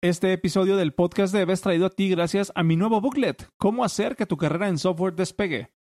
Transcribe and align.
Este 0.00 0.32
episodio 0.32 0.76
del 0.76 0.94
podcast 0.94 1.34
Dev 1.34 1.50
es 1.50 1.60
traído 1.60 1.86
a 1.86 1.90
ti 1.90 2.08
gracias 2.08 2.52
a 2.54 2.62
mi 2.62 2.76
nuevo 2.76 3.00
booklet, 3.00 3.50
Cómo 3.56 3.82
hacer 3.82 4.14
que 4.14 4.26
tu 4.26 4.36
carrera 4.36 4.68
en 4.68 4.78
software 4.78 5.16
despegue. 5.16 5.72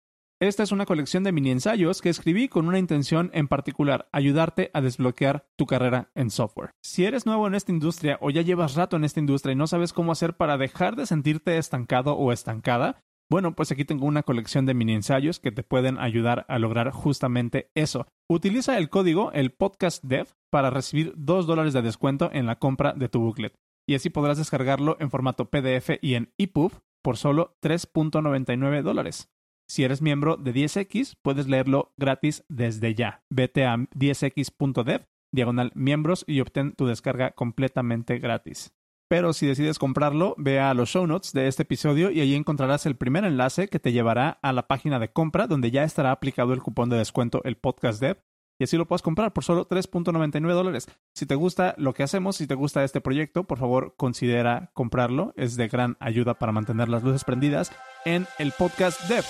Esta 0.42 0.63
es 0.63 0.71
una 0.71 0.88
colección 0.88 1.24
de 1.24 1.32
mini 1.32 1.51
ensayos 1.51 2.01
que 2.01 2.09
escribí 2.09 2.48
con 2.48 2.67
una 2.67 2.80
intención 2.80 3.30
en 3.35 3.48
particular, 3.48 4.09
ayudarte 4.11 4.72
a 4.74 4.82
desbloquear 4.82 5.45
tu 5.56 5.67
carrera 5.67 6.09
en 6.16 6.32
software. 6.32 6.72
Si 6.82 7.06
eres 7.06 7.27
nuevo 7.27 7.45
en 7.45 7.53
esta 7.53 7.72
industria 7.72 8.18
o 8.20 8.32
ya 8.32 8.41
llevas 8.41 8.73
rato 8.73 8.95
en 8.95 9.04
esta 9.04 9.20
industria 9.20 9.53
y 9.53 9.55
no 9.55 9.67
sabes 9.67 9.93
cómo 9.93 10.11
hacer 10.11 10.36
para 10.36 10.57
dejar 10.57 10.95
de 10.95 11.05
sentirte 11.05 11.59
estancado 11.59 12.15
o 12.15 12.31
estancada, 12.31 13.04
bueno, 13.29 13.54
pues 13.54 13.71
aquí 13.71 13.86
tengo 13.86 14.07
una 14.07 14.23
colección 14.23 14.65
de 14.65 14.73
mini 14.73 14.95
ensayos 14.95 15.39
que 15.39 15.52
te 15.52 15.61
pueden 15.61 15.99
ayudar 15.99 16.47
a 16.49 16.57
lograr 16.57 16.89
justamente 16.89 17.70
eso. 17.75 18.07
Utiliza 18.27 18.79
el 18.79 18.89
código, 18.89 19.31
el 19.34 19.52
podcast 19.52 20.04
dev, 20.04 20.29
para 20.49 20.71
recibir 20.71 21.13
2 21.18 21.45
dólares 21.45 21.73
de 21.73 21.84
descuento 21.84 22.31
en 22.34 22.47
la 22.47 22.55
compra 22.55 22.93
de 22.93 23.09
tu 23.09 23.20
booklet 23.20 23.54
y 23.88 23.95
así 23.95 24.09
podrás 24.09 24.38
descargarlo 24.38 24.97
en 24.99 25.09
formato 25.09 25.49
PDF 25.49 25.91
y 26.02 26.16
en 26.16 26.34
EPUB 26.38 26.73
por 27.02 27.17
solo 27.17 27.57
3.99 27.63 28.81
dólares. 28.81 29.29
Si 29.70 29.84
eres 29.84 30.02
miembro 30.02 30.38
de 30.38 30.53
10X, 30.53 31.16
puedes 31.21 31.48
leerlo 31.48 31.93
gratis 31.98 32.45
desde 32.48 32.95
ya. 32.95 33.23
Vete 33.29 33.65
a 33.65 33.76
10x.dev, 33.76 35.05
diagonal 35.34 35.71
miembros 35.76 36.23
y 36.27 36.39
obtén 36.39 36.73
tu 36.73 36.85
descarga 36.85 37.31
completamente 37.31 38.20
gratis. 38.20 38.73
Pero 39.09 39.31
si 39.31 39.48
decides 39.48 39.79
comprarlo, 39.79 40.35
ve 40.38 40.59
a 40.59 40.73
los 40.73 40.90
show 40.90 41.07
notes 41.07 41.31
de 41.31 41.48
este 41.48 41.63
episodio 41.63 42.12
y 42.12 42.20
allí 42.20 42.35
encontrarás 42.35 42.85
el 42.85 42.98
primer 42.98 43.23
enlace 43.23 43.70
que 43.70 43.79
te 43.79 43.93
llevará 43.93 44.38
a 44.41 44.51
la 44.51 44.67
página 44.67 44.99
de 44.99 45.12
compra 45.12 45.48
donde 45.48 45.71
ya 45.71 45.84
estará 45.84 46.12
aplicado 46.12 46.54
el 46.54 46.62
cupón 46.62 46.90
de 46.90 46.98
descuento 46.98 47.41
el 47.45 47.55
podcast 47.55 48.01
dev 48.01 48.27
y 48.59 48.63
así 48.63 48.77
lo 48.77 48.88
puedes 48.88 49.02
comprar 49.02 49.34
por 49.34 49.43
solo 49.43 49.67
3.99 49.67 50.53
dólares. 50.53 50.88
Si 51.13 51.25
te 51.25 51.35
gusta 51.35 51.75
lo 51.77 51.93
que 51.93 52.03
hacemos, 52.03 52.38
si 52.38 52.48
te 52.48 52.55
gusta 52.55 52.84
este 52.84 53.02
proyecto, 53.02 53.43
por 53.43 53.59
favor 53.59 53.93
considera 53.98 54.71
comprarlo. 54.73 55.34
Es 55.35 55.55
de 55.57 55.67
gran 55.67 55.98
ayuda 55.99 56.34
para 56.35 56.52
mantener 56.52 56.89
las 56.89 57.03
luces 57.03 57.23
prendidas 57.23 57.71
en 58.05 58.26
el 58.40 58.51
podcast 58.51 59.01
Dev. 59.07 59.26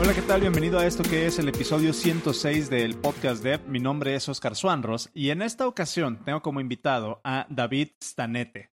Hola, 0.00 0.14
¿qué 0.14 0.22
tal? 0.22 0.40
Bienvenido 0.40 0.80
a 0.80 0.86
esto 0.86 1.04
que 1.04 1.26
es 1.26 1.38
el 1.38 1.48
episodio 1.48 1.92
106 1.92 2.68
del 2.70 2.96
podcast 2.96 3.42
Dev. 3.44 3.60
Mi 3.68 3.78
nombre 3.78 4.16
es 4.16 4.28
Oscar 4.28 4.56
Suanros 4.56 5.10
y 5.14 5.30
en 5.30 5.42
esta 5.42 5.68
ocasión 5.68 6.24
tengo 6.24 6.42
como 6.42 6.60
invitado 6.60 7.20
a 7.22 7.46
David 7.48 7.90
Stanete. 8.02 8.71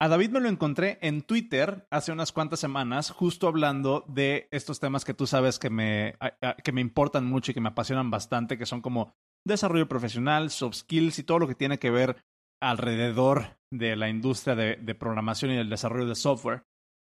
A 0.00 0.06
David 0.06 0.30
me 0.30 0.40
lo 0.40 0.48
encontré 0.48 0.98
en 1.02 1.22
Twitter 1.22 1.86
hace 1.90 2.12
unas 2.12 2.30
cuantas 2.30 2.60
semanas, 2.60 3.10
justo 3.10 3.48
hablando 3.48 4.04
de 4.06 4.46
estos 4.52 4.78
temas 4.78 5.04
que 5.04 5.12
tú 5.12 5.26
sabes 5.26 5.58
que 5.58 5.70
me, 5.70 6.16
que 6.62 6.70
me 6.70 6.80
importan 6.80 7.26
mucho 7.26 7.50
y 7.50 7.54
que 7.54 7.60
me 7.60 7.70
apasionan 7.70 8.08
bastante, 8.08 8.56
que 8.56 8.66
son 8.66 8.80
como 8.80 9.12
desarrollo 9.44 9.88
profesional, 9.88 10.50
soft 10.50 10.76
skills 10.76 11.18
y 11.18 11.24
todo 11.24 11.40
lo 11.40 11.48
que 11.48 11.56
tiene 11.56 11.80
que 11.80 11.90
ver 11.90 12.16
alrededor 12.62 13.58
de 13.72 13.96
la 13.96 14.08
industria 14.08 14.54
de, 14.54 14.94
programación 14.94 15.50
y 15.50 15.56
el 15.56 15.70
desarrollo 15.70 16.06
de 16.06 16.14
software. 16.14 16.62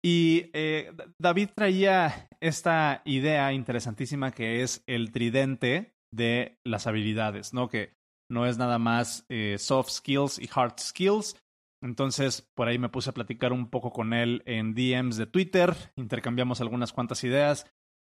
Y 0.04 0.50
eh, 0.52 0.92
David 1.20 1.50
traía 1.54 2.28
esta 2.40 3.02
idea 3.04 3.52
interesantísima 3.52 4.32
que 4.32 4.62
es 4.62 4.82
el 4.88 5.12
tridente 5.12 5.94
de 6.12 6.58
las 6.64 6.88
habilidades, 6.88 7.54
¿no? 7.54 7.68
Que 7.68 7.94
no 8.28 8.46
es 8.46 8.58
nada 8.58 8.80
más 8.80 9.24
eh, 9.28 9.56
soft 9.58 9.90
skills 9.90 10.40
y 10.40 10.48
hard 10.52 10.80
skills, 10.80 11.36
entonces, 11.82 12.48
por 12.54 12.68
ahí 12.68 12.78
me 12.78 12.88
puse 12.88 13.10
a 13.10 13.14
platicar 13.14 13.52
un 13.52 13.68
poco 13.68 13.92
con 13.92 14.12
él 14.14 14.42
en 14.46 14.74
DMs 14.74 15.16
de 15.16 15.26
Twitter, 15.26 15.74
intercambiamos 15.96 16.60
algunas 16.60 16.92
cuantas 16.92 17.24
ideas 17.24 17.66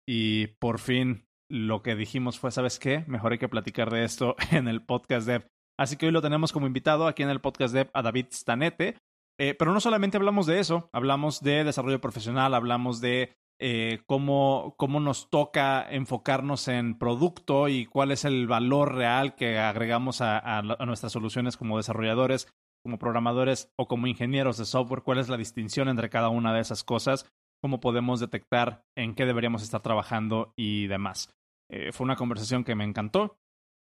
y 0.07 0.49
por 0.59 0.79
fin 0.79 1.27
lo 1.49 1.83
que 1.83 1.97
dijimos 1.97 2.39
fue, 2.39 2.51
¿sabes 2.51 2.79
qué? 2.79 3.05
Mejor 3.07 3.33
hay 3.33 3.39
que 3.39 3.49
platicar 3.49 3.91
de 3.91 4.05
esto 4.05 4.37
en 4.51 4.69
el 4.69 4.85
podcast 4.85 5.27
Dev. 5.27 5.47
Así 5.79 5.97
que 5.97 6.07
hoy 6.07 6.13
lo 6.13 6.23
tenemos 6.23 6.53
como 6.53 6.67
invitado 6.67 7.07
aquí 7.07 7.23
en 7.23 7.31
el 7.31 7.41
podcast 7.41 7.75
Dev 7.75 7.91
a 7.95 8.03
David 8.03 8.27
Stanete. 8.31 8.99
Eh, 9.39 9.55
pero 9.59 9.73
no 9.73 9.81
solamente 9.81 10.19
hablamos 10.19 10.47
de 10.47 10.61
eso, 10.61 10.91
hablamos 10.93 11.41
de 11.41 11.65
desarrollo 11.65 12.01
profesional, 12.01 12.53
hablamos 12.53 13.01
de 13.01 13.35
eh, 13.59 14.03
cómo, 14.07 14.75
cómo 14.77 15.01
nos 15.01 15.31
toca 15.31 15.91
enfocarnos 15.91 16.69
en 16.69 16.99
producto 16.99 17.69
y 17.69 17.87
cuál 17.87 18.13
es 18.13 18.27
el 18.27 18.47
valor 18.47 18.95
real 18.95 19.35
que 19.35 19.59
agregamos 19.59 20.21
a 20.21 20.63
nuestras 20.85 21.13
soluciones 21.13 21.57
como 21.57 21.79
desarrolladores 21.79 22.53
como 22.83 22.99
programadores 22.99 23.73
o 23.77 23.87
como 23.87 24.07
ingenieros 24.07 24.57
de 24.59 24.65
software, 24.65 25.03
cuál 25.03 25.19
es 25.19 25.29
la 25.29 25.37
distinción 25.37 25.89
entre 25.89 26.11
cada 26.11 26.29
una 26.29 26.53
de 26.53 26.61
esas 26.61 26.85
cosas, 26.85 27.31
cómo 27.63 27.81
podemos 27.81 28.21
detectar 28.21 28.85
en 28.97 29.15
qué 29.15 29.25
deberíamos 29.25 29.63
estar 29.63 29.81
trabajando 29.81 30.53
y 30.57 30.89
demás. 30.89 31.31
Eh, 31.71 31.93
fue 31.93 32.05
una 32.05 32.17
conversación 32.17 32.65
que 32.65 32.75
me 32.75 32.85
encantó. 32.85 33.39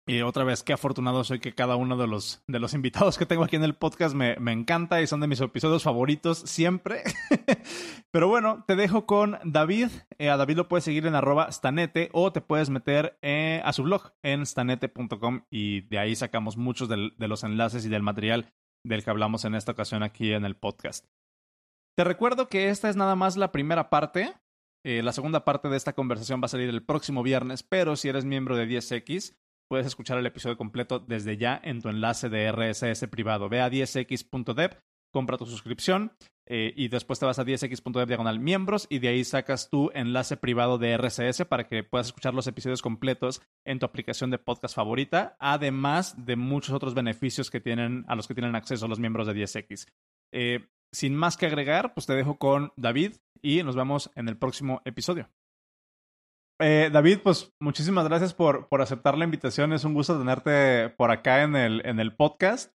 Y 0.09 0.21
otra 0.21 0.45
vez, 0.45 0.63
qué 0.63 0.73
afortunado 0.73 1.25
soy 1.25 1.41
que 1.41 1.53
cada 1.53 1.75
uno 1.75 1.97
de 1.97 2.07
los, 2.07 2.41
de 2.47 2.61
los 2.61 2.75
invitados 2.75 3.19
que 3.19 3.27
tengo 3.27 3.43
aquí 3.43 3.57
en 3.57 3.65
el 3.65 3.75
podcast 3.75 4.15
me, 4.15 4.37
me 4.37 4.53
encanta 4.53 5.03
y 5.03 5.09
son 5.09 5.19
de 5.21 5.27
mis 5.27 5.41
episodios 5.41 5.83
favoritos 5.83 6.39
siempre. 6.39 7.03
Pero 8.13 8.29
bueno, 8.29 8.65
te 8.69 8.77
dejo 8.77 9.05
con 9.05 9.37
David. 9.43 9.89
Eh, 10.19 10.31
a 10.31 10.37
David 10.37 10.59
lo 10.59 10.69
puedes 10.69 10.85
seguir 10.85 11.07
en 11.07 11.17
arroba 11.17 11.51
stanete 11.51 12.09
o 12.13 12.31
te 12.31 12.41
puedes 12.41 12.71
meter 12.71 13.19
eh, 13.21 13.61
a 13.65 13.73
su 13.73 13.83
blog 13.83 14.13
en 14.23 14.47
stanete.com 14.47 15.43
y 15.51 15.81
de 15.81 15.99
ahí 15.99 16.15
sacamos 16.15 16.57
muchos 16.57 16.89
de 16.89 17.29
los 17.29 17.43
enlaces 17.43 17.85
y 17.85 17.89
del 17.89 18.05
material 18.05 18.55
del 18.85 19.05
que 19.05 19.11
hablamos 19.11 19.45
en 19.45 19.55
esta 19.55 19.73
ocasión 19.73 20.03
aquí 20.03 20.33
en 20.33 20.45
el 20.45 20.57
podcast. 20.57 21.07
Te 21.97 22.05
recuerdo 22.05 22.49
que 22.49 22.69
esta 22.69 22.91
es 22.91 22.97
nada 22.97 23.17
más 23.17 23.37
la 23.37 23.53
primera 23.53 23.89
parte. 23.89 24.35
Eh, 24.85 25.03
la 25.03 25.13
segunda 25.13 25.45
parte 25.45 25.69
de 25.69 25.77
esta 25.77 25.95
conversación 25.95 26.41
va 26.41 26.47
a 26.47 26.49
salir 26.49 26.69
el 26.69 26.85
próximo 26.85 27.23
viernes, 27.23 27.63
pero 27.63 27.97
si 27.97 28.09
eres 28.09 28.25
miembro 28.25 28.57
de 28.57 28.69
10X, 28.69 29.35
puedes 29.69 29.87
escuchar 29.87 30.19
el 30.19 30.27
episodio 30.27 30.57
completo 30.57 31.01
desde 31.01 31.37
ya 31.37 31.61
en 31.65 31.81
tu 31.81 31.89
enlace 31.89 32.29
de 32.29 32.53
RSS 32.53 33.09
privado. 33.09 33.49
Ve 33.49 33.61
a 33.61 33.71
10x.dev, 33.71 34.79
compra 35.17 35.39
tu 35.39 35.47
suscripción 35.47 36.13
eh, 36.47 36.75
y 36.77 36.89
después 36.89 37.19
te 37.19 37.25
vas 37.25 37.39
a 37.39 37.45
10x.dev 37.47 38.07
diagonal 38.07 38.39
miembros 38.39 38.87
y 38.91 38.99
de 38.99 39.09
ahí 39.09 39.25
sacas 39.25 39.71
tu 39.71 39.91
enlace 39.95 40.37
privado 40.37 40.77
de 40.77 40.95
RSS 40.95 41.47
para 41.47 41.67
que 41.67 41.85
puedas 41.85 42.09
escuchar 42.09 42.35
los 42.35 42.47
episodios 42.47 42.83
completos 42.83 43.41
en 43.65 43.79
tu 43.79 43.87
aplicación 43.87 44.31
de 44.31 44.37
podcast 44.37 44.77
favorita, 44.77 45.35
además 45.41 46.27
de 46.27 46.37
muchos 46.37 46.75
otros 46.75 46.93
beneficios 46.93 47.51
que 47.51 47.63
tienen 47.63 48.05
a 48.09 48.15
los 48.15 48.29
que 48.29 48.35
tienen 48.35 48.55
acceso 48.57 48.87
los 48.89 49.01
miembros 49.01 49.27
de 49.27 49.33
10x. 49.33 49.87
Eh, 50.35 50.67
sin 50.93 51.17
más 51.17 51.39
que 51.39 51.47
agregar, 51.47 51.95
pues 51.95 52.05
te 52.05 52.13
dejo 52.13 52.37
con 52.37 52.75
David 52.77 53.15
y 53.41 53.63
nos 53.63 53.75
vemos 53.75 54.11
en 54.17 54.29
el 54.29 54.37
próximo 54.37 54.83
episodio. 54.85 55.31
Eh, 56.61 56.91
David, 56.93 57.21
pues 57.25 57.55
muchísimas 57.59 58.07
gracias 58.07 58.35
por, 58.35 58.69
por 58.69 58.83
aceptar 58.83 59.17
la 59.17 59.25
invitación. 59.25 59.73
Es 59.73 59.85
un 59.85 59.95
gusto 59.95 60.19
tenerte 60.19 60.91
por 60.91 61.11
acá 61.11 61.43
en 61.43 61.57
el, 61.57 61.87
en 61.87 62.01
el 62.01 62.15
podcast. 62.15 62.77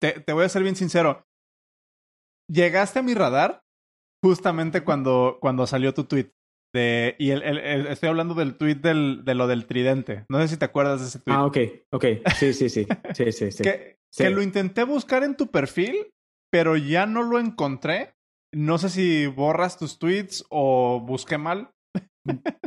Te, 0.00 0.20
te 0.20 0.32
voy 0.32 0.44
a 0.44 0.48
ser 0.48 0.62
bien 0.62 0.76
sincero 0.76 1.24
llegaste 2.50 2.98
a 2.98 3.02
mi 3.02 3.14
radar 3.14 3.62
justamente 4.22 4.82
cuando, 4.82 5.38
cuando 5.40 5.66
salió 5.66 5.94
tu 5.94 6.04
tweet. 6.04 6.32
De, 6.72 7.16
y 7.18 7.30
el, 7.30 7.42
estoy 7.88 8.10
hablando 8.10 8.34
del 8.34 8.56
tweet 8.56 8.76
del, 8.76 9.24
de 9.24 9.34
lo 9.34 9.48
del 9.48 9.66
tridente. 9.66 10.24
No 10.28 10.38
sé 10.40 10.48
si 10.48 10.56
te 10.56 10.66
acuerdas 10.66 11.00
de 11.00 11.06
ese 11.08 11.18
tweet. 11.18 11.34
Ah, 11.34 11.44
ok, 11.44 11.58
ok. 11.92 12.04
Sí, 12.36 12.52
sí, 12.52 12.68
sí. 12.68 12.86
Sí, 13.14 13.32
sí, 13.32 13.50
sí. 13.50 13.62
que, 13.62 13.98
que 14.16 14.30
lo 14.30 14.42
intenté 14.42 14.84
buscar 14.84 15.24
en 15.24 15.36
tu 15.36 15.48
perfil, 15.48 16.12
pero 16.50 16.76
ya 16.76 17.06
no 17.06 17.22
lo 17.22 17.40
encontré. 17.40 18.14
No 18.52 18.78
sé 18.78 18.88
si 18.88 19.26
borras 19.26 19.78
tus 19.78 19.98
tweets 19.98 20.44
o 20.48 21.00
busqué 21.00 21.38
mal. 21.38 21.70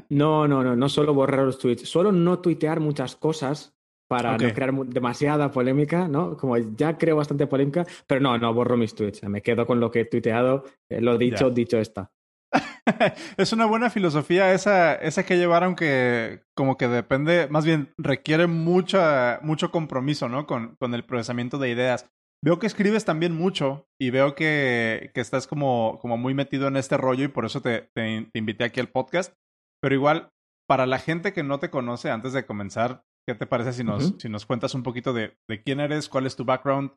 No, 0.10 0.48
no, 0.48 0.64
no, 0.64 0.76
no 0.76 0.90
solo 0.90 1.14
borrar 1.14 1.46
los 1.46 1.60
tweets. 1.60 1.88
Suelo 1.88 2.12
no 2.12 2.40
tuitear 2.40 2.80
muchas 2.82 3.16
cosas 3.16 3.74
para 4.18 4.38
no 4.38 4.54
crear 4.54 4.74
demasiada 4.86 5.52
polémica, 5.52 6.08
¿no? 6.08 6.38
Como 6.38 6.58
ya 6.58 6.98
creo 6.98 7.16
bastante 7.16 7.48
polémica, 7.48 7.86
pero 8.08 8.22
no, 8.22 8.38
no 8.38 8.54
borro 8.54 8.78
mis 8.78 8.94
tweets, 8.94 9.24
me 9.24 9.42
quedo 9.42 9.66
con 9.66 9.80
lo 9.80 9.90
que 9.92 10.02
he 10.02 10.06
tuiteado, 10.06 10.64
eh, 10.90 11.02
lo 11.02 11.18
dicho, 11.18 11.50
dicho 11.50 11.80
está. 11.80 12.12
es 13.38 13.52
una 13.54 13.66
buena 13.66 13.90
filosofía 13.90 14.54
esa, 14.54 14.94
esa 14.96 15.26
que 15.26 15.38
llevar, 15.38 15.64
aunque 15.64 16.44
como 16.56 16.78
que 16.78 16.88
depende, 16.88 17.48
más 17.50 17.66
bien 17.66 17.92
requiere 17.98 18.48
mucha, 18.48 19.40
mucho 19.42 19.72
compromiso, 19.72 20.30
¿no? 20.30 20.46
Con, 20.46 20.76
con 20.76 20.94
el 20.94 21.04
procesamiento 21.04 21.58
de 21.58 21.70
ideas. 21.70 22.10
Veo 22.44 22.60
que 22.60 22.68
escribes 22.68 23.06
también 23.06 23.34
mucho 23.34 23.88
y 24.00 24.10
veo 24.10 24.36
que, 24.36 25.12
que 25.14 25.22
estás 25.22 25.48
como, 25.48 25.98
como 26.02 26.18
muy 26.18 26.34
metido 26.34 26.68
en 26.68 26.76
este 26.76 26.98
rollo 26.98 27.24
y 27.24 27.30
por 27.30 27.46
eso 27.46 27.62
te, 27.62 27.90
te 27.94 28.30
invité 28.34 28.66
aquí 28.66 28.82
al 28.82 28.90
podcast. 28.90 29.34
Pero 29.82 29.96
igual, 29.96 30.30
para 30.68 30.86
la 30.86 31.00
gente 31.00 31.34
que 31.34 31.44
no 31.44 31.60
te 31.60 31.70
conoce, 31.70 32.12
antes 32.12 32.34
de 32.34 32.46
comenzar, 32.46 33.04
¿Qué 33.28 33.36
te 33.36 33.48
parece 33.48 33.74
si 33.74 33.84
nos, 33.84 34.16
si 34.18 34.30
nos 34.30 34.46
cuentas 34.46 34.76
un 34.76 34.84
poquito 34.84 35.14
de, 35.14 35.38
de, 35.48 35.64
quién 35.64 35.80
eres, 35.80 36.10
cuál 36.10 36.26
es 36.26 36.36
tu 36.36 36.44
background? 36.44 36.92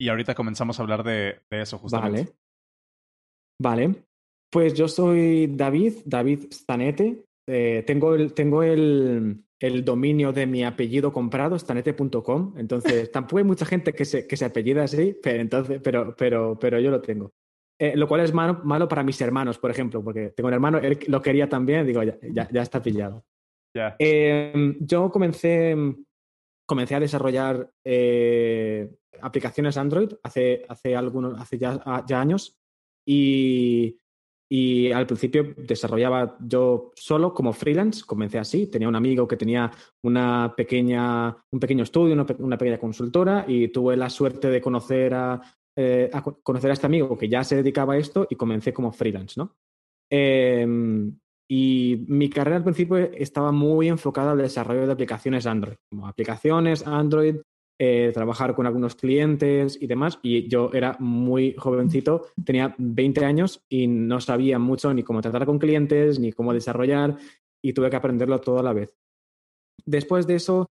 Y 0.00 0.08
ahorita 0.08 0.34
comenzamos 0.34 0.78
a 0.78 0.82
hablar 0.82 1.02
de, 1.04 1.40
de 1.50 1.62
eso 1.62 1.78
justamente. 1.78 2.34
Vale. 3.60 3.86
Vale. 3.88 4.04
Pues 4.50 4.74
yo 4.74 4.88
soy 4.88 5.48
David, 5.48 5.94
David 6.04 6.52
Stanete. 6.52 7.24
Eh, 7.48 7.84
tengo 7.86 8.14
el, 8.14 8.32
tengo 8.32 8.62
el, 8.62 9.44
el, 9.60 9.84
dominio 9.84 10.32
de 10.32 10.46
mi 10.46 10.64
apellido 10.64 11.12
comprado, 11.12 11.58
stanete.com. 11.58 12.54
Entonces, 12.56 13.10
tampoco 13.12 13.38
hay 13.38 13.44
mucha 13.44 13.66
gente 13.66 13.92
que 13.92 14.04
se, 14.04 14.26
que 14.26 14.36
se 14.36 14.44
apellida 14.44 14.84
así, 14.84 15.16
pero, 15.22 15.40
entonces, 15.40 15.80
pero, 15.82 16.14
pero, 16.16 16.58
pero 16.58 16.80
yo 16.80 16.90
lo 16.90 17.00
tengo. 17.00 17.32
Eh, 17.78 17.94
lo 17.94 18.08
cual 18.08 18.22
es 18.22 18.32
malo, 18.32 18.60
malo, 18.64 18.88
para 18.88 19.02
mis 19.02 19.20
hermanos, 19.20 19.58
por 19.58 19.70
ejemplo, 19.70 20.02
porque 20.02 20.30
tengo 20.30 20.48
un 20.48 20.54
hermano, 20.54 20.78
él 20.78 20.98
lo 21.08 21.20
quería 21.20 21.48
también, 21.48 21.86
digo, 21.86 22.02
ya, 22.02 22.16
ya, 22.50 22.62
está 22.62 22.82
pillado. 22.82 23.24
Em, 23.98 24.76
yo 24.80 25.10
comencé, 25.10 25.76
comencé 26.66 26.94
a 26.94 27.00
desarrollar 27.00 27.70
eh, 27.84 28.90
aplicaciones 29.20 29.76
Android 29.76 30.12
hace, 30.22 30.64
hace, 30.68 30.96
algunos, 30.96 31.40
hace 31.40 31.58
ya, 31.58 32.04
ya 32.06 32.20
años 32.20 32.58
y, 33.06 33.98
y, 34.50 34.92
al 34.92 35.06
principio 35.06 35.54
desarrollaba 35.56 36.36
yo 36.40 36.92
solo 36.96 37.32
como 37.32 37.52
freelance, 37.52 38.04
comencé 38.04 38.38
así, 38.38 38.66
tenía 38.66 38.88
un 38.88 38.96
amigo 38.96 39.26
que 39.26 39.36
tenía 39.36 39.70
una 40.02 40.54
pequeña, 40.56 41.36
un 41.50 41.60
pequeño 41.60 41.84
estudio, 41.84 42.14
una, 42.14 42.26
una 42.38 42.58
pequeña 42.58 42.78
consultora 42.78 43.44
y 43.46 43.68
tuve 43.68 43.96
la 43.96 44.10
suerte 44.10 44.50
de 44.50 44.60
conocer 44.60 45.14
a 45.14 45.40
eh, 45.78 46.08
a 46.10 46.22
conocer 46.22 46.70
a 46.70 46.72
este 46.72 46.86
amigo 46.86 47.18
que 47.18 47.28
ya 47.28 47.44
se 47.44 47.56
dedicaba 47.56 47.92
a 47.92 47.98
esto 47.98 48.26
y 48.30 48.34
comencé 48.34 48.72
como 48.72 48.92
freelance, 48.92 49.34
¿no? 49.36 49.56
Em, 50.10 51.18
y 51.48 52.04
mi 52.08 52.28
carrera 52.28 52.56
al 52.56 52.64
principio 52.64 52.96
estaba 52.96 53.52
muy 53.52 53.88
enfocada 53.88 54.32
al 54.32 54.38
desarrollo 54.38 54.86
de 54.86 54.92
aplicaciones 54.92 55.46
Android, 55.46 55.76
como 55.90 56.08
aplicaciones 56.08 56.86
Android, 56.86 57.36
eh, 57.78 58.10
trabajar 58.14 58.54
con 58.54 58.66
algunos 58.66 58.94
clientes 58.94 59.78
y 59.80 59.86
demás. 59.86 60.18
Y 60.22 60.48
yo 60.48 60.70
era 60.72 60.96
muy 60.98 61.54
jovencito, 61.56 62.26
tenía 62.44 62.74
20 62.78 63.24
años 63.24 63.62
y 63.68 63.86
no 63.86 64.20
sabía 64.20 64.58
mucho 64.58 64.92
ni 64.92 65.02
cómo 65.02 65.20
tratar 65.20 65.46
con 65.46 65.58
clientes, 65.58 66.18
ni 66.18 66.32
cómo 66.32 66.52
desarrollar, 66.52 67.16
y 67.62 67.72
tuve 67.72 67.90
que 67.90 67.96
aprenderlo 67.96 68.40
todo 68.40 68.58
a 68.58 68.62
la 68.62 68.72
vez. 68.72 68.94
Después 69.84 70.26
de 70.26 70.36
eso, 70.36 70.66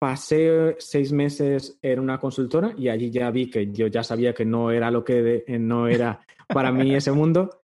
Pasé 0.00 0.76
seis 0.78 1.12
meses 1.12 1.78
en 1.82 2.00
una 2.00 2.18
consultora 2.18 2.72
y 2.74 2.88
allí 2.88 3.10
ya 3.10 3.30
vi 3.30 3.50
que 3.50 3.70
yo 3.70 3.86
ya 3.88 4.02
sabía 4.02 4.32
que 4.32 4.46
no 4.46 4.70
era 4.70 4.90
lo 4.90 5.04
que 5.04 5.44
no 5.58 5.88
era 5.88 6.24
para 6.48 6.72
mí 6.72 6.94
ese 6.94 7.12
mundo, 7.12 7.59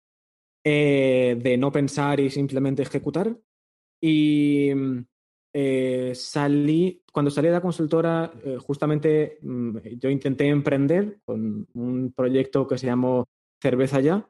eh, 0.68 1.38
de 1.40 1.56
no 1.56 1.70
pensar 1.70 2.18
y 2.18 2.30
simplemente 2.30 2.82
ejecutar. 2.82 3.36
Y 4.00 4.70
eh, 5.54 6.12
salí, 6.14 7.02
cuando 7.12 7.30
salí 7.30 7.46
de 7.48 7.54
la 7.54 7.60
consultora, 7.60 8.32
justamente 8.58 9.38
mm, 9.42 9.78
yo 9.98 10.10
intenté 10.10 10.48
emprender 10.48 11.20
con 11.24 11.66
un 11.74 12.12
proyecto 12.12 12.66
que 12.66 12.78
se 12.78 12.86
llamó 12.86 13.26
Cerveza 13.62 14.00
Ya. 14.00 14.28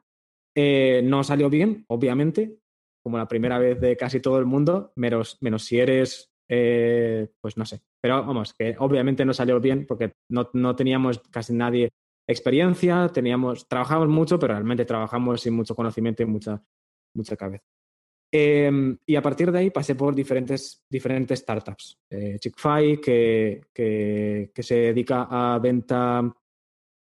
no 1.03 1.23
salió 1.23 1.49
bien, 1.49 1.85
obviamente, 1.87 2.59
como 3.03 3.17
la 3.17 3.27
primera 3.27 3.57
vez 3.57 3.79
de 3.81 3.97
casi 3.97 4.19
todo 4.19 4.37
el 4.37 4.45
mundo, 4.45 4.91
menos, 4.95 5.37
menos 5.41 5.63
si 5.63 5.79
eres 5.79 6.31
eh, 6.49 7.29
pues 7.41 7.57
no 7.57 7.65
sé. 7.65 7.81
Pero 8.01 8.25
vamos, 8.25 8.53
que 8.53 8.75
obviamente 8.79 9.25
no 9.25 9.33
salió 9.33 9.59
bien 9.59 9.85
porque 9.85 10.13
no, 10.29 10.49
no 10.53 10.75
teníamos 10.75 11.19
casi 11.29 11.53
nadie 11.53 11.89
experiencia, 12.27 13.09
teníamos, 13.09 13.67
trabajamos 13.67 14.09
mucho, 14.09 14.37
pero 14.37 14.53
realmente 14.53 14.85
trabajamos 14.85 15.41
sin 15.41 15.53
mucho 15.53 15.75
conocimiento 15.75 16.23
y 16.23 16.25
mucha, 16.25 16.61
mucha 17.15 17.35
cabeza. 17.35 17.65
Em, 18.29 18.97
y 19.05 19.15
a 19.15 19.21
partir 19.21 19.51
de 19.51 19.59
ahí 19.59 19.69
pasé 19.69 19.95
por 19.95 20.13
diferentes, 20.13 20.83
diferentes 20.89 21.39
startups. 21.39 21.97
Eh, 22.09 22.37
Chickfy, 22.39 22.99
que, 23.01 23.61
que, 23.73 24.51
que, 24.53 24.63
se 24.63 24.75
dedica 24.75 25.27
a 25.29 25.57
venta 25.59 26.29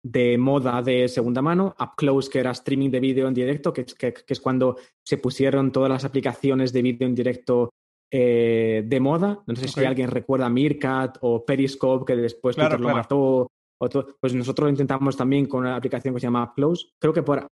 de 0.01 0.39
moda 0.39 0.81
de 0.81 1.09
segunda 1.09 1.43
mano, 1.43 1.75
UpClose, 1.79 2.31
que 2.31 2.39
era 2.39 2.53
streaming 2.53 2.91
de 2.91 3.01
vídeo 3.01 3.27
en 3.27 3.35
directo, 3.35 3.73
que, 3.73 3.85
que, 3.85 4.13
que, 4.13 4.33
es 4.33 4.41
cuando 4.41 4.77
se 5.05 5.19
pusieron 5.19 5.73
todas 5.73 5.91
las 5.91 6.05
aplicaciones 6.05 6.73
de 6.73 6.83
vídeo 6.83 7.09
en 7.09 7.17
directo 7.17 7.71
eh, 8.11 8.85
de 8.87 9.01
moda. 9.01 9.43
No 9.47 9.57
sé 9.57 9.69
si 9.69 9.85
alguien 9.85 10.11
recuerda 10.11 10.49
Meerkat 10.49 11.19
o 11.21 11.45
Periscope, 11.45 12.07
que 12.07 12.21
después 12.21 12.57
Twitter 12.57 12.81
lo 12.81 12.91
mató. 12.91 13.51
Pues 13.79 14.35
nosotros 14.35 14.67
lo 14.67 14.71
intentamos 14.71 15.17
también 15.17 15.47
con 15.47 15.61
una 15.61 15.77
aplicación 15.77 16.15
que 16.15 16.21
se 16.21 16.27
llama 16.27 16.53
Close. 16.55 16.89
Creo 16.99 17.13
que 17.13 17.23
por, 17.23 17.47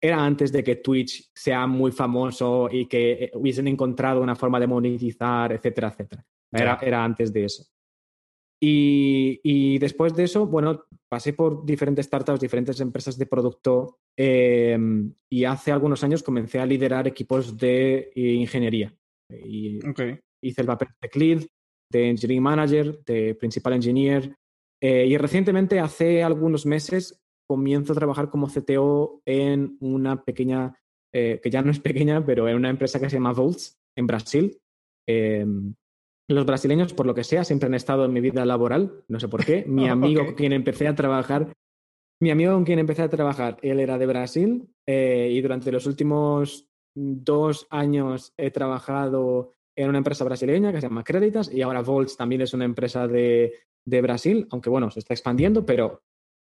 era 0.00 0.24
antes 0.24 0.50
de 0.50 0.64
que 0.64 0.76
Twitch 0.76 1.30
sea 1.34 1.66
muy 1.66 1.92
famoso 1.92 2.68
y 2.70 2.86
que 2.86 3.12
eh, 3.12 3.30
hubiesen 3.34 3.68
encontrado 3.68 4.20
una 4.20 4.34
forma 4.34 4.58
de 4.58 4.66
monetizar, 4.66 5.52
etcétera, 5.52 5.88
etcétera. 5.88 6.24
Era, 6.50 6.78
era 6.82 7.04
antes 7.04 7.32
de 7.32 7.44
eso. 7.44 7.64
Y, 8.60 9.40
y, 9.42 9.78
después 9.78 10.14
de 10.14 10.24
eso, 10.24 10.46
bueno, 10.46 10.84
pasé 11.08 11.32
por 11.32 11.64
diferentes 11.64 12.06
startups, 12.06 12.40
diferentes 12.40 12.78
empresas 12.80 13.18
de 13.18 13.26
producto 13.26 13.98
em, 14.16 15.12
y 15.28 15.44
hace 15.44 15.72
algunos 15.72 16.04
años 16.04 16.22
comencé 16.22 16.60
a 16.60 16.66
liderar 16.66 17.08
equipos 17.08 17.56
de 17.56 18.12
ingeniería. 18.14 18.94
Y 19.28 19.80
hice 20.42 20.60
el 20.60 20.66
papel 20.66 20.88
de 21.00 21.10
lead, 21.14 21.46
de 21.90 22.10
engineering 22.10 22.42
manager, 22.42 23.04
de 23.04 23.34
principal 23.34 23.74
engineer. 23.74 24.34
Eh, 24.82 25.06
y 25.06 25.16
recientemente, 25.16 25.78
hace 25.78 26.24
algunos 26.24 26.66
meses, 26.66 27.22
comienzo 27.48 27.92
a 27.92 27.96
trabajar 27.96 28.30
como 28.30 28.48
CTO 28.48 29.22
en 29.24 29.76
una 29.80 30.24
pequeña, 30.24 30.76
eh, 31.14 31.38
que 31.40 31.50
ya 31.50 31.62
no 31.62 31.70
es 31.70 31.78
pequeña, 31.78 32.26
pero 32.26 32.48
en 32.48 32.56
una 32.56 32.68
empresa 32.68 32.98
que 32.98 33.08
se 33.08 33.16
llama 33.16 33.32
Volts 33.32 33.78
en 33.96 34.08
Brasil. 34.08 34.60
Em, 35.06 35.74
los 36.28 36.46
brasileños, 36.46 36.94
por 36.94 37.06
lo 37.06 37.14
que 37.14 37.22
sea, 37.22 37.44
siempre 37.44 37.68
han 37.68 37.74
estado 37.74 38.04
en 38.04 38.12
mi 38.12 38.20
vida 38.20 38.44
laboral, 38.44 39.04
no 39.06 39.20
sé 39.20 39.28
por 39.28 39.44
qué. 39.44 39.64
Mi 39.68 39.88
amigo 39.88 40.24
con 40.24 40.34
quien 40.34 40.52
empecé 40.52 40.88
a 40.88 40.94
trabajar, 40.96 41.52
mi 42.20 42.30
amigo 42.30 42.52
con 42.52 42.64
quien 42.64 42.78
empecé 42.78 43.02
a 43.02 43.08
trabajar, 43.08 43.58
él 43.62 43.80
era 43.80 43.98
de 43.98 44.06
Brasil 44.06 44.68
eh, 44.86 45.28
y 45.32 45.40
durante 45.40 45.72
los 45.72 45.86
últimos 45.86 46.68
dos 46.94 47.66
años 47.68 48.32
he 48.36 48.52
trabajado 48.52 49.54
en 49.76 49.88
una 49.88 49.98
empresa 49.98 50.24
brasileña 50.24 50.70
que 50.70 50.80
se 50.80 50.86
llama 50.86 51.02
Creditas 51.02 51.52
y 51.52 51.62
ahora 51.62 51.82
Volts 51.82 52.16
también 52.16 52.42
es 52.42 52.54
una 52.54 52.64
empresa 52.64 53.08
de, 53.08 53.52
de 53.84 54.00
Brasil, 54.00 54.46
aunque 54.50 54.70
bueno, 54.70 54.90
se 54.90 55.00
está 55.00 55.14
expandiendo, 55.14 55.66
pero, 55.66 56.02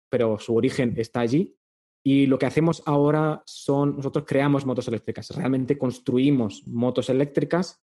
pero 0.09 0.39
su 0.39 0.56
origen 0.56 0.94
está 0.97 1.21
allí. 1.21 1.56
Y 2.03 2.27
lo 2.27 2.39
que 2.39 2.45
hacemos 2.45 2.81
ahora 2.86 3.44
son, 3.45 3.97
nosotros 3.97 4.25
creamos 4.25 4.65
motos 4.65 4.88
eléctricas, 4.88 5.30
realmente 5.36 5.77
construimos 5.77 6.65
motos 6.65 7.09
eléctricas 7.09 7.81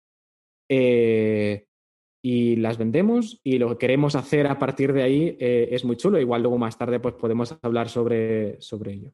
eh, 0.69 1.67
y 2.23 2.55
las 2.55 2.77
vendemos 2.77 3.39
y 3.43 3.59
lo 3.59 3.69
que 3.69 3.77
queremos 3.77 4.15
hacer 4.15 4.47
a 4.47 4.57
partir 4.57 4.91
de 4.91 5.03
ahí 5.03 5.37
eh, 5.39 5.69
es 5.71 5.85
muy 5.85 5.97
chulo. 5.97 6.19
Igual 6.19 6.41
luego 6.41 6.57
más 6.57 6.77
tarde 6.77 6.99
pues 6.99 7.13
podemos 7.15 7.57
hablar 7.61 7.89
sobre, 7.89 8.59
sobre 8.59 8.93
ello. 8.93 9.13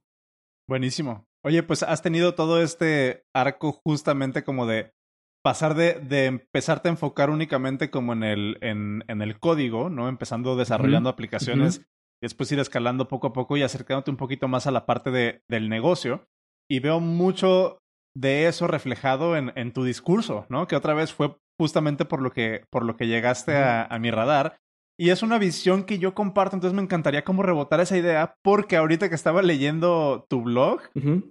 Buenísimo. 0.68 1.28
Oye, 1.44 1.62
pues 1.64 1.84
has 1.84 2.02
tenido 2.02 2.36
todo 2.36 2.62
este 2.62 3.26
arco 3.34 3.74
justamente 3.74 4.44
como 4.44 4.66
de 4.66 4.94
pasar 5.44 5.76
de, 5.76 5.96
de 5.96 6.26
empezarte 6.26 6.88
a 6.88 6.92
enfocar 6.92 7.30
únicamente 7.30 7.90
como 7.90 8.14
en 8.14 8.24
el, 8.24 8.58
en, 8.62 9.04
en 9.08 9.22
el 9.22 9.40
código, 9.40 9.90
¿no? 9.90 10.08
Empezando 10.08 10.56
desarrollando 10.56 11.10
aplicaciones 11.10 11.80
y 12.22 12.26
después 12.26 12.52
ir 12.52 12.60
escalando 12.60 13.08
poco 13.08 13.28
a 13.28 13.34
poco 13.34 13.58
y 13.58 13.64
acercándote 13.64 14.10
un 14.10 14.18
poquito 14.18 14.48
más 14.48 14.68
a 14.68 14.72
la 14.72 14.86
parte 14.86 15.12
de, 15.12 15.42
del 15.50 15.70
negocio. 15.70 16.26
Y 16.70 16.80
veo 16.80 17.02
mucho 17.02 17.80
de 18.16 18.48
eso 18.48 18.68
reflejado 18.68 19.36
en, 19.36 19.52
en 19.56 19.74
tu 19.74 19.84
discurso, 19.84 20.46
¿no? 20.48 20.68
Que 20.68 20.78
otra 20.78 20.94
vez 20.94 21.12
fue 21.12 21.36
justamente 21.60 22.06
por 22.06 22.22
lo 22.22 22.32
que, 22.32 22.64
por 22.72 22.86
lo 22.86 22.96
que 22.96 23.08
llegaste 23.08 23.58
a, 23.58 23.84
a 23.84 24.00
mi 24.00 24.12
radar. 24.12 24.56
Y 25.04 25.10
es 25.10 25.22
una 25.22 25.38
visión 25.38 25.84
que 25.84 26.00
yo 26.00 26.14
comparto, 26.14 26.56
entonces 26.56 26.74
me 26.74 26.82
encantaría 26.82 27.26
como 27.26 27.44
rebotar 27.44 27.82
esa 27.82 27.98
idea, 27.98 28.38
porque 28.42 28.78
ahorita 28.78 29.10
que 29.10 29.16
estaba 29.16 29.42
leyendo 29.42 30.26
tu 30.30 30.44
blog, 30.44 30.80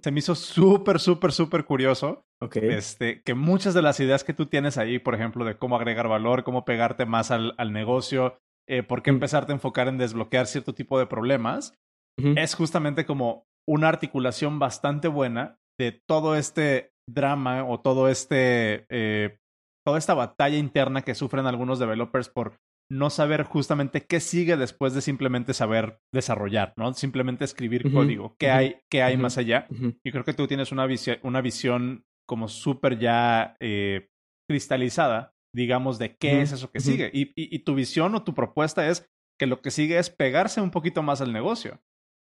se 0.03 0.11
me 0.11 0.19
hizo 0.19 0.35
súper, 0.35 0.99
súper, 0.99 1.31
súper 1.31 1.65
curioso. 1.65 2.23
Este, 2.53 3.23
que 3.23 3.33
muchas 3.33 3.73
de 3.73 3.81
las 3.81 3.99
ideas 3.99 4.23
que 4.23 4.35
tú 4.35 4.45
tienes 4.45 4.77
ahí, 4.77 4.99
por 4.99 5.15
ejemplo, 5.15 5.43
de 5.43 5.57
cómo 5.57 5.75
agregar 5.75 6.07
valor, 6.07 6.43
cómo 6.43 6.65
pegarte 6.65 7.07
más 7.07 7.31
al, 7.31 7.55
al 7.57 7.73
negocio, 7.73 8.37
eh, 8.69 8.83
por 8.83 9.01
qué 9.01 9.09
empezarte 9.09 9.53
a 9.53 9.55
enfocar 9.55 9.87
en 9.87 9.97
desbloquear 9.97 10.45
cierto 10.45 10.75
tipo 10.75 10.99
de 10.99 11.07
problemas, 11.07 11.73
es 12.15 12.53
justamente 12.53 13.07
como 13.07 13.47
una 13.67 13.89
articulación 13.89 14.59
bastante 14.59 15.07
buena 15.07 15.57
de 15.79 15.99
todo 16.07 16.35
este 16.35 16.91
drama 17.09 17.65
o 17.65 17.79
todo 17.79 18.07
este, 18.07 18.85
eh, 18.89 19.39
toda 19.83 19.97
esta 19.97 20.13
batalla 20.13 20.59
interna 20.59 21.01
que 21.01 21.15
sufren 21.15 21.47
algunos 21.47 21.79
developers 21.79 22.29
por 22.29 22.59
no 22.91 23.09
saber 23.09 23.43
justamente 23.43 24.05
qué 24.05 24.19
sigue 24.19 24.57
después 24.57 24.93
de 24.93 25.01
simplemente 25.01 25.53
saber 25.53 25.99
desarrollar, 26.13 26.73
¿no? 26.77 26.93
Simplemente 26.93 27.45
escribir 27.45 27.91
código. 27.91 28.35
¿Qué 28.37 28.51
hay, 28.51 28.77
qué 28.89 29.01
hay 29.01 29.17
más 29.17 29.37
allá? 29.37 29.67
Y 30.03 30.11
creo 30.11 30.23
que 30.23 30.33
tú 30.33 30.47
tienes 30.47 30.71
una, 30.71 30.85
visión, 30.85 31.17
una 31.23 31.41
visión 31.41 32.05
como 32.27 32.47
súper 32.47 32.99
ya 32.99 33.55
eh, 33.59 34.09
cristalizada, 34.49 35.33
digamos, 35.53 35.97
de 35.99 36.15
qué 36.15 36.41
es 36.41 36.51
eso 36.51 36.71
que 36.71 36.79
sigue. 36.79 37.09
Y, 37.13 37.31
y, 37.35 37.59
tu 37.59 37.75
visión 37.75 38.13
o 38.15 38.23
tu 38.23 38.33
propuesta 38.33 38.87
es 38.87 39.07
que 39.39 39.47
lo 39.47 39.61
que 39.61 39.71
sigue 39.71 39.97
es 39.97 40.09
pegarse 40.09 40.61
un 40.61 40.71
poquito 40.71 41.01
más 41.03 41.21
al 41.21 41.33
negocio, 41.33 41.81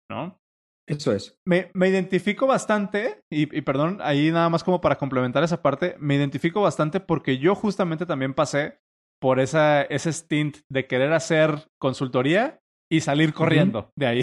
¿no? 0.10 0.40
Eso 0.88 1.12
es. 1.12 1.38
Me, 1.46 1.70
me 1.74 1.90
identifico 1.90 2.48
bastante, 2.48 3.22
y, 3.30 3.56
y, 3.56 3.62
perdón, 3.62 4.00
ahí 4.02 4.32
nada 4.32 4.50
más 4.50 4.64
como 4.64 4.80
para 4.80 4.98
complementar 4.98 5.44
esa 5.44 5.62
parte, 5.62 5.96
me 6.00 6.16
identifico 6.16 6.62
bastante 6.62 7.02
porque 7.02 7.38
yo 7.38 7.56
justamente 7.56 8.06
también 8.06 8.34
pasé 8.34 8.80
por 9.20 9.40
esa, 9.40 9.82
ese 9.84 10.12
stint 10.12 10.58
de 10.70 10.88
querer 10.88 11.14
hacer 11.14 11.70
consultoría 11.80 12.60
y 12.90 13.02
salir 13.02 13.34
corriendo 13.34 13.92
de 13.96 14.06
ahí. 14.06 14.22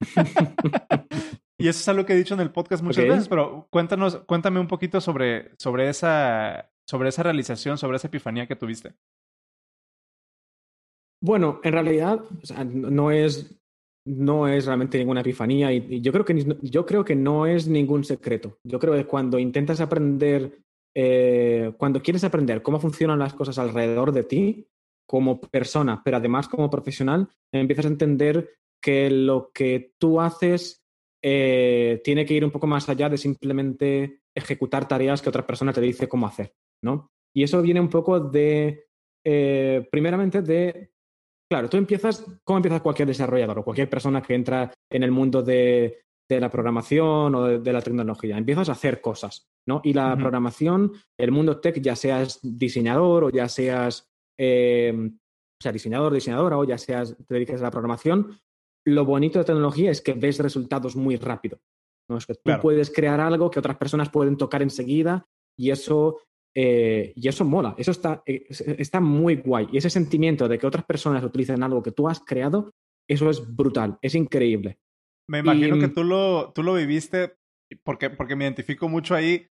y 1.58 1.68
eso 1.68 1.80
es 1.80 1.88
algo 1.88 2.06
que 2.06 2.14
he 2.14 2.16
dicho 2.16 2.34
en 2.34 2.40
el 2.40 2.52
podcast 2.52 2.82
muchas 2.82 3.06
veces, 3.06 3.28
pero 3.28 3.66
cuéntanos, 3.70 4.18
cuéntame 4.26 4.60
un 4.60 4.68
poquito 4.68 5.00
sobre, 5.00 5.52
sobre, 5.58 5.88
esa, 5.88 6.70
sobre 6.88 7.08
esa 7.08 7.22
realización, 7.22 7.78
sobre 7.78 7.96
esa 7.96 8.08
epifanía 8.08 8.46
que 8.46 8.56
tuviste. 8.56 8.94
Bueno, 11.22 11.60
en 11.62 11.72
realidad 11.72 12.20
no 12.64 13.10
es 13.10 13.60
no 14.06 14.48
es 14.48 14.66
realmente 14.66 14.98
ninguna 14.98 15.20
epifanía 15.20 15.72
y, 15.72 16.00
yo, 16.00 16.12
creo 16.12 16.24
que, 16.24 16.58
yo 16.62 16.86
creo 16.86 17.04
que 17.04 17.14
no 17.14 17.46
es 17.46 17.68
ningún 17.68 18.04
secreto. 18.04 18.58
Yo 18.64 18.78
creo 18.78 18.94
que 18.94 19.06
cuando 19.06 19.38
intentas 19.38 19.80
aprender, 19.80 20.62
eh, 20.94 21.72
cuando 21.76 22.02
quieres 22.02 22.24
aprender 22.24 22.62
cómo 22.62 22.80
funcionan 22.80 23.18
las 23.18 23.34
cosas 23.34 23.58
alrededor 23.58 24.12
de 24.12 24.24
ti, 24.24 24.68
como 25.06 25.40
persona, 25.40 26.02
pero 26.04 26.18
además 26.18 26.48
como 26.48 26.70
profesional, 26.70 27.28
empiezas 27.52 27.86
a 27.86 27.88
entender 27.88 28.48
que 28.80 29.10
lo 29.10 29.50
que 29.52 29.94
tú 29.98 30.20
haces 30.20 30.84
eh, 31.22 32.00
tiene 32.04 32.24
que 32.24 32.34
ir 32.34 32.44
un 32.44 32.52
poco 32.52 32.66
más 32.66 32.88
allá 32.88 33.08
de 33.08 33.18
simplemente 33.18 34.22
ejecutar 34.34 34.86
tareas 34.86 35.20
que 35.20 35.28
otra 35.28 35.46
persona 35.46 35.72
te 35.72 35.80
dice 35.80 36.08
cómo 36.08 36.26
hacer, 36.26 36.54
¿no? 36.82 37.10
Y 37.34 37.42
eso 37.42 37.60
viene 37.60 37.80
un 37.80 37.90
poco 37.90 38.20
de, 38.20 38.86
eh, 39.24 39.88
primeramente, 39.90 40.42
de, 40.42 40.92
claro, 41.50 41.68
tú 41.68 41.76
empiezas, 41.76 42.24
¿cómo 42.44 42.58
empieza 42.58 42.80
cualquier 42.80 43.08
desarrollador 43.08 43.58
o 43.58 43.64
cualquier 43.64 43.90
persona 43.90 44.22
que 44.22 44.34
entra 44.34 44.72
en 44.88 45.02
el 45.02 45.10
mundo 45.10 45.42
de, 45.42 46.04
la 46.38 46.50
programación 46.50 47.34
o 47.34 47.58
de, 47.58 47.72
la 47.72 47.80
tecnología? 47.80 48.36
Empiezas 48.36 48.68
a 48.68 48.72
hacer 48.72 49.00
cosas, 49.00 49.50
¿no? 49.66 49.80
Y 49.82 49.94
la 49.94 50.16
programación, 50.16 50.92
el 51.18 51.32
mundo 51.32 51.60
tech, 51.60 51.80
ya 51.80 51.96
seas 51.96 52.38
diseñador 52.42 53.24
o 53.24 53.30
ya 53.30 53.48
seas 53.48 54.12
eh, 54.38 55.10
o 55.60 55.62
sea, 55.62 55.72
diseñador, 55.72 56.14
diseñadora 56.14 56.56
o 56.56 56.64
ya 56.64 56.78
seas, 56.78 57.14
te 57.26 57.34
dediques 57.34 57.60
a 57.60 57.64
la 57.64 57.70
programación, 57.70 58.40
lo 58.86 59.04
bonito 59.04 59.38
de 59.38 59.44
tecnología 59.44 59.90
es 59.90 60.00
que 60.00 60.14
ves 60.14 60.38
resultados 60.38 60.96
muy 60.96 61.16
rápido. 61.16 61.60
¿no? 62.08 62.16
Es 62.16 62.24
que 62.24 62.34
tú 62.34 62.50
puedes 62.62 62.90
crear 62.90 63.20
algo 63.20 63.50
que 63.50 63.58
otras 63.58 63.76
personas 63.76 64.08
pueden 64.08 64.38
tocar 64.38 64.62
enseguida 64.62 65.28
y 65.58 65.70
eso, 65.70 66.18
eh, 66.54 67.12
y 67.14 67.28
eso 67.28 67.44
mola. 67.44 67.74
Eso 67.76 67.90
está, 67.90 68.22
eh, 68.24 68.46
está 68.48 69.00
muy 69.00 69.36
guay. 69.36 69.68
Y 69.70 69.76
ese 69.76 69.90
sentimiento 69.90 70.48
de 70.48 70.58
que 70.58 70.66
otras 70.66 70.86
personas 70.86 71.22
utilicen 71.22 71.62
algo 71.62 71.82
que 71.82 71.92
tú 71.92 72.08
has 72.08 72.20
creado, 72.20 72.72
eso 73.06 73.28
es 73.28 73.54
brutal, 73.54 73.98
es 74.00 74.14
increíble. 74.14 74.78
Me 75.30 75.38
imagino 75.38 75.78
que 75.78 75.86
tú 75.86 76.02
lo, 76.02 76.52
tú 76.52 76.64
lo 76.64 76.74
viviste 76.74 77.36
porque, 77.84 78.10
porque 78.10 78.34
me 78.34 78.44
identifico 78.44 78.88
mucho 78.88 79.14
ahí. 79.14 79.46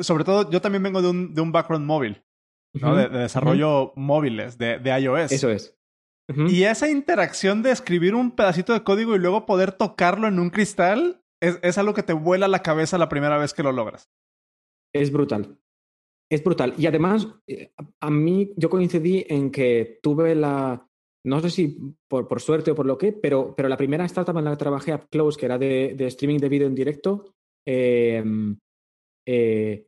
Sobre 0.00 0.24
todo, 0.24 0.50
yo 0.50 0.62
también 0.62 0.82
vengo 0.82 1.02
de 1.02 1.10
un, 1.10 1.34
de 1.34 1.42
un 1.42 1.52
background 1.52 1.84
móvil 1.84 2.24
de, 2.72 3.08
desarrollo 3.08 3.92
móviles, 3.94 4.56
de, 4.58 4.78
de, 4.78 5.00
iOS. 5.00 5.32
Eso 5.32 5.50
es. 5.50 5.76
Y 6.48 6.62
esa 6.62 6.88
interacción 6.88 7.62
de 7.62 7.70
escribir 7.70 8.14
un 8.14 8.30
pedacito 8.30 8.72
de 8.72 8.82
código 8.82 9.14
y 9.14 9.18
luego 9.18 9.44
poder 9.44 9.72
tocarlo 9.72 10.26
en 10.26 10.38
un 10.38 10.48
cristal 10.48 11.22
es, 11.42 11.58
es 11.62 11.76
algo 11.76 11.92
que 11.92 12.02
te 12.02 12.14
vuela 12.14 12.48
la 12.48 12.62
cabeza 12.62 12.96
la 12.96 13.10
primera 13.10 13.36
vez 13.36 13.52
que 13.52 13.62
lo 13.62 13.72
logras. 13.72 14.10
Es 14.94 15.12
brutal. 15.12 15.58
Es 16.32 16.42
brutal. 16.42 16.72
Y 16.78 16.86
además, 16.86 17.28
eh, 17.46 17.74
a 18.00 18.10
mí 18.10 18.54
yo 18.56 18.70
coincidí 18.70 19.26
en 19.28 19.50
que 19.50 19.98
tuve 20.02 20.34
la, 20.34 20.88
no 21.24 21.40
sé 21.40 21.50
si 21.50 21.78
por, 22.08 22.28
por, 22.28 22.40
suerte 22.40 22.70
o 22.70 22.74
por 22.74 22.86
lo 22.86 22.98
que, 22.98 23.12
pero, 23.12 23.54
pero 23.56 23.68
la 23.68 23.76
primera 23.76 24.04
startup 24.04 24.36
en 24.38 24.44
la 24.44 24.50
que 24.52 24.56
trabajé, 24.56 24.98
Close, 25.10 25.38
que 25.38 25.46
era 25.46 25.58
de, 25.58 25.94
de 25.96 26.06
streaming 26.06 26.38
de 26.38 26.48
vídeo 26.48 26.66
en 26.66 26.74
directo, 26.74 27.34
eh, 27.66 28.22
eh, 29.26 29.86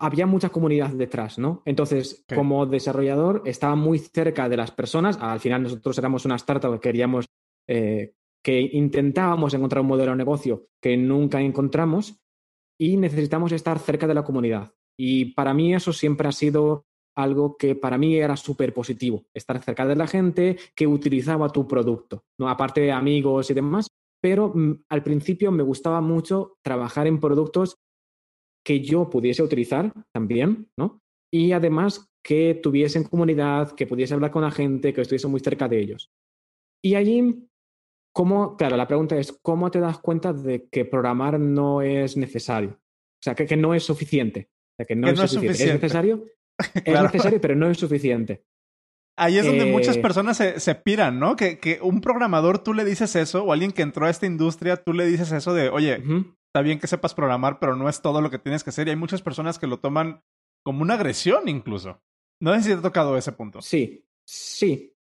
había 0.00 0.26
mucha 0.26 0.50
comunidad 0.50 0.90
detrás, 0.90 1.38
¿no? 1.38 1.62
Entonces, 1.64 2.24
como 2.34 2.66
desarrollador, 2.66 3.42
estaba 3.44 3.74
muy 3.74 3.98
cerca 3.98 4.48
de 4.48 4.56
las 4.56 4.70
personas. 4.70 5.18
Al 5.20 5.40
final, 5.40 5.62
nosotros 5.62 5.96
éramos 5.98 6.24
una 6.24 6.36
startup 6.36 6.72
que 6.74 6.80
queríamos, 6.80 7.26
eh, 7.66 8.14
que 8.42 8.60
intentábamos 8.60 9.54
encontrar 9.54 9.82
un 9.82 9.88
modelo 9.88 10.12
de 10.12 10.18
negocio 10.18 10.66
que 10.80 10.96
nunca 10.96 11.40
encontramos 11.40 12.20
y 12.80 12.96
necesitamos 12.96 13.52
estar 13.52 13.78
cerca 13.78 14.06
de 14.06 14.14
la 14.14 14.24
comunidad. 14.24 14.72
Y 14.98 15.32
para 15.32 15.54
mí 15.54 15.74
eso 15.74 15.92
siempre 15.92 16.28
ha 16.28 16.32
sido 16.32 16.86
algo 17.18 17.56
que 17.56 17.74
para 17.74 17.98
mí 17.98 18.16
era 18.16 18.36
súper 18.36 18.72
positivo, 18.72 19.24
estar 19.34 19.60
cerca 19.60 19.84
de 19.84 19.96
la 19.96 20.06
gente 20.06 20.56
que 20.74 20.86
utilizaba 20.86 21.48
tu 21.50 21.66
producto, 21.66 22.24
¿no? 22.38 22.48
aparte 22.48 22.80
de 22.80 22.92
amigos 22.92 23.50
y 23.50 23.54
demás, 23.54 23.88
pero 24.22 24.52
mm, 24.54 24.84
al 24.88 25.02
principio 25.02 25.50
me 25.50 25.64
gustaba 25.64 26.00
mucho 26.00 26.58
trabajar 26.62 27.08
en 27.08 27.18
productos 27.18 27.76
que 28.64 28.80
yo 28.80 29.10
pudiese 29.10 29.42
utilizar 29.42 29.92
también, 30.12 30.68
¿no? 30.76 31.00
Y 31.32 31.52
además 31.52 32.08
que 32.22 32.54
tuviesen 32.62 33.04
comunidad, 33.04 33.72
que 33.72 33.86
pudiese 33.86 34.14
hablar 34.14 34.30
con 34.30 34.42
la 34.42 34.50
gente, 34.50 34.92
que 34.92 35.00
estuviese 35.00 35.28
muy 35.28 35.40
cerca 35.40 35.68
de 35.68 35.80
ellos. 35.80 36.10
Y 36.82 36.94
allí, 36.94 37.48
¿cómo? 38.12 38.56
Claro, 38.56 38.76
la 38.76 38.86
pregunta 38.86 39.16
es, 39.16 39.32
¿cómo 39.42 39.70
te 39.70 39.80
das 39.80 39.98
cuenta 39.98 40.32
de 40.32 40.68
que 40.68 40.84
programar 40.84 41.40
no 41.40 41.82
es 41.82 42.16
necesario? 42.16 42.70
O 42.70 43.22
sea, 43.22 43.34
que, 43.34 43.56
no 43.56 43.74
es 43.74 43.82
suficiente. 43.82 44.50
O 44.50 44.76
sea, 44.76 44.86
que 44.86 44.94
no, 44.94 45.08
es, 45.08 45.18
suficiente. 45.18 45.64
es, 45.64 45.72
necesario, 45.72 46.24
es 46.84 47.02
necesario, 47.02 47.40
pero 47.40 47.54
no 47.54 47.70
es 47.70 47.78
suficiente. 47.78 48.44
Ahí 49.16 49.36
es 49.36 49.44
donde 49.44 49.66
muchas 49.66 49.96
eh, 49.96 50.00
personas 50.00 50.36
se, 50.36 50.60
se 50.60 50.76
piran, 50.76 51.18
¿no? 51.18 51.34
Que, 51.34 51.58
que, 51.58 51.80
un 51.82 52.00
programador 52.00 52.62
tú 52.62 52.72
le 52.72 52.84
dices 52.84 53.16
eso, 53.16 53.42
o 53.42 53.52
alguien 53.52 53.72
que 53.72 53.82
entró 53.82 54.06
a 54.06 54.10
esta 54.10 54.26
industria, 54.26 54.76
tú 54.76 54.92
le 54.92 55.06
dices 55.06 55.32
eso 55.32 55.54
de, 55.54 55.70
oye, 55.70 56.00
está 56.48 56.62
bien 56.62 56.78
que 56.78 56.86
sepas 56.86 57.14
programar, 57.14 57.58
pero 57.58 57.74
no 57.74 57.88
es 57.88 58.00
todo 58.00 58.20
lo 58.20 58.30
que 58.30 58.38
tienes 58.38 58.62
que 58.62 58.70
hacer. 58.70 58.86
Y 58.86 58.90
hay 58.90 58.96
muchas 58.96 59.20
personas 59.20 59.58
que 59.58 59.66
lo 59.66 59.80
toman 59.80 60.22
como 60.64 60.82
una 60.82 60.94
agresión 60.94 61.48
incluso. 61.48 62.00
No 62.40 62.54
sé 62.54 62.62
si 62.62 62.68
te 62.68 62.74
ha 62.74 62.82
tocado 62.82 63.16
ese 63.16 63.32
punto. 63.32 63.60
Sí, 63.60 64.04
sí. 64.24 64.94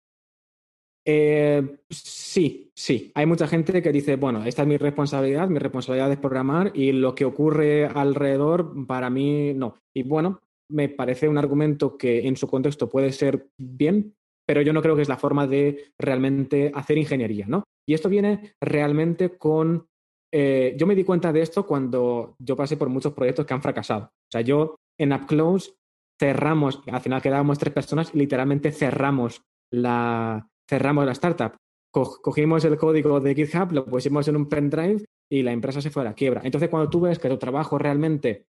Eh, 1.06 1.78
sí, 1.90 2.72
sí. 2.76 3.12
Hay 3.16 3.26
mucha 3.26 3.48
gente 3.48 3.82
que 3.82 3.92
dice, 3.92 4.16
bueno, 4.16 4.44
esta 4.44 4.64
es 4.64 4.68
mi 4.68 4.78
responsabilidad, 4.78 5.48
mi 5.48 5.60
responsabilidad 5.60 6.12
es 6.12 6.18
programar 6.18 6.72
y 6.74 6.92
lo 6.92 7.16
que 7.16 7.24
ocurre 7.24 7.86
alrededor 7.86 8.86
para 8.88 9.10
mí 9.10 9.54
no. 9.54 9.76
Y 9.94 10.04
bueno, 10.04 10.42
me 10.70 10.90
parece 10.90 11.28
un 11.28 11.38
argumento 11.38 11.98
que 11.98 12.28
en 12.28 12.36
su 12.36 12.48
contexto 12.48 12.90
puede 12.90 13.12
ser 13.12 13.48
bien, 13.58 14.16
pero 14.48 14.62
yo 14.62 14.74
no 14.74 14.82
creo 14.82 14.96
que 14.96 15.02
es 15.02 15.10
la 15.10 15.18
forma 15.18 15.48
de 15.48 15.92
realmente 16.00 16.72
hacer 16.74 16.98
ingeniería, 16.98 17.46
¿no? 17.48 17.64
Y 17.88 17.94
esto 17.94 18.10
viene 18.10 18.54
realmente 18.62 19.38
con 19.38 19.88
eh, 20.34 20.76
yo 20.78 20.86
me 20.86 20.96
di 20.96 21.04
cuenta 21.04 21.32
de 21.32 21.42
esto 21.42 21.66
cuando 21.66 22.36
yo 22.40 22.56
pasé 22.56 22.76
por 22.76 22.90
muchos 22.90 23.14
proyectos 23.14 23.46
que 23.46 23.54
han 23.54 23.62
fracasado. 23.62 24.06
O 24.06 24.32
sea, 24.32 24.42
yo 24.42 24.76
en 25.00 25.14
UpClose 25.14 25.74
cerramos, 26.20 26.82
al 26.88 27.02
final 27.02 27.22
quedábamos 27.22 27.60
tres 27.60 27.74
personas 27.74 28.14
literalmente 28.14 28.72
cerramos 28.72 29.42
la, 29.72 30.50
cerramos 30.70 31.06
la 31.06 31.14
startup. 31.14 31.56
cogimos 31.92 32.66
el 32.66 32.78
código 32.78 33.20
de 33.20 33.36
GitHub, 33.36 33.72
lo 33.72 33.86
pusimos 33.86 34.28
en 34.28 34.36
un 34.36 34.50
pendrive 34.50 35.06
y 35.32 35.44
la 35.44 35.52
empresa 35.52 35.82
se 35.82 35.90
fue 35.90 36.02
a 36.02 36.06
la 36.06 36.14
quiebra. 36.14 36.42
Entonces, 36.44 36.70
cuando 36.70 36.90
tú 36.90 37.02
ves 37.02 37.20
que 37.20 37.30
tu 37.30 37.38
trabajo 37.38 37.78
realmente 37.78 38.46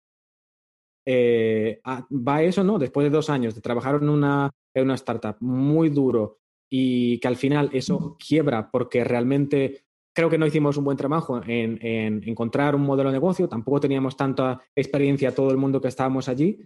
eh, 1.07 1.81
va 1.85 2.37
a 2.37 2.43
eso, 2.43 2.65
¿no? 2.65 2.79
Después 2.79 3.05
de 3.05 3.11
dos 3.11 3.31
años 3.31 3.55
de 3.55 3.61
trabajar 3.61 3.97
en 3.97 4.09
una, 4.09 4.51
en 4.75 4.85
una 4.85 4.95
startup 4.95 5.37
muy 5.41 5.91
duro 5.91 6.39
y 6.71 7.19
que 7.21 7.29
al 7.29 7.37
final 7.37 7.71
eso 7.73 8.17
quiebra 8.19 8.71
porque 8.71 9.05
realmente 9.05 9.85
creo 10.15 10.31
que 10.31 10.39
no 10.39 10.47
hicimos 10.47 10.77
un 10.77 10.85
buen 10.85 10.97
trabajo 10.97 11.41
en, 11.47 11.79
encontrar 12.27 12.75
un 12.75 12.83
modelo 12.83 13.11
de 13.11 13.15
negocio, 13.15 13.49
tampoco 13.49 13.81
teníamos 13.81 14.17
tanta 14.17 14.63
experiencia 14.75 15.35
todo 15.35 15.51
el 15.51 15.57
mundo 15.57 15.81
que 15.81 15.89
estábamos 15.89 16.29
allí. 16.29 16.61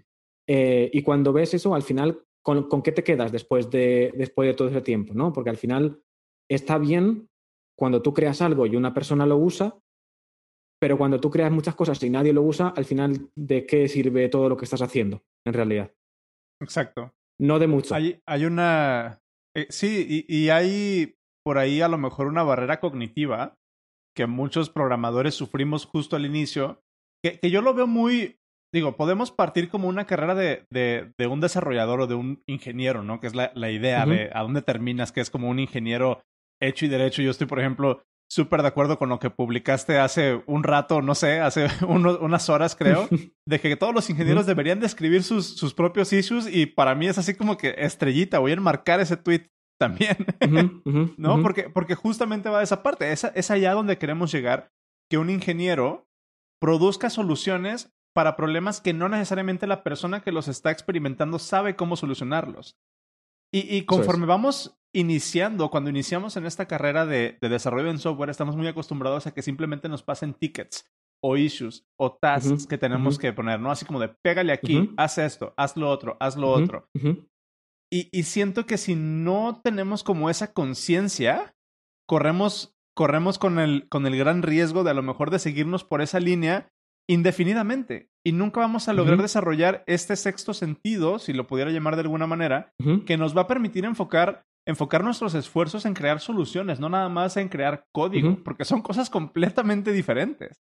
Eh, 0.47 0.91
y 0.93 1.03
cuando 1.03 1.33
ves 1.33 1.55
eso, 1.55 1.75
al 1.75 1.83
final, 1.83 2.23
¿con, 2.43 2.83
qué 2.83 2.93
te 2.93 3.03
quedas 3.03 3.33
después 3.33 3.71
de, 3.71 4.13
después 4.17 4.49
de 4.49 4.55
todo 4.55 4.69
ese 4.69 4.83
tiempo? 4.83 5.15
¿no? 5.15 5.33
Porque 5.33 5.51
al 5.51 5.57
final 5.57 6.01
está 6.49 6.79
bien 6.79 7.29
cuando 7.75 8.03
tú 8.03 8.13
creas 8.13 8.43
algo 8.43 8.67
y 8.67 8.77
una 8.77 8.93
persona 8.93 9.25
lo 9.25 9.39
usa, 9.39 9.79
pero 10.81 10.99
cuando 10.99 11.21
tú 11.21 11.31
creas 11.31 11.51
muchas 11.51 11.75
cosas 11.75 12.03
y 12.03 12.11
nadie 12.11 12.33
lo 12.33 12.43
usa, 12.43 12.69
al 12.77 12.85
final, 12.85 13.31
¿de 13.37 13.67
qué 13.67 13.89
sirve 13.89 14.29
todo 14.29 14.49
lo 14.49 14.57
que 14.57 14.65
estás 14.65 14.83
haciendo 14.83 15.23
en 15.47 15.55
realidad? 15.55 15.93
Exacto. 16.63 17.13
No 17.41 17.59
de 17.59 17.67
mucho. 17.67 17.95
Hay, 17.95 18.21
hay 18.27 18.45
una... 18.45 19.21
Eh, 19.57 19.67
sí, 19.71 20.25
y 20.29 20.49
hay 20.51 21.17
por 21.45 21.59
ahí 21.59 21.81
a 21.81 21.89
lo 21.89 21.99
mejor 21.99 22.27
una 22.27 22.43
barrera 22.43 22.79
cognitiva 22.79 23.55
que 24.15 24.27
muchos 24.27 24.69
programadores 24.69 25.35
sufrimos 25.35 25.87
justo 25.87 26.17
al 26.17 26.27
inicio, 26.27 26.83
que, 27.23 27.39
yo 27.51 27.63
lo 27.63 27.73
veo 27.73 27.87
muy, 27.87 28.41
digo, 28.75 28.97
podemos 28.97 29.31
partir 29.31 29.69
como 29.69 29.89
una 29.89 30.07
carrera 30.07 30.35
de, 30.35 30.67
de, 30.71 31.27
un 31.29 31.41
desarrollador 31.41 32.01
o 32.01 32.07
de 32.09 32.17
un 32.17 32.43
ingeniero, 32.47 33.05
¿no? 33.05 33.21
Que 33.21 33.29
es 33.29 33.37
la, 33.37 33.53
la 33.55 33.71
idea 33.71 34.05
de 34.07 34.31
a 34.35 34.43
dónde 34.43 34.61
terminas, 34.61 35.13
que 35.13 35.21
es 35.21 35.31
como 35.31 35.49
un 35.49 35.61
ingeniero 35.61 36.21
hecho 36.61 36.85
y 36.85 36.89
derecho. 36.89 37.23
Yo 37.23 37.31
estoy, 37.31 37.47
por 37.47 37.61
ejemplo, 37.61 38.03
súper 38.29 38.63
de 38.63 38.69
acuerdo 38.69 38.99
con 38.99 39.09
lo 39.09 39.19
que 39.19 39.31
publicaste 39.31 39.99
hace 39.99 40.43
un 40.47 40.63
rato, 40.63 41.01
no 41.03 41.15
sé, 41.15 41.41
hace 41.41 41.67
unas 41.89 42.49
horas 42.49 42.77
creo, 42.77 43.09
de 43.47 43.61
que 43.61 43.77
todos 43.77 43.95
los 43.95 44.09
ingenieros 44.11 44.47
deberían 44.47 44.81
de 44.81 44.87
escribir 44.87 45.23
sus, 45.23 45.57
sus 45.57 45.75
propios 45.75 46.13
issues 46.13 46.47
y 46.47 46.67
para 46.67 46.95
mí 46.95 47.07
es 47.07 47.19
así 47.19 47.35
como 47.35 47.57
que 47.57 47.75
estrellita, 47.79 48.39
voy 48.39 48.53
a 48.53 48.55
enmarcar 48.55 49.01
ese 49.01 49.17
tweet 49.17 49.49
también, 49.79 50.17
¿no? 51.17 51.41
Porque, 51.41 51.71
porque 51.71 51.95
justamente 51.95 52.49
va 52.49 52.59
de 52.59 52.65
esa 52.65 52.83
parte, 52.83 53.13
es, 53.13 53.25
es 53.35 53.51
allá 53.51 53.75
donde 53.75 53.97
queremos 53.97 54.33
llegar, 54.33 54.73
que 55.09 55.19
un 55.19 55.31
ingeniero 55.31 56.09
produzca 56.61 57.11
soluciones 57.11 57.93
para 58.13 58.35
problemas 58.35 58.81
que 58.81 58.93
no 58.93 59.09
necesariamente 59.09 59.69
la 59.69 59.85
persona 59.85 60.21
que 60.21 60.33
los 60.33 60.49
está 60.49 60.73
experimentando 60.73 61.39
sabe 61.39 61.77
cómo 61.77 61.95
solucionarlos. 61.95 62.77
Y, 63.55 63.73
y 63.73 63.85
conforme 63.85 64.27
vamos 64.27 64.77
iniciando, 64.99 65.71
cuando 65.71 65.91
iniciamos 65.91 66.37
en 66.37 66.47
esta 66.47 66.67
carrera 66.67 67.07
de, 67.07 67.39
de, 67.41 67.49
desarrollo 67.49 67.91
en 67.91 67.99
software, 67.99 68.31
estamos 68.31 68.57
muy 68.57 68.67
acostumbrados 68.67 69.27
a 69.27 69.33
que 69.33 69.43
simplemente 69.43 69.89
nos 69.89 70.03
pasen 70.03 70.35
tickets 70.35 70.85
o 71.23 71.37
issues 71.37 71.87
o 71.99 72.13
tasks 72.13 72.67
que 72.67 72.79
tenemos 72.79 73.19
que 73.19 73.33
poner, 73.33 73.61
¿no? 73.61 73.71
Así 73.71 73.85
como 73.85 74.01
de 74.01 74.09
pégale 74.09 74.53
aquí, 74.53 74.91
haz 74.97 75.19
esto, 75.19 75.55
haz 75.57 75.77
lo 75.77 75.91
otro, 75.91 76.17
haz 76.21 76.37
lo 76.37 76.51
otro. 76.51 76.89
Y, 77.91 78.23
siento 78.25 78.67
que 78.67 78.77
si 78.77 78.95
no 78.95 79.61
tenemos 79.65 80.05
como 80.05 80.29
esa 80.29 80.53
conciencia, 80.53 81.55
corremos, 82.07 82.77
corremos 82.95 83.39
con, 83.39 83.59
el, 83.59 83.89
con 83.89 84.07
el 84.07 84.17
gran 84.17 84.43
riesgo 84.43 84.85
de 84.85 84.91
a 84.91 84.95
lo 84.95 85.03
mejor 85.03 85.31
de 85.31 85.39
seguirnos 85.39 85.85
por 85.85 86.03
esa 86.03 86.21
línea 86.21 86.71
indefinidamente. 87.09 88.11
Y 88.25 88.33
nunca 88.33 88.61
vamos 88.61 88.89
a 88.89 88.93
lograr 88.93 89.23
desarrollar 89.23 89.85
este 89.87 90.17
sexto 90.17 90.53
sentido, 90.53 91.19
si 91.19 91.33
lo 91.33 91.47
pudiera 91.47 91.71
llamar 91.71 91.97
de 91.97 92.03
alguna 92.03 92.27
manera, 92.27 92.75
que 93.07 93.17
nos 93.17 93.35
va 93.37 93.43
a 93.43 93.47
permitir 93.47 93.87
enfocar, 93.87 94.45
enfocar 94.69 95.03
nuestros 95.03 95.35
esfuerzos 95.35 95.87
en 95.87 95.95
crear 95.95 96.21
soluciones, 96.21 96.79
no 96.79 96.91
nada 96.91 97.09
más 97.09 97.37
en 97.39 97.49
crear 97.49 97.87
código, 97.93 98.43
porque 98.45 98.67
son 98.67 98.83
cosas 98.83 99.09
completamente 99.09 99.93
diferentes, 99.93 100.61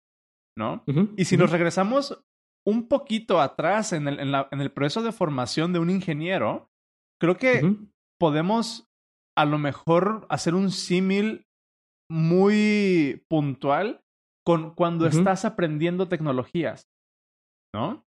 ¿no? 0.58 0.84
Y 1.18 1.26
si 1.26 1.36
nos 1.36 1.52
regresamos 1.52 2.24
un 2.66 2.88
poquito 2.88 3.42
atrás 3.42 3.92
en 3.94 4.08
el, 4.08 4.20
en 4.20 4.62
el 4.62 4.72
proceso 4.72 5.04
de 5.04 5.12
formación 5.12 5.74
de 5.74 5.80
un 5.80 5.90
ingeniero, 5.90 6.70
creo 7.22 7.38
que 7.38 7.60
podemos 8.20 8.88
a 9.38 9.46
lo 9.46 9.58
mejor 9.60 10.26
hacer 10.30 10.56
un 10.56 10.72
símil 10.72 11.46
muy 12.10 13.26
puntual 13.30 14.02
con 14.46 14.74
cuando 14.74 15.06
estás 15.08 15.44
aprendiendo 15.44 16.08
tecnologías, 16.08 16.88
¿no? 17.76 18.06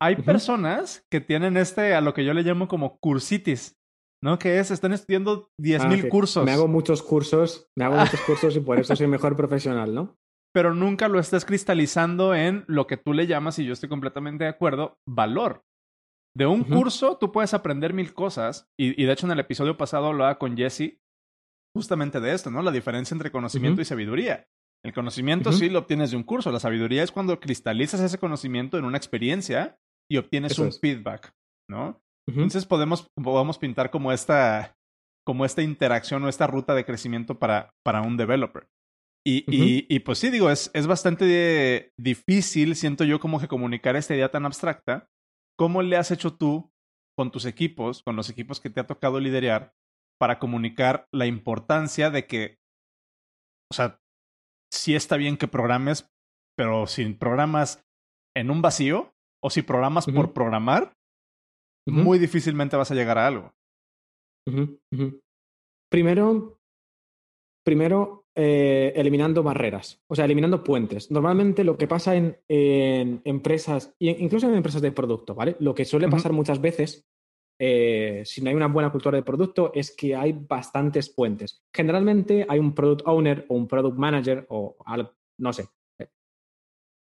Hay 0.00 0.16
personas 0.16 1.04
que 1.10 1.20
tienen 1.20 1.56
este, 1.58 1.94
a 1.94 2.00
lo 2.00 2.14
que 2.14 2.24
yo 2.24 2.32
le 2.32 2.42
llamo 2.42 2.66
como 2.68 2.98
cursitis, 2.98 3.77
¿no? 4.22 4.38
Que 4.38 4.58
es, 4.58 4.70
están 4.70 4.92
estudiando 4.92 5.50
10.000 5.60 6.06
ah, 6.06 6.08
cursos. 6.08 6.44
Me 6.44 6.52
hago 6.52 6.68
muchos 6.68 7.02
cursos, 7.02 7.68
me 7.76 7.84
hago 7.84 7.96
muchos 7.96 8.20
cursos 8.22 8.56
y 8.56 8.60
por 8.60 8.78
eso 8.78 8.94
soy 8.94 9.06
mejor 9.06 9.36
profesional, 9.36 9.94
¿no? 9.94 10.16
Pero 10.54 10.74
nunca 10.74 11.08
lo 11.08 11.20
estás 11.20 11.44
cristalizando 11.44 12.34
en 12.34 12.64
lo 12.66 12.86
que 12.86 12.96
tú 12.96 13.12
le 13.12 13.26
llamas, 13.26 13.58
y 13.58 13.66
yo 13.66 13.72
estoy 13.72 13.88
completamente 13.88 14.44
de 14.44 14.50
acuerdo, 14.50 14.98
valor. 15.06 15.62
De 16.36 16.46
un 16.46 16.64
curso 16.64 17.16
tú 17.18 17.32
puedes 17.32 17.54
aprender 17.54 17.92
mil 17.92 18.14
cosas, 18.14 18.68
y, 18.78 19.04
de 19.04 19.12
hecho 19.12 19.26
en 19.26 19.32
el 19.32 19.40
episodio 19.40 19.76
pasado 19.76 20.06
hablaba 20.06 20.38
con 20.38 20.56
Jesse 20.56 21.00
justamente 21.76 22.20
de 22.20 22.32
esto, 22.32 22.50
¿no? 22.50 22.62
La 22.62 22.70
diferencia 22.70 23.14
entre 23.14 23.30
conocimiento 23.30 23.82
y 23.82 23.84
sabiduría. 23.84 24.46
El 24.84 24.92
conocimiento 24.92 25.52
sí 25.52 25.68
lo 25.68 25.80
obtienes 25.80 26.12
de 26.12 26.16
un 26.16 26.22
curso, 26.22 26.50
la 26.50 26.60
sabiduría 26.60 27.02
es 27.02 27.12
cuando 27.12 27.38
cristalizas 27.40 28.00
ese 28.00 28.18
conocimiento 28.18 28.78
en 28.78 28.84
una 28.84 28.96
experiencia 28.96 29.78
y 30.10 30.16
obtienes 30.16 30.58
un 30.58 30.72
feedback, 30.72 31.34
¿no? 31.68 32.00
Entonces 32.28 32.66
podemos, 32.66 33.08
podemos 33.14 33.58
pintar 33.58 33.90
como 33.90 34.12
esta, 34.12 34.76
como 35.26 35.44
esta 35.44 35.62
interacción 35.62 36.22
o 36.24 36.28
esta 36.28 36.46
ruta 36.46 36.74
de 36.74 36.84
crecimiento 36.84 37.38
para, 37.38 37.70
para 37.82 38.02
un 38.02 38.16
developer. 38.16 38.68
Y, 39.26 39.44
y, 39.48 39.86
y, 39.88 39.98
pues 40.00 40.18
sí, 40.18 40.30
digo, 40.30 40.48
es, 40.48 40.70
es 40.74 40.86
bastante 40.86 41.92
difícil, 41.98 42.76
siento 42.76 43.04
yo, 43.04 43.18
como 43.20 43.40
que 43.40 43.48
comunicar 43.48 43.96
esta 43.96 44.14
idea 44.14 44.30
tan 44.30 44.46
abstracta. 44.46 45.08
¿Cómo 45.58 45.82
le 45.82 45.96
has 45.96 46.10
hecho 46.10 46.34
tú 46.34 46.70
con 47.16 47.30
tus 47.30 47.44
equipos, 47.44 48.02
con 48.02 48.14
los 48.14 48.30
equipos 48.30 48.60
que 48.60 48.70
te 48.70 48.80
ha 48.80 48.86
tocado 48.86 49.20
liderar, 49.20 49.72
para 50.20 50.38
comunicar 50.38 51.06
la 51.12 51.26
importancia 51.26 52.10
de 52.10 52.26
que, 52.26 52.58
o 53.70 53.74
sea, 53.74 54.00
sí 54.72 54.94
está 54.94 55.16
bien 55.16 55.36
que 55.36 55.48
programes, 55.48 56.08
pero 56.56 56.86
si 56.86 57.04
programas 57.14 57.82
en 58.36 58.50
un 58.50 58.62
vacío 58.62 59.12
o 59.42 59.50
si 59.50 59.62
programas 59.62 60.06
por 60.06 60.32
programar, 60.32 60.92
muy 61.90 62.18
difícilmente 62.18 62.76
vas 62.76 62.90
a 62.90 62.94
llegar 62.94 63.18
a 63.18 63.26
algo. 63.26 63.52
Primero, 65.90 66.60
primero 67.64 68.26
eh, 68.34 68.92
eliminando 68.96 69.42
barreras, 69.42 70.00
o 70.06 70.14
sea, 70.14 70.24
eliminando 70.24 70.62
puentes. 70.62 71.10
Normalmente 71.10 71.64
lo 71.64 71.76
que 71.76 71.88
pasa 71.88 72.14
en, 72.14 72.38
en 72.48 73.20
empresas, 73.24 73.94
incluso 73.98 74.48
en 74.48 74.54
empresas 74.54 74.82
de 74.82 74.92
producto, 74.92 75.34
¿vale? 75.34 75.56
Lo 75.60 75.74
que 75.74 75.84
suele 75.84 76.08
pasar 76.08 76.32
muchas 76.32 76.60
veces 76.60 77.08
eh, 77.60 78.22
si 78.24 78.40
no 78.40 78.50
hay 78.50 78.56
una 78.56 78.68
buena 78.68 78.92
cultura 78.92 79.16
de 79.16 79.24
producto, 79.24 79.72
es 79.74 79.94
que 79.94 80.14
hay 80.14 80.32
bastantes 80.32 81.08
puentes. 81.10 81.64
Generalmente 81.74 82.46
hay 82.48 82.58
un 82.58 82.74
product 82.74 83.02
owner 83.06 83.46
o 83.48 83.54
un 83.56 83.66
product 83.66 83.98
manager 83.98 84.46
o 84.48 84.76
no 85.38 85.52
sé. 85.52 85.66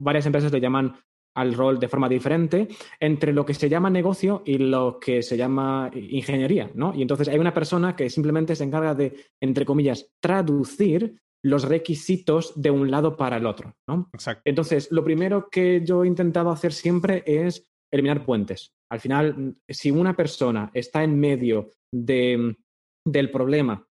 Varias 0.00 0.26
empresas 0.26 0.52
le 0.52 0.60
llaman 0.60 0.94
al 1.34 1.54
rol 1.54 1.78
de 1.78 1.88
forma 1.88 2.08
diferente 2.08 2.68
entre 3.00 3.32
lo 3.32 3.44
que 3.44 3.54
se 3.54 3.68
llama 3.68 3.90
negocio 3.90 4.42
y 4.44 4.58
lo 4.58 4.98
que 5.00 5.22
se 5.22 5.36
llama 5.36 5.90
ingeniería, 5.94 6.70
¿no? 6.74 6.94
Y 6.94 7.02
entonces 7.02 7.28
hay 7.28 7.38
una 7.38 7.54
persona 7.54 7.96
que 7.96 8.10
simplemente 8.10 8.56
se 8.56 8.64
encarga 8.64 8.94
de, 8.94 9.14
entre 9.40 9.64
comillas, 9.64 10.10
traducir 10.20 11.20
los 11.44 11.64
requisitos 11.64 12.52
de 12.60 12.70
un 12.70 12.90
lado 12.90 13.16
para 13.16 13.36
el 13.36 13.46
otro, 13.46 13.74
¿no? 13.88 14.08
Exacto. 14.12 14.42
Entonces, 14.44 14.88
lo 14.92 15.02
primero 15.02 15.48
que 15.50 15.82
yo 15.84 16.04
he 16.04 16.06
intentado 16.06 16.50
hacer 16.50 16.72
siempre 16.72 17.24
es 17.26 17.68
eliminar 17.92 18.24
puentes. 18.24 18.72
Al 18.90 19.00
final, 19.00 19.56
si 19.68 19.90
una 19.90 20.14
persona 20.14 20.70
está 20.72 21.02
en 21.02 21.18
medio 21.18 21.70
de, 21.92 22.56
del 23.04 23.30
problema 23.30 23.86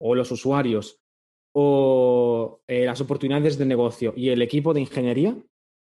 o 0.00 0.14
los 0.14 0.30
usuarios 0.30 0.98
o 1.54 2.62
eh, 2.66 2.84
las 2.84 3.00
oportunidades 3.00 3.58
de 3.58 3.66
negocio 3.66 4.12
y 4.16 4.30
el 4.30 4.42
equipo 4.42 4.74
de 4.74 4.80
ingeniería, 4.80 5.36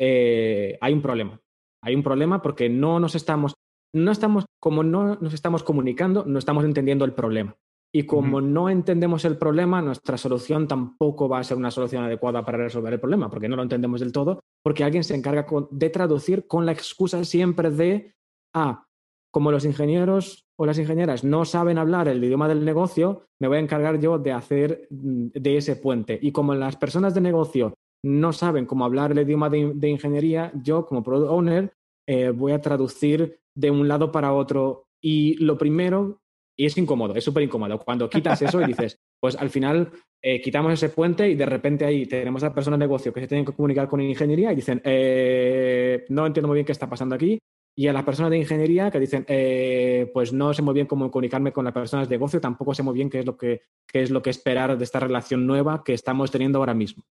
eh, 0.04 0.78
hay 0.80 0.92
un 0.92 1.00
problema. 1.00 1.40
Hay 1.80 1.94
un 1.94 2.02
problema 2.02 2.42
porque 2.42 2.68
no 2.68 2.98
nos 2.98 3.14
estamos, 3.14 3.54
no 3.94 4.10
estamos, 4.10 4.46
como 4.60 4.82
no 4.82 5.14
nos 5.14 5.32
estamos 5.32 5.62
comunicando, 5.62 6.24
no 6.26 6.40
estamos 6.40 6.64
entendiendo 6.64 7.04
el 7.04 7.12
problema. 7.12 7.54
Y 7.94 8.04
como 8.04 8.40
no 8.40 8.68
entendemos 8.68 9.24
el 9.24 9.36
problema, 9.36 9.80
nuestra 9.80 10.16
solución 10.16 10.66
tampoco 10.66 11.28
va 11.28 11.38
a 11.38 11.44
ser 11.44 11.56
una 11.56 11.70
solución 11.70 12.02
adecuada 12.02 12.44
para 12.44 12.58
resolver 12.58 12.94
el 12.94 13.00
problema, 13.00 13.30
porque 13.30 13.48
no 13.48 13.54
lo 13.54 13.62
entendemos 13.62 14.00
del 14.00 14.10
todo, 14.10 14.40
porque 14.64 14.82
alguien 14.82 15.04
se 15.04 15.14
encarga 15.14 15.46
de 15.70 15.90
traducir 15.90 16.48
con 16.48 16.66
la 16.66 16.72
excusa 16.72 17.22
siempre 17.22 17.70
de 17.70 18.14
ah, 18.54 18.86
como 19.30 19.52
los 19.52 19.64
ingenieros 19.64 20.46
o 20.58 20.66
las 20.66 20.78
ingenieras 20.78 21.22
no 21.22 21.44
saben 21.44 21.78
hablar 21.78 22.08
el 22.08 22.24
idioma 22.24 22.48
del 22.48 22.64
negocio, 22.64 23.26
me 23.40 23.48
voy 23.48 23.58
a 23.58 23.60
encargar 23.60 24.00
yo 24.00 24.18
de 24.18 24.32
hacer 24.32 24.88
mm, 24.90 25.28
de 25.34 25.56
ese 25.58 25.76
puente. 25.76 26.18
Y 26.20 26.32
como 26.32 26.54
las 26.54 26.76
personas 26.76 27.14
de 27.14 27.20
negocio 27.20 27.74
no 28.02 28.32
saben 28.32 28.66
cómo 28.66 28.84
hablar 28.84 29.12
el 29.12 29.20
idioma 29.20 29.48
de, 29.48 29.88
ingeniería, 29.88 30.52
yo 30.62 30.86
como 30.86 31.02
product 31.02 31.30
owner 31.30 31.72
eh, 32.06 32.30
voy 32.30 32.52
a 32.52 32.60
traducir 32.60 33.40
de 33.54 33.70
un 33.70 33.88
lado 33.88 34.10
para 34.10 34.32
otro. 34.32 34.86
Y 35.00 35.34
lo 35.42 35.58
primero, 35.58 36.20
y 36.56 36.66
es 36.66 36.76
incómodo, 36.76 37.14
es 37.14 37.24
súper 37.24 37.42
incómodo, 37.42 37.78
cuando 37.78 38.08
quitas 38.08 38.42
eso 38.42 38.60
y 38.60 38.66
dices, 38.66 38.98
pues 39.20 39.36
al 39.36 39.50
final 39.50 39.90
eh, 40.22 40.40
quitamos 40.40 40.72
ese 40.72 40.88
puente 40.88 41.28
y 41.28 41.34
de 41.34 41.46
repente 41.46 41.84
ahí 41.84 42.06
tenemos 42.06 42.42
a 42.44 42.54
personas 42.54 42.78
de 42.78 42.86
negocio 42.86 43.12
que 43.12 43.20
se 43.20 43.28
tienen 43.28 43.44
que 43.44 43.52
comunicar 43.52 43.88
con 43.88 44.00
ingeniería 44.00 44.52
y 44.52 44.56
dicen, 44.56 44.80
eh, 44.84 46.04
no 46.08 46.26
entiendo 46.26 46.48
muy 46.48 46.56
bien 46.56 46.66
qué 46.66 46.72
está 46.72 46.88
pasando 46.88 47.14
aquí, 47.14 47.38
y 47.74 47.86
a 47.88 47.92
las 47.92 48.04
personas 48.04 48.30
de 48.30 48.38
ingeniería 48.38 48.90
que 48.90 49.00
dicen, 49.00 49.24
eh, 49.28 50.10
pues 50.12 50.32
no 50.32 50.52
sé 50.52 50.62
muy 50.62 50.74
bien 50.74 50.86
cómo 50.86 51.10
comunicarme 51.10 51.52
con 51.52 51.64
las 51.64 51.72
personas 51.72 52.08
de 52.08 52.16
negocio, 52.16 52.40
tampoco 52.40 52.74
sé 52.74 52.82
muy 52.82 52.94
bien 52.94 53.08
qué 53.08 53.20
es 53.20 53.26
lo 53.26 53.36
que, 53.36 53.62
qué 53.86 54.02
es 54.02 54.10
lo 54.10 54.20
que 54.20 54.30
esperar 54.30 54.76
de 54.76 54.84
esta 54.84 55.00
relación 55.00 55.46
nueva 55.46 55.82
que 55.82 55.94
estamos 55.94 56.30
teniendo 56.30 56.58
ahora 56.58 56.74
mismo. 56.74 57.04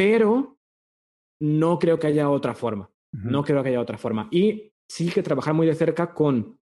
Pero 0.00 0.56
no 1.42 1.78
creo 1.78 1.98
que 1.98 2.06
haya 2.06 2.30
otra 2.30 2.54
forma. 2.54 2.90
No 3.12 3.44
creo 3.44 3.62
que 3.62 3.68
haya 3.68 3.82
otra 3.82 3.98
forma. 3.98 4.28
Y 4.30 4.72
sí 4.88 5.10
que 5.10 5.22
trabajar 5.22 5.52
muy 5.52 5.66
de 5.66 5.74
cerca 5.74 6.14
con, 6.14 6.58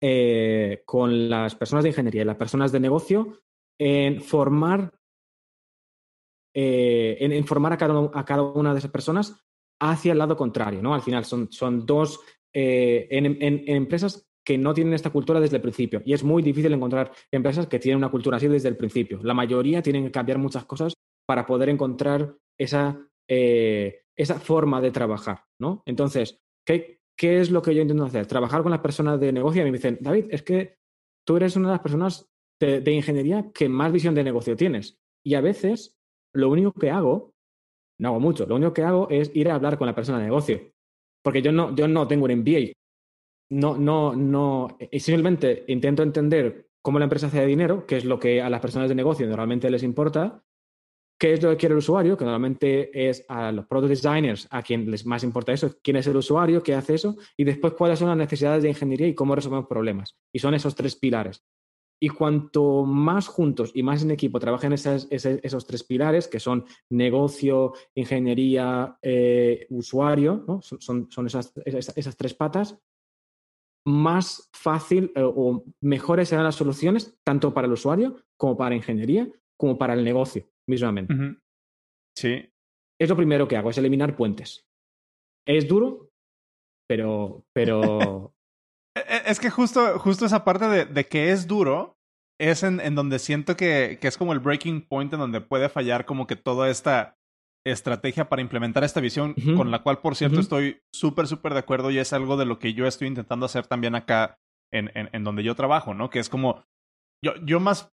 eh, 0.00 0.82
con 0.86 1.28
las 1.28 1.54
personas 1.56 1.82
de 1.82 1.90
ingeniería 1.90 2.22
y 2.22 2.24
las 2.24 2.38
personas 2.38 2.72
de 2.72 2.80
negocio 2.80 3.42
en 3.78 4.22
formar, 4.22 4.98
eh, 6.54 7.18
en, 7.20 7.44
formar 7.44 7.74
a 7.74 7.76
cada, 7.76 8.10
a 8.14 8.24
cada 8.24 8.44
una 8.44 8.72
de 8.72 8.78
esas 8.78 8.90
personas 8.90 9.44
hacia 9.78 10.12
el 10.12 10.18
lado 10.18 10.38
contrario, 10.38 10.80
¿no? 10.80 10.94
Al 10.94 11.02
final 11.02 11.26
son, 11.26 11.52
son 11.52 11.84
dos 11.84 12.18
eh, 12.54 13.08
en, 13.10 13.68
empresas 13.68 14.26
que 14.42 14.56
no 14.56 14.72
tienen 14.72 14.94
esta 14.94 15.10
cultura 15.10 15.38
desde 15.38 15.56
el 15.56 15.62
principio. 15.62 16.00
Y 16.06 16.14
es 16.14 16.24
muy 16.24 16.42
difícil 16.42 16.72
encontrar 16.72 17.12
empresas 17.30 17.66
que 17.66 17.78
tienen 17.78 17.98
una 17.98 18.10
cultura 18.10 18.38
así 18.38 18.48
desde 18.48 18.70
el 18.70 18.78
principio. 18.78 19.20
La 19.22 19.34
mayoría 19.34 19.82
tienen 19.82 20.04
que 20.04 20.10
cambiar 20.10 20.38
muchas 20.38 20.64
cosas 20.64 20.94
para 21.26 21.44
poder 21.44 21.68
encontrar 21.68 22.34
esa, 22.60 23.08
eh, 23.26 24.02
esa 24.14 24.38
forma 24.38 24.80
de 24.80 24.90
trabajar, 24.90 25.44
¿no? 25.58 25.82
Entonces, 25.86 26.40
¿qué, 26.66 27.00
¿qué 27.16 27.40
es 27.40 27.50
lo 27.50 27.62
que 27.62 27.74
yo 27.74 27.82
intento 27.82 28.04
hacer? 28.04 28.26
Trabajar 28.26 28.62
con 28.62 28.70
las 28.70 28.80
personas 28.80 29.18
de 29.18 29.32
negocio 29.32 29.62
y 29.62 29.64
me 29.70 29.78
dicen, 29.78 29.98
David, 30.00 30.26
es 30.30 30.42
que 30.42 30.76
tú 31.26 31.36
eres 31.36 31.56
una 31.56 31.68
de 31.68 31.74
las 31.74 31.80
personas 31.80 32.30
de, 32.60 32.92
ingeniería 32.92 33.50
que 33.52 33.68
más 33.68 33.90
visión 33.92 34.14
de 34.14 34.24
negocio 34.24 34.56
tienes. 34.56 34.98
Y 35.24 35.34
a 35.34 35.40
veces 35.40 35.98
lo 36.34 36.50
único 36.50 36.72
que 36.72 36.90
hago 36.90 37.32
no 37.98 38.08
hago 38.08 38.20
mucho. 38.20 38.46
Lo 38.46 38.56
único 38.56 38.74
que 38.74 38.82
hago 38.82 39.08
es 39.10 39.30
ir 39.34 39.48
a 39.48 39.54
hablar 39.54 39.78
con 39.78 39.86
la 39.86 39.94
persona 39.94 40.18
de 40.18 40.24
negocio. 40.24 40.60
Porque 41.22 41.42
yo 41.42 41.52
no, 41.52 41.74
yo 41.74 41.88
no 41.88 42.06
tengo 42.06 42.26
un 42.26 42.32
MBA. 42.40 42.72
No, 43.50 43.76
no, 43.76 44.14
no. 44.14 44.76
Y 44.90 45.00
simplemente 45.00 45.64
intento 45.68 46.02
entender 46.02 46.68
cómo 46.82 46.98
la 46.98 47.06
empresa 47.06 47.26
hace 47.26 47.44
dinero, 47.46 47.86
qué 47.86 47.96
es 47.96 48.04
lo 48.04 48.18
que 48.18 48.42
a 48.42 48.50
las 48.50 48.60
personas 48.60 48.88
de 48.88 48.94
negocio 48.94 49.26
normalmente 49.26 49.70
les 49.70 49.82
importa, 49.82 50.42
qué 51.20 51.34
es 51.34 51.42
lo 51.42 51.50
que 51.50 51.58
quiere 51.58 51.74
el 51.74 51.78
usuario, 51.78 52.16
que 52.16 52.24
normalmente 52.24 53.08
es 53.08 53.26
a 53.28 53.52
los 53.52 53.66
product 53.66 53.90
designers 53.90 54.48
a 54.50 54.62
quien 54.62 54.90
les 54.90 55.04
más 55.04 55.22
importa 55.22 55.52
eso, 55.52 55.70
quién 55.82 55.98
es 55.98 56.06
el 56.06 56.16
usuario, 56.16 56.62
qué 56.62 56.74
hace 56.74 56.94
eso, 56.94 57.14
y 57.36 57.44
después 57.44 57.74
cuáles 57.74 57.98
son 57.98 58.08
las 58.08 58.16
necesidades 58.16 58.62
de 58.62 58.70
ingeniería 58.70 59.06
y 59.06 59.14
cómo 59.14 59.34
resolvemos 59.34 59.66
problemas. 59.66 60.16
Y 60.32 60.38
son 60.38 60.54
esos 60.54 60.74
tres 60.74 60.96
pilares. 60.96 61.44
Y 62.02 62.08
cuanto 62.08 62.86
más 62.86 63.28
juntos 63.28 63.70
y 63.74 63.82
más 63.82 64.02
en 64.02 64.12
equipo 64.12 64.40
trabajen 64.40 64.72
esos 64.72 65.66
tres 65.66 65.84
pilares, 65.84 66.26
que 66.26 66.40
son 66.40 66.64
negocio, 66.88 67.74
ingeniería, 67.94 68.96
eh, 69.02 69.66
usuario, 69.68 70.42
¿no? 70.48 70.62
son, 70.62 71.10
son 71.10 71.26
esas, 71.26 71.52
esas, 71.66 72.16
tres 72.16 72.32
patas, 72.32 72.78
más 73.84 74.48
fácil 74.54 75.12
eh, 75.14 75.22
o 75.22 75.64
mejores 75.82 76.30
serán 76.30 76.44
las 76.44 76.54
soluciones, 76.54 77.18
tanto 77.22 77.52
para 77.52 77.66
el 77.66 77.74
usuario 77.74 78.16
como 78.38 78.56
para 78.56 78.74
ingeniería, 78.74 79.30
como 79.60 79.76
para 79.76 79.92
el 79.92 80.02
negocio 80.02 80.48
mismamente. 80.66 81.14
Sí. 82.16 82.50
Es 82.98 83.08
lo 83.08 83.16
primero 83.16 83.46
que 83.46 83.56
hago, 83.56 83.70
es 83.70 83.78
eliminar 83.78 84.16
puentes. 84.16 84.66
Es 85.46 85.68
duro, 85.68 86.08
pero... 86.88 87.44
pero... 87.54 88.34
E, 88.96 89.02
e, 89.02 89.30
es 89.30 89.38
que 89.38 89.50
justo, 89.50 90.00
justo 90.00 90.26
esa 90.26 90.44
parte 90.44 90.66
de, 90.66 91.06
que 91.06 91.30
es 91.30 91.46
duro 91.46 91.96
es 92.40 92.64
en, 92.64 92.80
en 92.80 92.96
donde 92.96 93.20
siento 93.20 93.56
que, 93.56 93.98
que, 94.00 94.08
es 94.08 94.18
como 94.18 94.32
el 94.32 94.40
breaking 94.40 94.82
point 94.82 95.12
en 95.12 95.20
donde 95.20 95.40
puede 95.40 95.68
fallar 95.68 96.06
como 96.06 96.26
que 96.26 96.34
toda 96.34 96.68
esta 96.68 97.16
estrategia 97.64 98.28
para 98.28 98.42
implementar 98.42 98.82
esta 98.82 99.00
visión, 99.00 99.34
con 99.56 99.70
la 99.70 99.84
cual, 99.84 100.00
por 100.00 100.16
cierto, 100.16 100.40
estoy 100.40 100.80
súper, 100.92 101.28
súper 101.28 101.52
de 101.52 101.60
acuerdo 101.60 101.92
y 101.92 101.98
es 101.98 102.12
algo 102.12 102.36
de 102.36 102.46
lo 102.46 102.58
que 102.58 102.74
yo 102.74 102.84
estoy 102.88 103.06
intentando 103.06 103.46
hacer 103.46 103.68
también 103.68 103.94
acá 103.94 104.40
en, 104.72 104.90
en, 104.94 105.08
en, 105.12 105.22
donde 105.22 105.44
yo 105.44 105.54
trabajo, 105.54 105.94
¿no? 105.94 106.10
Que 106.10 106.18
es 106.18 106.28
como, 106.28 106.64
yo, 107.24 107.34
yo 107.44 107.60
más, 107.60 107.92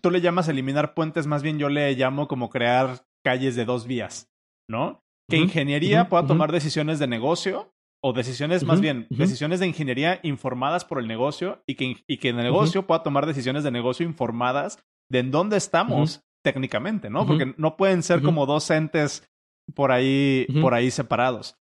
tú 0.00 0.10
le 0.10 0.20
llamas 0.20 0.48
eliminar 0.48 0.94
puentes, 0.94 1.26
más 1.26 1.42
bien 1.42 1.58
yo 1.58 1.68
le 1.68 1.94
llamo 1.94 2.28
como 2.28 2.50
crear 2.50 3.04
calles 3.24 3.56
de 3.56 3.64
dos 3.64 3.86
vías, 3.86 4.30
¿no? 4.68 5.02
Que 5.28 5.36
ingeniería 5.38 6.08
pueda 6.08 6.26
tomar 6.26 6.52
decisiones 6.52 6.98
de 6.98 7.06
negocio 7.06 7.72
o 8.04 8.12
decisiones, 8.12 8.64
más 8.64 8.80
bien, 8.80 9.06
decisiones 9.10 9.60
de 9.60 9.66
ingeniería 9.68 10.18
informadas 10.24 10.84
por 10.84 10.98
el 10.98 11.06
negocio 11.06 11.62
y 11.66 11.76
que, 11.76 12.04
y 12.06 12.18
que 12.18 12.30
el 12.30 12.36
negocio 12.36 12.86
pueda 12.86 13.02
tomar 13.02 13.26
decisiones 13.26 13.62
de 13.62 13.70
negocio 13.70 14.04
informadas 14.04 14.84
de 15.08 15.20
en 15.20 15.30
dónde 15.30 15.56
estamos 15.56 16.22
técnicamente, 16.44 17.10
¿no? 17.10 17.26
Porque 17.26 17.54
no 17.56 17.76
pueden 17.76 18.02
ser 18.02 18.20
como 18.20 18.46
dos 18.46 18.68
entes 18.70 19.30
por 19.74 19.92
ahí, 19.92 20.46
por 20.60 20.74
ahí 20.74 20.90
separados. 20.90 21.56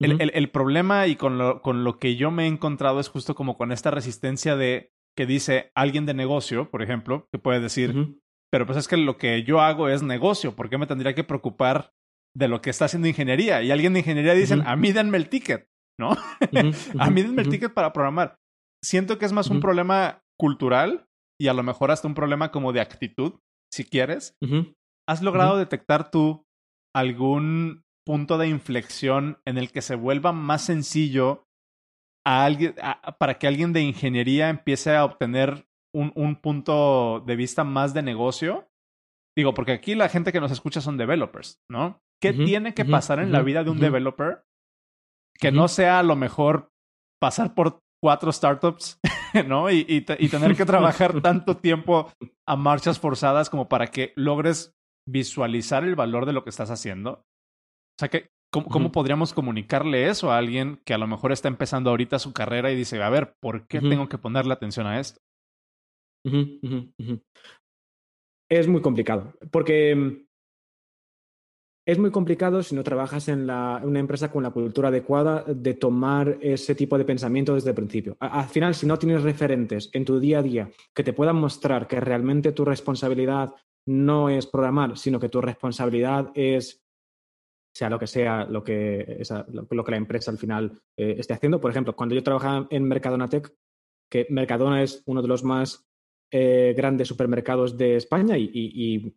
El, 0.00 0.20
el, 0.22 0.30
el, 0.32 0.50
problema 0.50 1.08
y 1.08 1.16
con 1.16 1.38
lo, 1.38 1.60
con 1.60 1.82
lo 1.82 1.98
que 1.98 2.14
yo 2.14 2.30
me 2.30 2.44
he 2.44 2.46
encontrado 2.46 3.00
es 3.00 3.08
justo 3.08 3.34
como 3.34 3.56
con 3.56 3.72
esta 3.72 3.90
resistencia 3.90 4.56
de 4.56 4.92
que 5.18 5.26
dice 5.26 5.72
alguien 5.74 6.06
de 6.06 6.14
negocio, 6.14 6.70
por 6.70 6.80
ejemplo, 6.80 7.26
que 7.32 7.40
puede 7.40 7.58
decir, 7.58 8.14
pero 8.52 8.66
pues 8.66 8.78
es 8.78 8.86
que 8.86 8.96
lo 8.96 9.18
que 9.18 9.42
yo 9.42 9.60
hago 9.60 9.88
es 9.88 10.00
negocio, 10.00 10.54
¿por 10.54 10.70
qué 10.70 10.78
me 10.78 10.86
tendría 10.86 11.12
que 11.16 11.24
preocupar 11.24 11.90
de 12.36 12.46
lo 12.46 12.60
que 12.60 12.70
está 12.70 12.84
haciendo 12.84 13.08
ingeniería? 13.08 13.60
Y 13.64 13.72
alguien 13.72 13.94
de 13.94 13.98
ingeniería 13.98 14.34
dice, 14.34 14.62
a 14.64 14.76
mí 14.76 14.92
denme 14.92 15.16
el 15.16 15.28
ticket, 15.28 15.66
¿no? 15.98 16.10
a 17.00 17.10
mí 17.10 17.22
denme 17.22 17.42
el 17.42 17.48
ticket 17.48 17.74
para 17.74 17.92
programar. 17.92 18.36
Siento 18.80 19.18
que 19.18 19.24
es 19.24 19.32
más 19.32 19.50
un 19.50 19.58
problema 19.58 20.22
cultural 20.38 21.08
y 21.36 21.48
a 21.48 21.52
lo 21.52 21.64
mejor 21.64 21.90
hasta 21.90 22.06
un 22.06 22.14
problema 22.14 22.52
como 22.52 22.72
de 22.72 22.80
actitud 22.80 23.40
si 23.74 23.84
quieres. 23.84 24.36
¿Has 25.08 25.20
logrado 25.20 25.56
detectar 25.56 26.12
tú 26.12 26.44
algún 26.94 27.82
punto 28.06 28.38
de 28.38 28.46
inflexión 28.46 29.38
en 29.44 29.58
el 29.58 29.72
que 29.72 29.82
se 29.82 29.96
vuelva 29.96 30.30
más 30.30 30.62
sencillo 30.62 31.47
a 32.28 32.44
alguien, 32.44 32.74
para 33.18 33.38
que 33.38 33.46
alguien 33.46 33.72
de 33.72 33.80
ingeniería 33.80 34.50
empiece 34.50 34.94
a 34.94 35.04
obtener 35.04 35.66
un, 35.94 36.12
un, 36.14 36.36
punto 36.36 37.20
de 37.26 37.36
vista 37.36 37.64
más 37.64 37.94
de 37.94 38.02
negocio? 38.02 38.68
Digo, 39.34 39.54
porque 39.54 39.72
aquí 39.72 39.94
la 39.94 40.10
gente 40.10 40.30
que 40.30 40.40
nos 40.40 40.52
escucha 40.52 40.82
son 40.82 40.98
developers, 40.98 41.58
¿no? 41.70 42.02
¿Qué 42.20 42.34
tiene 42.34 42.74
que 42.74 42.84
pasar 42.84 43.20
en 43.20 43.32
la 43.32 43.40
vida 43.40 43.64
de 43.64 43.70
un 43.70 43.78
developer 43.78 44.44
que 45.40 45.52
no 45.52 45.68
sea 45.68 46.00
a 46.00 46.02
lo 46.02 46.16
mejor 46.16 46.70
pasar 47.18 47.54
por 47.54 47.78
cuatro 48.02 48.30
startups 48.30 49.00
¿no? 49.46 49.70
Y, 49.70 49.86
y, 49.88 50.02
tener 50.02 50.54
que 50.54 50.66
trabajar 50.66 51.20
tanto 51.22 51.56
tiempo 51.56 52.12
a 52.46 52.56
marchas 52.56 52.98
forzadas 52.98 53.48
como 53.48 53.68
para 53.68 53.86
que 53.86 54.12
logres 54.16 54.74
visualizar 55.08 55.84
el 55.84 55.96
valor 55.96 56.26
de 56.26 56.32
lo 56.32 56.44
que 56.44 56.50
estás 56.50 56.70
haciendo. 56.70 57.10
O 57.12 57.98
sea, 57.98 58.08
que, 58.08 58.30
¿cómo, 58.50 58.92
podríamos 58.92 59.32
comunicarle 59.32 60.08
eso 60.08 60.30
a 60.30 60.38
alguien 60.38 60.80
que 60.84 60.94
a 60.94 60.98
lo 60.98 61.06
mejor 61.06 61.32
está 61.32 61.48
empezando 61.48 61.90
ahorita 61.90 62.18
su 62.18 62.32
carrera 62.32 62.70
y 62.70 62.76
dice, 62.76 63.02
a 63.02 63.10
ver, 63.10 63.34
¿por 63.40 63.66
qué 63.66 63.80
tengo 63.80 64.08
que 64.08 64.18
ponerle 64.18 64.52
atención 64.52 64.86
a 64.86 65.00
esto? 65.00 65.20
Es 68.50 68.66
muy 68.66 68.80
complicado, 68.80 69.34
porque 69.50 69.94
mm, 69.94 70.28
es 71.88 71.98
muy 71.98 72.10
complicado 72.10 72.62
si 72.62 72.74
no 72.74 72.82
trabajas 72.82 73.28
en 73.28 73.48
una 73.48 73.98
empresa 73.98 74.30
con 74.30 74.42
la 74.42 74.50
cultura 74.50 74.88
adecuada 74.88 75.42
de 75.44 75.72
tomar 75.72 76.36
ese 76.42 76.74
tipo 76.74 76.98
de 76.98 77.06
pensamiento 77.06 77.54
desde 77.54 77.70
el 77.70 77.76
principio. 77.76 78.16
al 78.20 78.48
final, 78.48 78.74
si 78.74 78.84
no 78.84 78.98
tienes 78.98 79.22
referentes 79.22 79.88
en 79.94 80.04
tu 80.04 80.20
día 80.20 80.40
a 80.40 80.42
día 80.42 80.70
que 80.94 81.02
te 81.02 81.14
puedan 81.14 81.36
mostrar 81.36 81.86
que 81.86 81.98
realmente 81.98 82.52
tu 82.52 82.64
responsabilidad 82.64 83.54
no 83.86 84.28
es 84.28 84.46
programar, 84.46 84.98
sino 84.98 85.18
que 85.18 85.30
tu 85.30 85.40
responsabilidad 85.40 86.30
es 86.34 86.82
sea 87.74 87.90
lo 87.90 87.98
que 87.98 88.06
sea 88.06 88.44
lo 88.44 88.64
que, 88.64 89.22
lo, 89.70 89.84
que 89.84 89.90
la 89.90 89.96
empresa 89.96 90.30
al 90.30 90.38
final 90.38 90.80
eh, 90.96 91.16
esté 91.18 91.34
haciendo. 91.34 91.60
Por 91.60 91.70
ejemplo, 91.70 91.94
cuando 91.94 92.14
yo 92.14 92.22
trabajaba 92.22 92.66
en 92.70 92.84
Mercadona 92.84 93.28
Tech, 93.28 93.52
que 94.10 94.26
Mercadona 94.30 94.82
es 94.82 95.02
uno 95.06 95.22
de 95.22 95.28
los 95.28 95.44
más 95.44 95.86
eh, 96.32 96.74
grandes 96.76 97.08
supermercados 97.08 97.76
de 97.76 97.96
España 97.96 98.36
y 98.38 99.14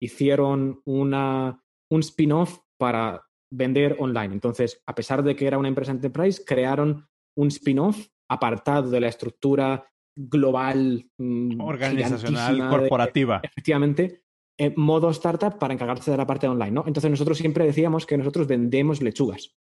hicieron 0.00 0.80
una 0.84 1.64
un 1.90 2.00
spin-off 2.00 2.58
para 2.78 3.24
vender 3.50 3.96
online. 3.98 4.34
Entonces, 4.34 4.82
a 4.86 4.94
pesar 4.94 5.22
de 5.22 5.36
que 5.36 5.46
era 5.46 5.58
una 5.58 5.68
empresa 5.68 5.92
enterprise, 5.92 6.44
crearon 6.44 7.06
un 7.36 7.48
spin-off 7.48 8.08
apartado 8.28 8.90
de 8.90 9.00
la 9.00 9.08
estructura 9.08 9.86
global, 10.16 11.08
mm, 11.18 11.60
organizacional, 11.60 12.68
corporativa. 12.68 13.40
efectivamente, 13.42 14.23
en 14.58 14.74
modo 14.76 15.10
startup 15.10 15.58
para 15.58 15.74
encargarse 15.74 16.10
de 16.10 16.16
la 16.16 16.26
parte 16.26 16.48
online. 16.48 16.70
¿no? 16.70 16.84
Entonces, 16.86 17.10
nosotros 17.10 17.38
siempre 17.38 17.64
decíamos 17.64 18.06
que 18.06 18.16
nosotros 18.16 18.46
vendemos 18.46 19.02
lechugas. 19.02 19.56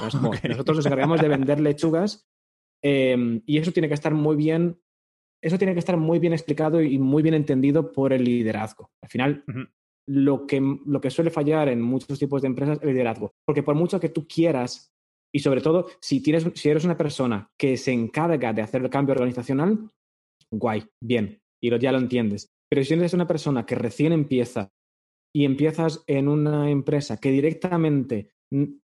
Nosotros 0.00 0.76
nos 0.76 0.86
encargamos 0.86 1.20
de 1.20 1.28
vender 1.28 1.60
lechugas 1.60 2.26
em, 2.82 3.42
y 3.46 3.58
eso 3.58 3.72
tiene 3.72 3.88
que 3.88 3.94
estar 3.94 4.14
muy 4.14 4.36
bien. 4.36 4.80
Eso 5.42 5.58
tiene 5.58 5.72
que 5.72 5.78
estar 5.78 5.96
muy 5.96 6.18
bien 6.18 6.32
explicado 6.32 6.82
y 6.82 6.98
muy 6.98 7.22
bien 7.22 7.34
entendido 7.34 7.92
por 7.92 8.12
el 8.12 8.24
liderazgo. 8.24 8.90
Al 9.02 9.08
final, 9.08 9.44
lo 10.06 10.46
que, 10.46 10.60
lo 10.84 11.00
que 11.00 11.10
suele 11.10 11.30
fallar 11.30 11.68
en 11.68 11.80
muchos 11.80 12.18
tipos 12.18 12.42
de 12.42 12.48
empresas 12.48 12.76
es 12.76 12.82
el 12.82 12.90
liderazgo. 12.90 13.32
Porque 13.46 13.62
por 13.62 13.74
mucho 13.74 13.98
que 13.98 14.10
tú 14.10 14.28
quieras, 14.28 14.92
y 15.32 15.38
sobre 15.38 15.62
todo 15.62 15.86
si, 16.00 16.22
tienes, 16.22 16.46
si 16.54 16.68
eres 16.68 16.84
una 16.84 16.98
persona 16.98 17.50
que 17.58 17.76
se 17.78 17.92
encarga 17.92 18.52
de 18.52 18.62
hacer 18.62 18.82
el 18.82 18.90
cambio 18.90 19.14
organizacional, 19.14 19.90
guay, 20.50 20.84
bien, 21.02 21.40
y 21.62 21.78
ya 21.78 21.92
lo 21.92 21.98
entiendes. 21.98 22.50
Pero 22.70 22.84
si 22.84 22.94
eres 22.94 23.14
una 23.14 23.26
persona 23.26 23.66
que 23.66 23.74
recién 23.74 24.12
empieza 24.12 24.70
y 25.34 25.44
empiezas 25.44 26.04
en 26.06 26.28
una 26.28 26.70
empresa 26.70 27.18
que 27.18 27.30
directamente 27.30 28.32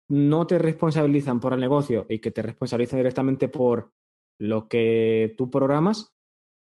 no 0.08 0.46
te 0.46 0.58
responsabilizan 0.58 1.40
por 1.40 1.52
el 1.52 1.60
negocio 1.60 2.06
y 2.08 2.18
que 2.18 2.30
te 2.30 2.42
responsabilizan 2.42 2.98
directamente 2.98 3.48
por 3.48 3.92
lo 4.38 4.68
que 4.68 5.34
tú 5.36 5.50
programas, 5.50 6.16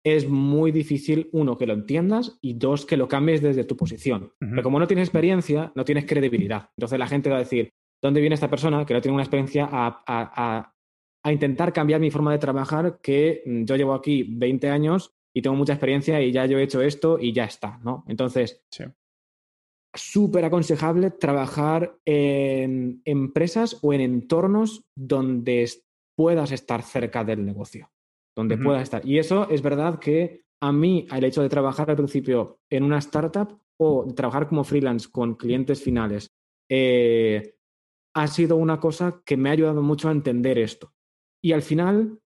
es 0.05 0.29
muy 0.29 0.71
difícil, 0.71 1.31
uno, 1.33 1.57
que 1.57 1.67
lo 1.67 1.73
entiendas 1.73 2.39
y 2.43 2.55
dos, 2.55 2.85
que 2.85 2.97
lo 2.99 3.09
cambies 3.09 3.41
desde 3.41 3.65
tu 3.65 3.77
posición. 3.77 4.33
Pero 4.39 4.63
como 4.63 4.79
no 4.79 4.87
tienes 4.87 5.09
experiencia, 5.09 5.73
no 5.75 5.85
tienes 5.85 6.05
credibilidad. 6.05 6.69
Entonces 6.77 6.99
la 6.99 7.07
gente 7.07 7.31
va 7.31 7.37
a 7.37 7.41
decir, 7.41 7.71
¿dónde 8.03 8.21
viene 8.21 8.35
esta 8.35 8.51
persona 8.51 8.85
que 8.85 8.93
no 8.93 9.01
tiene 9.01 9.15
una 9.15 9.23
experiencia 9.23 9.69
a, 9.71 10.71
intentar 11.27 11.73
cambiar 11.73 12.03
mi 12.03 12.11
forma 12.11 12.33
de 12.33 12.39
trabajar 12.39 12.99
que 13.03 13.43
mm, 13.47 13.65
yo 13.65 13.77
llevo 13.77 13.95
aquí 13.95 14.25
20 14.29 14.69
años 14.69 15.14
y 15.35 15.43
tengo 15.43 15.57
mucha 15.57 15.73
experiencia 15.73 16.21
y 16.23 16.33
ya 16.33 16.47
yo 16.47 16.59
he 16.59 16.63
hecho 16.63 16.81
esto 16.81 17.19
y 17.19 17.33
ya 17.33 17.45
está, 17.45 17.79
¿no? 17.83 18.05
Entonces, 18.09 18.63
súper 19.95 20.45
aconsejable 20.45 21.11
trabajar 21.11 21.99
en 22.05 23.03
empresas 23.05 23.79
o 23.83 23.93
en 23.93 24.01
entornos 24.01 24.85
donde 24.97 25.69
puedas 26.17 26.53
estar 26.53 26.83
cerca 26.83 27.25
del 27.25 27.45
negocio 27.45 27.91
donde 28.37 28.59
pueda 28.59 28.83
estar. 28.83 29.07
Y 29.07 29.19
eso 29.19 29.49
es 29.49 29.63
verdad 29.63 29.99
que 29.99 30.45
a 30.61 30.73
mí 30.73 31.07
el 31.13 31.25
hecho 31.25 31.43
de 31.43 31.49
trabajar 31.49 31.91
al 31.91 31.97
principio 31.97 32.59
en 32.71 32.83
una 32.83 32.99
startup 32.99 33.61
o 33.79 34.13
trabajar 34.15 34.49
como 34.49 34.65
freelance 34.65 35.09
con 35.11 35.35
clientes 35.35 35.83
finales 35.83 36.33
eh, 36.71 37.57
ha 38.15 38.27
sido 38.27 38.57
una 38.57 38.81
cosa 38.81 39.23
que 39.25 39.37
me 39.37 39.49
ha 39.49 39.53
ayudado 39.53 39.83
mucho 39.83 40.09
a 40.09 40.13
entender 40.13 40.59
esto. 40.59 40.93
Y 41.43 41.53
al 41.53 41.63
final, 41.63 42.21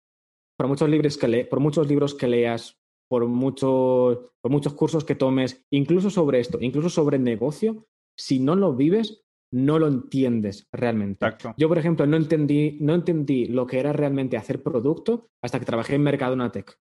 por 0.57 0.67
muchos 0.67 0.89
libros 0.89 1.17
que, 1.17 1.27
le 1.27 1.45
por 1.45 1.59
muchos 1.59 1.87
libros 1.87 2.13
que 2.15 2.27
leas, 2.27 2.77
por, 3.15 3.27
mucho, 3.27 4.33
por 4.41 4.51
muchos 4.51 4.73
cursos 4.73 5.05
que 5.05 5.15
tomes, 5.15 5.65
incluso 5.71 6.09
sobre 6.09 6.41
esto, 6.41 6.57
incluso 6.59 6.89
sobre 6.89 7.17
negocio, 7.17 7.87
si 8.13 8.41
no 8.41 8.57
lo 8.57 8.75
vives, 8.75 9.23
no 9.53 9.79
lo 9.79 9.87
entiendes 9.87 10.67
realmente. 10.73 11.25
Yo, 11.55 11.69
por 11.69 11.77
ejemplo, 11.77 12.05
no 12.05 12.17
entendí, 12.17 12.77
no 12.81 12.93
entendí 12.93 13.45
lo 13.45 13.65
que 13.65 13.79
era 13.79 13.93
realmente 13.93 14.35
hacer 14.35 14.61
producto 14.61 15.29
hasta 15.41 15.59
que 15.59 15.65
trabajé 15.65 15.95
en 15.95 16.03
Mercadona 16.03 16.51
Tech. 16.51 16.77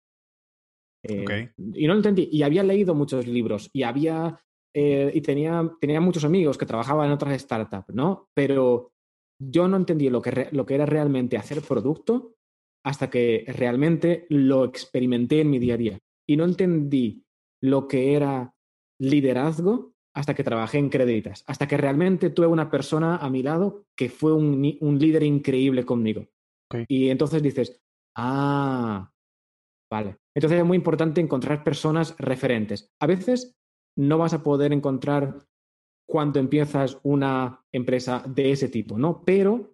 Eh, 1.03 1.53
y 1.57 1.87
no 1.87 1.93
lo 1.93 1.99
entendí. 1.99 2.27
Y 2.29 2.43
había 2.43 2.63
leído 2.63 2.93
muchos 2.95 3.25
libros 3.27 3.69
y 3.71 3.83
había 3.83 4.37
eh, 4.75 5.09
y 5.13 5.21
tenía, 5.21 5.71
tenía 5.79 6.01
muchos 6.01 6.25
amigos 6.25 6.57
que 6.57 6.65
trabajaban 6.65 7.07
en 7.07 7.13
otras 7.13 7.41
startups, 7.41 7.95
¿no? 7.95 8.27
Pero 8.33 8.91
yo 9.39 9.69
no 9.69 9.77
entendí 9.77 10.09
lo 10.09 10.21
que, 10.21 10.49
lo 10.51 10.65
que 10.65 10.75
era 10.75 10.85
realmente 10.85 11.37
hacer 11.37 11.61
producto 11.61 12.35
hasta 12.83 13.09
que 13.09 13.45
realmente 13.47 14.25
lo 14.27 14.65
experimenté 14.65 15.39
en 15.39 15.49
mi 15.49 15.59
día 15.59 15.75
a 15.75 15.77
día. 15.77 15.99
Y 16.27 16.37
no 16.37 16.45
entendí 16.45 17.23
lo 17.61 17.87
que 17.87 18.15
era 18.15 18.53
liderazgo 18.99 19.93
hasta 20.15 20.33
que 20.33 20.43
trabajé 20.43 20.77
en 20.77 20.89
Creditas, 20.89 21.43
hasta 21.45 21.67
que 21.67 21.77
realmente 21.77 22.29
tuve 22.29 22.47
una 22.47 22.71
persona 22.71 23.17
a 23.17 23.29
mi 23.29 23.43
lado 23.43 23.85
que 23.97 24.09
fue 24.09 24.33
un, 24.33 24.61
líder 24.97 25.23
increíble 25.23 25.85
conmigo. 25.85 26.27
Y 26.87 27.09
entonces 27.09 27.43
dices, 27.43 27.81
ah, 28.15 29.11
vale. 29.91 30.17
Entonces 30.33 30.59
es 30.59 30.65
muy 30.65 30.77
importante 30.77 31.19
encontrar 31.19 31.63
personas 31.63 32.15
referentes. 32.17 32.89
A 33.01 33.07
veces 33.07 33.55
no 33.97 34.17
vas 34.17 34.33
a 34.33 34.41
poder 34.41 34.71
encontrar 34.71 35.45
cuando 36.07 36.39
empiezas 36.39 36.97
una 37.03 37.61
empresa 37.73 38.23
de 38.27 38.51
ese 38.51 38.69
tipo, 38.69 38.97
¿no? 38.97 39.23
Pero, 39.25 39.73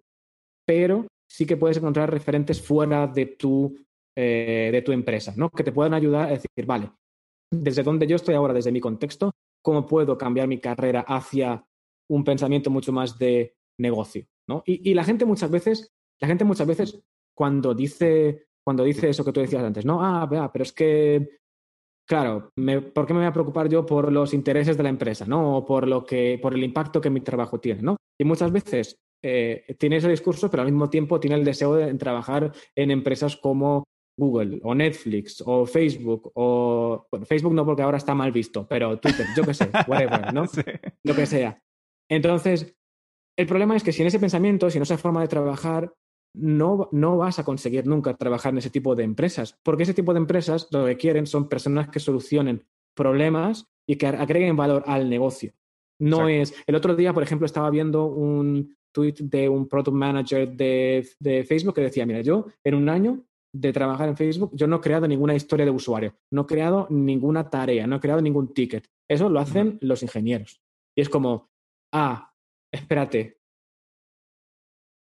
pero 0.66 1.06
sí 1.30 1.46
que 1.46 1.56
puedes 1.56 1.76
encontrar 1.76 2.10
referentes 2.10 2.60
fuera 2.60 3.06
de 3.06 3.26
tu, 3.26 3.76
eh, 4.16 4.70
de 4.72 4.82
tu 4.82 4.92
empresa, 4.92 5.32
¿no? 5.36 5.50
Que 5.50 5.64
te 5.64 5.72
puedan 5.72 5.94
ayudar 5.94 6.28
a 6.28 6.30
decir, 6.30 6.66
vale, 6.66 6.90
desde 7.50 7.82
donde 7.82 8.06
yo 8.06 8.16
estoy 8.16 8.34
ahora, 8.34 8.54
desde 8.54 8.72
mi 8.72 8.80
contexto, 8.80 9.32
¿cómo 9.62 9.86
puedo 9.86 10.16
cambiar 10.18 10.48
mi 10.48 10.58
carrera 10.58 11.04
hacia 11.06 11.64
un 12.10 12.24
pensamiento 12.24 12.70
mucho 12.70 12.92
más 12.92 13.18
de 13.18 13.54
negocio, 13.78 14.26
¿no? 14.48 14.62
Y, 14.66 14.94
la 14.94 15.04
gente 15.04 15.24
muchas 15.24 15.50
veces, 15.50 15.92
la 16.20 16.28
gente 16.28 16.44
muchas 16.44 16.66
veces 16.66 17.00
cuando 17.34 17.74
dice, 17.74 18.46
cuando 18.64 18.84
dice 18.84 19.08
eso 19.08 19.24
que 19.24 19.32
tú 19.32 19.40
decías 19.40 19.64
antes, 19.64 19.84
no, 19.84 20.04
ah, 20.04 20.50
pero 20.52 20.62
es 20.62 20.72
que 20.72 21.40
claro, 22.06 22.52
¿por 22.94 23.06
qué 23.06 23.14
me 23.14 23.20
voy 23.20 23.28
a 23.28 23.32
preocupar 23.32 23.68
yo 23.68 23.86
por 23.86 24.12
los 24.12 24.34
intereses 24.34 24.76
de 24.76 24.82
la 24.82 24.88
empresa, 24.88 25.24
¿no? 25.26 25.56
O 25.56 25.64
por, 25.64 25.88
lo 25.88 26.04
que, 26.04 26.38
por 26.42 26.54
el 26.54 26.62
impacto 26.64 27.00
que 27.00 27.10
mi 27.10 27.20
trabajo 27.20 27.60
tiene, 27.60 27.82
¿no? 27.82 27.96
Y 28.20 28.24
muchas 28.24 28.52
veces 28.52 28.98
eh, 29.22 29.64
tiene 29.78 29.96
ese 29.96 30.08
discurso, 30.08 30.50
pero 30.50 30.62
al 30.62 30.70
mismo 30.70 30.90
tiempo 30.90 31.20
tiene 31.20 31.36
el 31.36 31.44
deseo 31.44 31.74
de 31.74 31.94
trabajar 31.94 32.52
en 32.76 32.90
empresas 32.90 33.36
como 33.36 33.84
Google 34.16 34.60
o 34.62 34.74
Netflix 34.74 35.42
o 35.44 35.66
Facebook 35.66 36.30
o 36.34 37.06
Facebook 37.24 37.54
no 37.54 37.64
porque 37.64 37.82
ahora 37.82 37.98
está 37.98 38.14
mal 38.14 38.32
visto, 38.32 38.66
pero 38.68 38.98
Twitter, 38.98 39.26
yo 39.36 39.44
qué 39.44 39.54
sé, 39.54 39.70
whatever, 39.86 40.32
¿no? 40.32 40.44
Lo 41.04 41.14
que 41.14 41.26
sea. 41.26 41.62
Entonces, 42.10 42.76
el 43.38 43.46
problema 43.46 43.76
es 43.76 43.82
que 43.82 43.92
si 43.92 44.02
en 44.02 44.08
ese 44.08 44.18
pensamiento, 44.18 44.70
si 44.70 44.78
en 44.78 44.82
esa 44.82 44.98
forma 44.98 45.22
de 45.22 45.28
trabajar, 45.28 45.94
no, 46.34 46.88
no 46.92 47.16
vas 47.16 47.38
a 47.38 47.44
conseguir 47.44 47.86
nunca 47.86 48.16
trabajar 48.16 48.52
en 48.52 48.58
ese 48.58 48.70
tipo 48.70 48.94
de 48.94 49.04
empresas, 49.04 49.58
porque 49.62 49.82
ese 49.82 49.94
tipo 49.94 50.12
de 50.12 50.20
empresas 50.20 50.68
lo 50.70 50.86
que 50.86 50.96
quieren 50.96 51.26
son 51.26 51.48
personas 51.48 51.88
que 51.88 52.00
solucionen 52.00 52.64
problemas 52.94 53.66
y 53.86 53.96
que 53.96 54.06
agreguen 54.06 54.56
valor 54.56 54.84
al 54.86 55.08
negocio. 55.08 55.52
No 55.98 56.28
es. 56.28 56.54
El 56.66 56.74
otro 56.74 56.96
día, 56.96 57.12
por 57.12 57.22
ejemplo, 57.22 57.46
estaba 57.46 57.70
viendo 57.70 58.06
un 58.06 58.76
tweet 58.92 59.14
de 59.20 59.48
un 59.48 59.68
product 59.68 59.96
manager 59.96 60.50
de, 60.52 61.06
de, 61.20 61.44
Facebook 61.44 61.74
que 61.74 61.82
decía: 61.82 62.04
Mira, 62.04 62.22
yo 62.22 62.46
en 62.64 62.74
un 62.74 62.88
año 62.88 63.24
de 63.52 63.72
trabajar 63.72 64.08
en 64.08 64.16
Facebook, 64.16 64.50
yo 64.54 64.66
no 64.66 64.76
he 64.76 64.80
creado 64.80 65.06
ninguna 65.06 65.34
historia 65.34 65.66
de 65.66 65.70
usuario, 65.70 66.14
no 66.30 66.42
he 66.42 66.46
creado 66.46 66.86
ninguna 66.90 67.50
tarea, 67.50 67.86
no 67.86 67.96
he 67.96 68.00
creado 68.00 68.22
ningún 68.22 68.54
ticket. 68.54 68.88
Eso 69.08 69.28
lo 69.28 69.40
hacen 69.40 69.78
los 69.82 70.02
ingenieros. 70.02 70.62
Y 70.96 71.02
es 71.02 71.08
como, 71.08 71.50
ah, 71.92 72.32
espérate, 72.72 73.38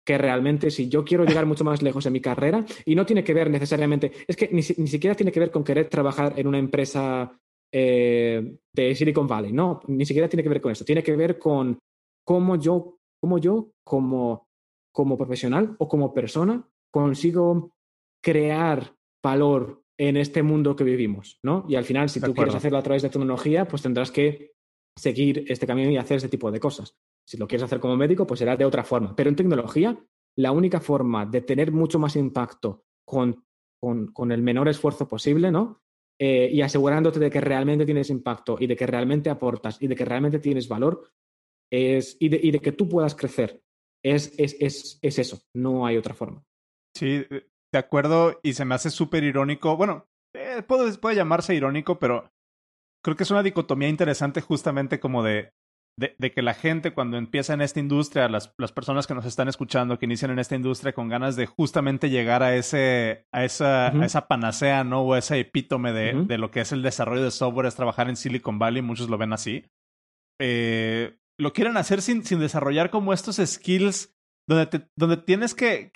que 0.05 0.18
realmente 0.18 0.70
si 0.70 0.88
yo 0.88 1.05
quiero 1.05 1.25
llegar 1.25 1.47
mucho 1.47 1.64
más 1.64 1.81
lejos 1.81 2.05
en 2.07 2.12
mi 2.12 2.20
carrera, 2.20 2.64
y 2.85 2.94
no 2.94 3.07
tiene 3.07 3.25
que 3.25 3.35
ver 3.35 3.51
necesariamente, 3.51 4.12
es 4.27 4.37
que 4.37 4.49
ni, 4.49 4.62
siquiera 4.62 5.14
tiene 5.14 5.33
que 5.33 5.40
ver 5.40 5.51
con 5.51 5.64
querer 5.64 5.88
trabajar 5.88 6.35
en 6.37 6.47
una 6.47 6.59
empresa 6.59 7.38
eh, 7.73 8.57
de 8.73 8.94
Silicon 8.94 9.27
Valley, 9.27 9.53
no, 9.53 9.81
ni 9.87 10.05
siquiera 10.05 10.29
tiene 10.29 10.42
que 10.42 10.49
ver 10.49 10.61
con 10.61 10.73
eso, 10.73 10.85
tiene 10.85 11.03
que 11.03 11.16
ver 11.16 11.38
con 11.38 11.79
cómo 12.25 12.57
yo, 12.57 12.99
cómo 13.20 13.38
yo 13.38 13.70
como, 13.83 14.47
como 14.92 15.16
profesional 15.16 15.75
o 15.79 15.88
como 15.88 16.12
persona 16.12 16.68
consigo 16.90 17.75
crear 18.25 18.97
valor 19.23 19.85
en 19.99 20.17
este 20.17 20.43
mundo 20.43 20.75
que 20.75 20.83
vivimos, 20.83 21.39
¿no? 21.43 21.67
Y 21.69 21.77
al 21.77 21.85
final, 21.85 22.09
si 22.09 22.21
tú 22.21 22.35
quieres 22.35 22.55
hacerlo 22.55 22.79
a 22.79 22.83
través 22.83 23.03
de 23.03 23.11
tecnología, 23.11 23.69
pues 23.69 23.83
tendrás 23.83 24.11
que 24.11 24.55
seguir 24.97 25.45
este 25.47 25.67
camino 25.67 25.91
y 25.91 25.99
hacer 25.99 26.17
ese 26.17 26.29
tipo 26.29 26.51
de 26.51 26.59
cosas. 26.59 26.97
Si 27.29 27.37
lo 27.37 27.47
quieres 27.47 27.65
hacer 27.65 27.81
como 27.81 27.97
médico, 27.97 28.27
pues 28.27 28.39
será 28.39 28.57
de 28.57 28.65
otra 28.65 28.83
forma. 28.83 29.15
Pero 29.15 29.29
en 29.29 29.37
tecnología, 29.37 29.97
la 30.37 30.53
única 30.53 30.81
forma 30.81 31.27
de 31.27 31.43
tener 31.43 31.71
mucho 31.71 31.99
más 31.99 32.17
impacto 32.17 32.85
con, 33.07 33.45
con, 33.81 34.33
el 34.33 34.43
menor 34.43 34.69
esfuerzo 34.69 35.07
posible, 35.07 35.51
¿no? 35.51 35.83
Eh, 36.19 36.49
y 36.51 36.63
asegurándote 36.63 37.21
de 37.21 37.31
que 37.31 37.41
realmente 37.41 37.85
tienes 37.85 38.09
impacto 38.09 38.57
y 38.59 38.67
de 38.67 38.77
que 38.77 38.87
realmente 38.87 39.31
aportas 39.31 39.81
y 39.83 39.87
de 39.87 39.97
que 39.97 40.05
realmente 40.05 40.39
tienes 40.39 40.69
valor 40.69 41.11
es, 41.71 42.17
y, 42.21 42.29
de, 42.31 42.41
y 42.43 42.51
de 42.53 42.61
que 42.61 42.73
tú 42.73 42.89
puedas 42.89 43.15
crecer, 43.15 43.63
es, 44.03 44.33
es, 44.39 44.57
es, 44.61 44.99
es 45.03 45.19
eso, 45.19 45.41
no 45.55 45.87
hay 45.87 45.97
otra 45.97 46.15
forma. 46.15 46.43
Sí, 46.97 47.25
de 47.79 47.85
acuerdo, 47.85 48.41
y 48.43 48.55
se 48.55 48.65
me 48.65 48.75
hace 48.75 48.91
súper 48.91 49.25
irónico. 49.25 49.77
Bueno, 49.77 50.07
eh, 50.35 50.63
puede, 50.67 50.97
puede 50.99 51.17
llamarse 51.17 51.55
irónico, 51.55 51.99
pero 51.99 52.31
creo 53.03 53.17
que 53.17 53.23
es 53.23 53.31
una 53.31 53.43
dicotomía 53.43 53.89
interesante 53.89 54.41
justamente 54.41 55.01
como 55.01 55.23
de 55.23 55.53
de, 55.97 56.33
que 56.33 56.43
la 56.43 56.55
gente 56.55 56.93
cuando 56.93 57.17
empieza 57.17 57.55
en 57.55 57.61
esta 57.61 57.79
industria, 57.79 58.29
las, 58.29 58.53
las, 58.59 58.73
personas 58.73 59.07
que 59.07 59.15
nos 59.15 59.27
están 59.27 59.49
escuchando, 59.49 59.99
que 59.99 60.07
inician 60.07 60.33
en 60.33 60.41
esta 60.41 60.57
industria 60.57 60.93
con 60.93 61.09
ganas 61.09 61.37
de 61.37 61.47
justamente 61.47 62.11
llegar 62.11 62.43
a 62.43 62.57
ese, 62.57 63.27
a 63.33 63.45
esa, 63.45 63.89
a 63.89 64.05
esa 64.05 64.27
panacea, 64.27 64.83
¿no? 64.83 65.03
O 65.03 65.17
ese 65.17 65.39
epítome 65.39 65.93
de, 65.93 66.25
de, 66.25 66.39
lo 66.39 66.51
que 66.51 66.61
es 66.61 66.73
el 66.73 66.83
desarrollo 66.83 67.23
de 67.23 67.31
software, 67.31 67.67
es 67.67 67.77
trabajar 67.77 68.09
en 68.09 68.17
Silicon 68.17 68.59
Valley, 68.59 68.83
muchos 68.83 69.09
lo 69.09 69.19
ven 69.19 69.33
así. 69.33 69.65
Eh, 70.41 71.17
lo 71.39 71.53
quieren 71.53 71.77
hacer 71.77 72.03
sin, 72.03 72.25
sin 72.25 72.41
desarrollar 72.41 72.91
como 72.91 73.13
estos 73.13 73.37
skills 73.37 74.13
donde, 74.49 74.67
te, 74.67 74.89
donde 74.97 75.17
tienes 75.17 75.55
que, 75.55 75.93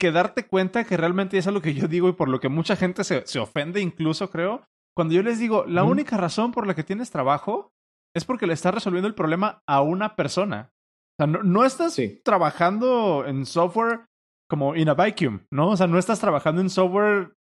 que 0.00 0.10
darte 0.10 0.46
cuenta 0.46 0.82
que 0.82 0.96
realmente 0.96 1.38
es 1.38 1.46
lo 1.46 1.62
que 1.62 1.74
yo 1.74 1.86
digo 1.86 2.08
y 2.08 2.14
por 2.14 2.28
lo 2.28 2.40
que 2.40 2.48
mucha 2.48 2.74
gente 2.74 3.04
se, 3.04 3.24
se 3.26 3.38
ofende 3.38 3.80
incluso, 3.80 4.30
creo. 4.30 4.64
Cuando 4.96 5.14
yo 5.14 5.22
les 5.22 5.38
digo, 5.38 5.64
la 5.66 5.84
única 5.84 6.16
razón 6.16 6.50
por 6.50 6.66
la 6.66 6.74
que 6.74 6.82
tienes 6.82 7.10
trabajo 7.10 7.70
es 8.16 8.24
porque 8.24 8.46
le 8.46 8.54
estás 8.54 8.74
resolviendo 8.74 9.06
el 9.06 9.14
problema 9.14 9.62
a 9.68 9.82
una 9.82 10.16
persona. 10.16 10.72
O 11.18 11.22
sea, 11.22 11.26
no, 11.26 11.64
estás 11.64 12.00
trabajando 12.24 13.24
en 13.26 13.46
software 13.46 14.06
como 14.48 14.74
in 14.74 14.88
a 14.88 14.94
vacuum, 14.94 15.40
¿no? 15.52 15.70
O 15.70 15.76
sea, 15.76 15.86
no 15.86 15.98
estás 15.98 16.18
trabajando 16.18 16.60
en 16.60 16.70
software 16.70 17.34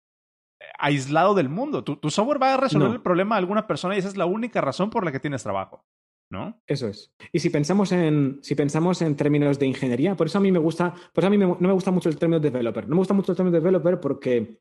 eh, 0.60 0.66
aislado 0.80 1.36
del 1.36 1.48
mundo. 1.48 1.84
Tu, 1.84 1.96
tu 1.96 2.10
software 2.10 2.42
va 2.42 2.56
a 2.56 2.58
resolver 2.58 2.92
el 2.92 3.02
problema 3.02 3.36
a 3.36 3.38
alguna 3.38 3.68
persona 3.68 3.96
y 3.96 4.00
esa 4.00 4.10
es 4.10 4.18
la 4.18 4.26
única 4.26 4.60
razón 4.62 4.90
por 4.90 5.06
la 5.06 5.12
que 5.12 5.20
tienes 5.20 5.44
trabajo. 5.44 5.86
¿No? 6.30 6.62
Eso 6.68 6.88
es. 6.90 7.14
Y 7.32 7.40
si 7.40 7.50
pensamos 7.50 7.92
en, 7.92 8.40
si 8.42 8.54
pensamos 8.56 9.02
en 9.02 9.16
términos 9.16 9.60
de 9.60 9.66
ingeniería, 9.66 10.16
por 10.16 10.28
eso 10.28 10.40
a 10.40 10.42
mí 10.42 10.52
me 10.52 10.60
gusta, 10.60 10.94
por 11.14 11.24
eso 11.24 11.28
a 11.28 11.30
mí 11.30 11.38
no 11.38 11.58
me 11.60 11.72
gusta 11.72 11.92
mucho 11.92 12.10
el 12.10 12.18
término 12.18 12.40
developer. 12.40 12.88
No 12.88 12.96
me 12.96 13.00
gusta 13.00 13.14
mucho 13.14 13.32
el 13.32 13.38
término 13.38 13.58
developer 13.58 14.00
porque, 14.00 14.60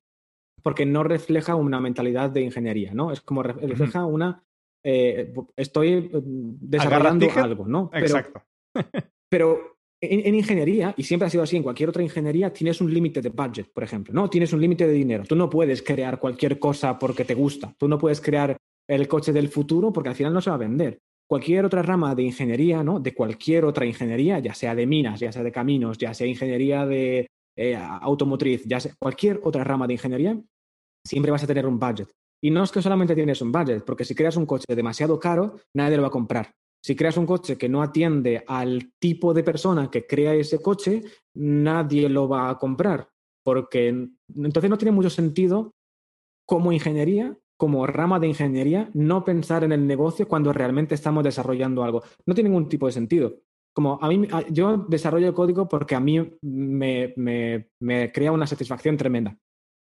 porque 0.62 0.87
no 0.87 1.02
refleja 1.02 1.57
una 1.57 1.81
mentalidad 1.81 2.31
de 2.31 2.42
ingeniería, 2.42 2.94
¿no? 2.94 3.11
Es 3.11 3.20
como 3.20 3.42
refleja 3.42 4.05
una 4.05 4.44
eh, 4.88 5.35
estoy 5.57 6.11
desarrollando 6.12 7.26
algo, 7.35 7.66
¿no? 7.66 7.90
Pero, 7.90 8.07
Exacto. 8.07 8.42
pero 9.29 9.79
en, 10.00 10.33
ingeniería, 10.33 10.94
y 10.96 11.02
siempre 11.02 11.26
ha 11.26 11.31
sido 11.31 11.42
así, 11.42 11.57
en 11.57 11.64
cualquier 11.64 11.88
otra 11.88 12.05
ingeniería 12.05 12.52
tienes 12.52 12.81
un 12.81 12.94
límite 12.94 13.20
de 13.20 13.31
budget, 13.31 13.72
por 13.72 13.83
ejemplo, 13.83 14.14
¿no? 14.14 14.31
Tienes 14.31 14.52
un 14.52 14.61
límite 14.61 14.87
de 14.87 14.92
dinero. 14.92 15.24
Tú 15.24 15.35
no 15.35 15.50
puedes 15.50 15.83
crear 15.83 16.20
cualquier 16.20 16.61
cosa 16.61 17.00
porque 17.00 17.24
te 17.24 17.35
gusta. 17.35 17.74
Tú 17.76 17.88
no 17.88 17.98
puedes 17.98 18.20
crear 18.20 18.57
el 18.88 19.09
coche 19.09 19.33
del 19.33 19.48
futuro 19.48 19.92
porque 19.92 20.11
al 20.11 20.14
final 20.14 20.33
no 20.33 20.40
se 20.40 20.50
va 20.50 20.57
a 20.57 20.61
vender. 20.61 21.00
Cualquier 21.28 21.64
otra 21.64 21.82
rama 21.82 22.14
de 22.14 22.22
ingeniería, 22.22 22.84
¿no? 22.84 23.00
De 23.00 23.14
cualquier 23.14 23.64
otra 23.64 23.84
ingeniería, 23.84 24.38
ya 24.38 24.54
sea 24.54 24.74
de 24.74 24.86
minas, 24.86 25.18
ya 25.18 25.32
sea 25.32 25.42
de 25.42 25.50
caminos, 25.50 25.98
ya 25.98 26.14
sea 26.14 26.26
ingeniería 26.26 26.86
de 26.86 27.26
eh, 27.56 27.74
automotriz, 27.74 28.64
ya 28.66 28.78
sea 28.78 28.92
cualquier 28.98 29.40
otra 29.42 29.64
rama 29.64 29.86
de 29.86 29.94
ingeniería, 29.94 30.40
siempre 31.04 31.32
vas 31.32 31.42
a 31.42 31.46
tener 31.46 31.66
un 31.66 31.78
budget. 31.78 32.08
Y 32.42 32.50
no 32.50 32.62
es 32.62 32.70
que 32.70 32.82
solamente 32.82 33.14
tienes 33.14 33.40
un 33.40 33.50
budget, 33.50 33.84
porque 33.84 34.04
si 34.04 34.14
creas 34.14 34.36
un 34.36 34.46
coche 34.46 34.74
demasiado 34.74 35.18
caro, 35.18 35.56
nadie 35.74 35.96
lo 35.96 36.02
va 36.02 36.08
a 36.08 36.12
comprar. 36.12 36.52
Si 36.84 36.94
creas 36.94 37.16
un 37.16 37.26
coche 37.26 37.56
que 37.56 37.68
no 37.68 37.82
atiende 37.82 38.44
al 38.46 38.92
tipo 39.00 39.34
de 39.34 39.42
persona 39.42 39.90
que 39.90 40.06
crea 40.06 40.34
ese 40.34 40.60
coche, 40.60 41.02
nadie 41.34 42.08
lo 42.08 42.28
va 42.28 42.50
a 42.50 42.58
comprar, 42.58 43.08
porque 43.42 43.88
entonces 43.88 44.70
no 44.70 44.78
tiene 44.78 44.92
mucho 44.92 45.10
sentido 45.10 45.72
como 46.46 46.72
ingeniería, 46.72 47.36
como 47.56 47.86
rama 47.86 48.20
de 48.20 48.28
ingeniería, 48.28 48.90
no 48.94 49.24
pensar 49.24 49.64
en 49.64 49.72
el 49.72 49.86
negocio 49.86 50.28
cuando 50.28 50.52
realmente 50.52 50.94
estamos 50.94 51.24
desarrollando 51.24 51.84
algo. 51.84 52.02
No 52.26 52.34
tiene 52.34 52.50
ningún 52.50 52.68
tipo 52.68 52.86
de 52.86 52.92
sentido. 52.92 53.34
Como 53.74 53.98
a 54.00 54.08
mí, 54.08 54.26
yo 54.50 54.86
desarrollo 54.88 55.28
el 55.28 55.34
código 55.34 55.68
porque 55.68 55.94
a 55.94 56.00
mí 56.00 56.32
me, 56.42 57.14
me 57.16 58.12
crea 58.12 58.32
una 58.32 58.46
satisfacción 58.46 58.96
tremenda. 58.96 59.36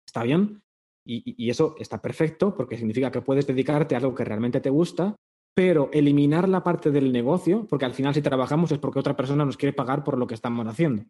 ¿Está 0.06 0.22
bien? 0.24 0.62
Y, 1.04 1.50
eso 1.50 1.74
está 1.78 2.00
perfecto 2.00 2.54
porque 2.54 2.76
significa 2.76 3.10
que 3.10 3.22
puedes 3.22 3.46
dedicarte 3.46 3.94
a 3.94 3.98
algo 3.98 4.14
que 4.14 4.24
realmente 4.24 4.60
te 4.60 4.70
gusta, 4.70 5.16
pero 5.54 5.90
eliminar 5.92 6.48
la 6.48 6.62
parte 6.62 6.90
del 6.90 7.12
negocio, 7.12 7.66
porque 7.68 7.84
al 7.84 7.94
final 7.94 8.14
si 8.14 8.22
trabajamos 8.22 8.70
es 8.72 8.78
porque 8.78 9.00
otra 9.00 9.16
persona 9.16 9.44
nos 9.44 9.56
quiere 9.56 9.72
pagar 9.72 10.04
por 10.04 10.16
lo 10.16 10.26
que 10.26 10.34
estamos 10.34 10.66
haciendo. 10.66 11.04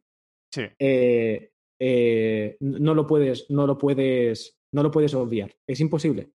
Sí. 0.53 0.63
Eh, 0.79 1.51
eh, 1.81 2.57
no 2.61 2.95
lo 2.95 3.07
puedes, 3.07 3.51
no 3.51 3.67
lo 3.67 3.77
puedes, 3.77 4.57
no 4.73 4.83
lo 4.83 4.91
puedes 4.91 5.15
obviar. 5.15 5.55
Es 5.67 5.81
imposible. 5.81 6.31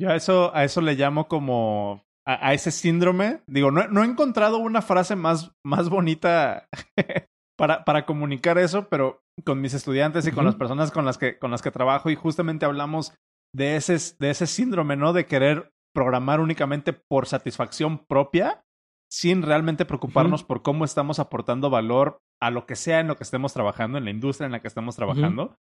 Yo 0.00 0.08
a 0.08 0.16
eso, 0.16 0.50
a 0.54 0.64
eso 0.64 0.80
le 0.80 0.94
llamo 0.94 1.28
como 1.28 2.06
a, 2.26 2.54
ese 2.54 2.70
síndrome. 2.70 3.42
Digo, 3.46 3.70
no, 3.70 3.86
no, 3.88 4.02
he 4.02 4.06
encontrado 4.06 4.56
una 4.56 4.80
frase 4.80 5.14
más, 5.14 5.52
más 5.62 5.90
bonita 5.90 6.68
para, 7.58 7.84
para 7.84 8.06
comunicar 8.06 8.56
eso, 8.56 8.88
pero 8.88 9.22
con 9.44 9.60
mis 9.60 9.74
estudiantes 9.74 10.26
y 10.26 10.32
con 10.32 10.46
las 10.46 10.54
personas 10.54 10.90
con 10.90 11.04
las 11.04 11.18
que, 11.18 11.38
con 11.38 11.50
las 11.50 11.60
que 11.60 11.70
trabajo 11.70 12.08
y 12.08 12.14
justamente 12.14 12.64
hablamos 12.64 13.12
de 13.54 13.76
ese, 13.76 13.98
de 14.18 14.30
ese 14.30 14.46
síndrome, 14.46 14.96
¿no? 14.96 15.12
De 15.12 15.26
querer 15.26 15.70
programar 15.94 16.40
únicamente 16.40 16.94
por 16.94 17.26
satisfacción 17.26 17.98
propia 17.98 18.64
sin 19.10 19.42
realmente 19.42 19.84
preocuparnos 19.84 20.44
por 20.44 20.62
cómo 20.62 20.86
estamos 20.86 21.18
aportando 21.18 21.68
valor 21.68 22.22
a 22.40 22.50
lo 22.50 22.66
que 22.66 22.76
sea 22.76 23.00
en 23.00 23.08
lo 23.08 23.16
que 23.16 23.24
estemos 23.24 23.52
trabajando, 23.52 23.98
en 23.98 24.04
la 24.04 24.10
industria 24.10 24.46
en 24.46 24.52
la 24.52 24.60
que 24.60 24.68
estemos 24.68 24.96
trabajando. 24.96 25.56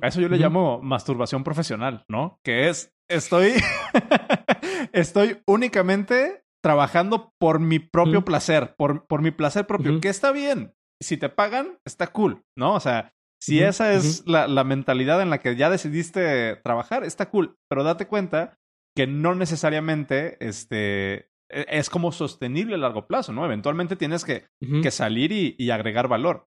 A 0.00 0.08
eso 0.08 0.20
yo 0.20 0.28
le 0.28 0.38
llamo 0.38 0.80
masturbación 0.82 1.44
profesional, 1.44 2.04
¿no? 2.08 2.38
Que 2.44 2.68
es, 2.68 2.92
estoy, 3.08 3.52
estoy 4.92 5.42
únicamente 5.46 6.42
trabajando 6.62 7.32
por 7.38 7.60
mi 7.60 7.78
propio 7.78 8.24
placer, 8.24 8.74
por, 8.76 9.06
por 9.06 9.20
mi 9.20 9.30
placer 9.30 9.66
propio, 9.66 10.00
que 10.00 10.08
está 10.08 10.32
bien. 10.32 10.74
Si 11.02 11.16
te 11.16 11.28
pagan, 11.28 11.78
está 11.84 12.08
cool, 12.08 12.42
¿no? 12.56 12.74
O 12.74 12.80
sea, 12.80 13.12
si 13.40 13.60
esa 13.60 13.92
es 13.92 14.26
la, 14.26 14.46
la, 14.46 14.62
mentalidad 14.62 15.20
en 15.20 15.28
la 15.28 15.38
que 15.38 15.56
ya 15.56 15.68
decidiste 15.68 16.56
trabajar, 16.56 17.02
está 17.02 17.28
cool, 17.28 17.56
pero 17.68 17.82
date 17.82 18.06
cuenta 18.06 18.56
que 18.96 19.08
no 19.08 19.34
necesariamente 19.34 20.36
este, 20.46 21.28
es 21.52 21.90
como 21.90 22.12
sostenible 22.12 22.74
a 22.74 22.78
largo 22.78 23.06
plazo, 23.06 23.32
¿no? 23.32 23.44
Eventualmente 23.44 23.96
tienes 23.96 24.24
que, 24.24 24.46
que 24.60 24.90
salir 24.90 25.32
y, 25.32 25.54
y, 25.58 25.70
agregar 25.70 26.08
valor. 26.08 26.48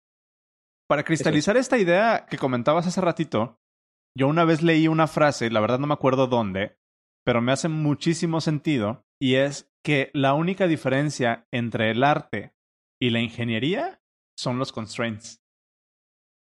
Para 0.88 1.04
cristalizar 1.04 1.58
esta 1.58 1.78
idea 1.78 2.26
que 2.30 2.38
comentabas 2.38 2.88
hace 2.88 3.02
ratito, 3.02 3.60
yo 4.18 4.28
una 4.28 4.46
vez 4.46 4.62
leí 4.62 4.88
una 4.88 5.08
frase, 5.08 5.50
la 5.50 5.60
verdad 5.60 5.80
no 5.80 5.88
me 5.88 5.94
acuerdo 5.94 6.28
dónde, 6.28 6.78
pero 7.26 7.42
me 7.42 7.52
hace 7.52 7.70
muchísimo 7.70 8.42
sentido, 8.42 9.06
y 9.22 9.36
es 9.36 9.72
que 9.84 10.12
la 10.14 10.34
única 10.34 10.68
diferencia 10.68 11.48
entre 11.52 11.92
el 11.92 12.04
arte 12.04 12.54
y 13.02 13.10
la 13.10 13.20
ingeniería 13.20 14.02
son 14.38 14.60
los 14.60 14.72
constraints. 14.72 15.42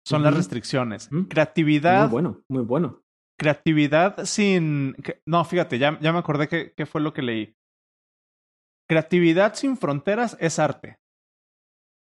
Son 0.06 0.22
las 0.22 0.34
restricciones. 0.34 1.10
Creatividad. 1.28 2.02
Muy 2.02 2.10
bueno, 2.12 2.44
muy 2.48 2.62
bueno. 2.62 3.02
Creatividad 3.38 4.24
sin. 4.24 4.94
No, 5.26 5.44
fíjate, 5.44 5.78
ya, 5.78 5.98
ya 6.00 6.12
me 6.12 6.20
acordé 6.20 6.48
qué 6.48 6.86
fue 6.86 7.00
lo 7.00 7.12
que 7.12 7.22
leí. 7.22 7.56
Creatividad 8.88 9.54
sin 9.54 9.76
fronteras 9.76 10.36
es 10.40 10.58
arte. 10.58 10.96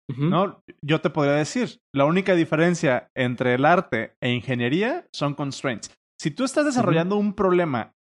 ¿No? 0.09 0.61
Yo 0.83 0.99
te 1.01 1.09
podría 1.09 1.33
decir, 1.33 1.79
la 1.95 2.05
única 2.05 2.35
diferencia 2.35 3.09
entre 3.15 3.55
el 3.55 3.65
arte 3.65 4.15
e 4.21 4.31
ingeniería 4.31 5.07
son 5.13 5.33
constraints. 5.33 5.91
Si 6.21 6.29
tú 6.29 6.43
estás 6.43 6.65
desarrollando 6.65 7.15
un 7.15 7.33
problema 7.33 7.93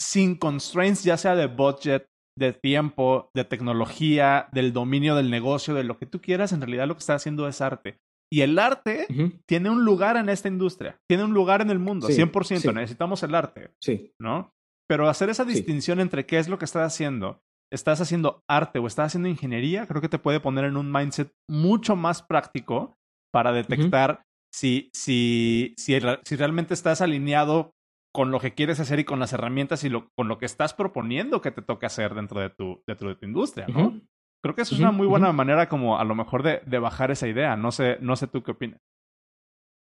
sin 0.00 0.36
constraints, 0.36 1.04
ya 1.04 1.16
sea 1.16 1.34
de 1.34 1.46
budget, 1.46 2.06
de 2.38 2.52
tiempo, 2.52 3.30
de 3.34 3.44
tecnología, 3.44 4.48
del 4.52 4.72
dominio 4.72 5.16
del 5.16 5.30
negocio, 5.30 5.74
de 5.74 5.84
lo 5.84 5.98
que 5.98 6.06
tú 6.06 6.20
quieras, 6.20 6.52
en 6.52 6.60
realidad 6.60 6.86
lo 6.86 6.94
que 6.94 7.00
estás 7.00 7.22
haciendo 7.22 7.48
es 7.48 7.60
arte. 7.60 7.98
Y 8.30 8.42
el 8.42 8.58
arte 8.58 9.06
tiene 9.46 9.70
un 9.70 9.84
lugar 9.84 10.16
en 10.18 10.28
esta 10.28 10.48
industria, 10.48 10.98
tiene 11.08 11.24
un 11.24 11.32
lugar 11.32 11.62
en 11.62 11.70
el 11.70 11.78
mundo, 11.78 12.08
100%. 12.08 12.74
Necesitamos 12.74 13.22
el 13.22 13.34
arte. 13.34 13.70
Sí. 13.82 14.12
¿No? 14.20 14.52
Pero 14.86 15.08
hacer 15.08 15.30
esa 15.30 15.44
distinción 15.44 15.98
entre 15.98 16.26
qué 16.26 16.38
es 16.38 16.48
lo 16.48 16.58
que 16.58 16.66
estás 16.66 16.94
haciendo, 16.94 17.40
estás 17.72 18.00
haciendo 18.00 18.42
arte 18.48 18.78
o 18.78 18.86
estás 18.86 19.06
haciendo 19.06 19.28
ingeniería, 19.28 19.86
creo 19.86 20.00
que 20.00 20.08
te 20.08 20.18
puede 20.18 20.40
poner 20.40 20.64
en 20.64 20.76
un 20.76 20.90
mindset 20.90 21.32
mucho 21.48 21.96
más 21.96 22.22
práctico 22.22 22.96
para 23.32 23.52
detectar 23.52 24.22
si, 24.52 24.90
si, 24.94 25.74
si, 25.76 25.98
si 26.24 26.36
realmente 26.36 26.74
estás 26.74 27.00
alineado 27.00 27.72
con 28.14 28.30
lo 28.30 28.40
que 28.40 28.54
quieres 28.54 28.80
hacer 28.80 28.98
y 28.98 29.04
con 29.04 29.20
las 29.20 29.32
herramientas 29.32 29.84
y 29.84 29.90
lo, 29.90 30.08
con 30.16 30.28
lo 30.28 30.38
que 30.38 30.46
estás 30.46 30.74
proponiendo 30.74 31.40
que 31.40 31.50
te 31.50 31.62
toque 31.62 31.86
hacer 31.86 32.14
dentro 32.14 32.40
de 32.40 32.50
tu, 32.50 32.82
dentro 32.86 33.10
de 33.10 33.16
tu 33.16 33.26
industria, 33.26 33.66
¿no? 33.68 34.00
Creo 34.42 34.54
que 34.54 34.62
eso 34.62 34.74
es 34.74 34.80
una 34.80 34.92
muy 34.92 35.06
buena 35.06 35.32
manera 35.32 35.68
como 35.68 35.98
a 35.98 36.04
lo 36.04 36.14
mejor 36.14 36.42
de, 36.42 36.62
de, 36.64 36.78
bajar 36.78 37.10
esa 37.10 37.26
idea. 37.26 37.56
No 37.56 37.72
sé, 37.72 37.98
no 38.00 38.14
sé 38.14 38.28
tú 38.28 38.42
qué 38.42 38.52
opinas. 38.52 38.80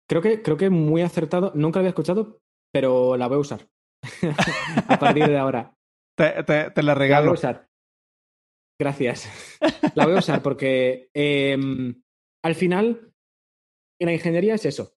Creo 0.09 0.21
que, 0.21 0.41
creo 0.41 0.57
que 0.57 0.69
muy 0.69 1.01
acertado. 1.01 1.51
Nunca 1.55 1.79
la 1.79 1.81
había 1.81 1.89
escuchado, 1.89 2.39
pero 2.73 3.17
la 3.17 3.27
voy 3.27 3.37
a 3.37 3.41
usar. 3.41 3.67
a 4.87 4.97
partir 4.97 5.27
de 5.27 5.37
ahora. 5.37 5.73
Te, 6.19 6.43
te, 6.43 6.71
te, 6.71 6.83
la 6.83 6.95
regalo. 6.95 7.27
La 7.27 7.29
voy 7.29 7.37
a 7.37 7.39
usar. 7.39 7.69
Gracias. 8.77 9.57
la 9.95 10.05
voy 10.05 10.15
a 10.15 10.19
usar 10.19 10.41
porque 10.41 11.09
em, 11.13 12.03
al 12.43 12.55
final, 12.55 13.13
en 14.01 14.05
la 14.05 14.13
ingeniería 14.13 14.55
es 14.55 14.65
eso. 14.65 14.91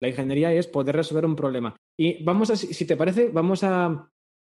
La 0.00 0.08
ingeniería 0.08 0.50
es 0.54 0.66
poder 0.66 0.96
resolver 0.96 1.26
un 1.26 1.36
problema. 1.36 1.76
Y 2.00 2.24
vamos 2.24 2.48
a, 2.48 2.56
si 2.56 2.86
te 2.86 2.96
parece, 2.96 3.28
vamos 3.28 3.62
a 3.62 4.10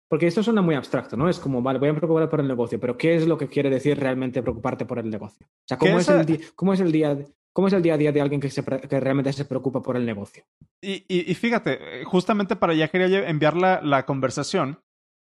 porque 0.10 0.28
esto 0.28 0.44
suena 0.44 0.62
muy 0.62 0.76
abstracto, 0.76 1.16
¿no? 1.16 1.30
Es 1.30 1.40
como, 1.40 1.62
vale, 1.62 1.80
voy 1.80 1.88
a 1.88 1.96
preocupar 1.96 2.30
por 2.30 2.42
el 2.42 2.48
negocio, 2.50 2.78
pero 2.78 2.98
¿qué 2.98 3.16
es 3.16 3.26
lo 3.26 3.38
que 3.38 3.48
quiere 3.48 3.70
decir 3.70 3.98
realmente 3.98 4.42
preocuparte 4.42 4.86
por 4.86 5.00
el 5.00 5.10
negocio? 5.10 5.48
O 5.48 5.64
sea, 5.66 5.78
¿cómo, 5.78 6.00
es 6.00 6.10
el, 6.10 6.54
cómo 6.54 6.74
es 6.74 6.82
el 6.82 6.92
día... 6.92 7.18
¿Cómo 7.54 7.68
es 7.68 7.74
el 7.74 7.82
día 7.82 7.96
a 7.96 7.98
día 7.98 8.14
de 8.14 8.22
alguien 8.22 8.40
que, 8.40 8.50
se, 8.50 8.64
que 8.64 9.00
realmente 9.02 9.34
se 9.34 9.44
preocupa 9.44 9.82
por 9.82 9.98
el 9.98 10.06
negocio? 10.06 10.46
Y, 10.82 11.04
y, 11.10 11.36
fíjate, 11.36 12.06
justamente 12.06 12.56
para 12.56 12.72
allá 12.72 12.88
quería 12.88 13.28
enviar 13.28 13.58
la, 13.58 13.82
la, 13.82 14.06
conversación, 14.06 14.80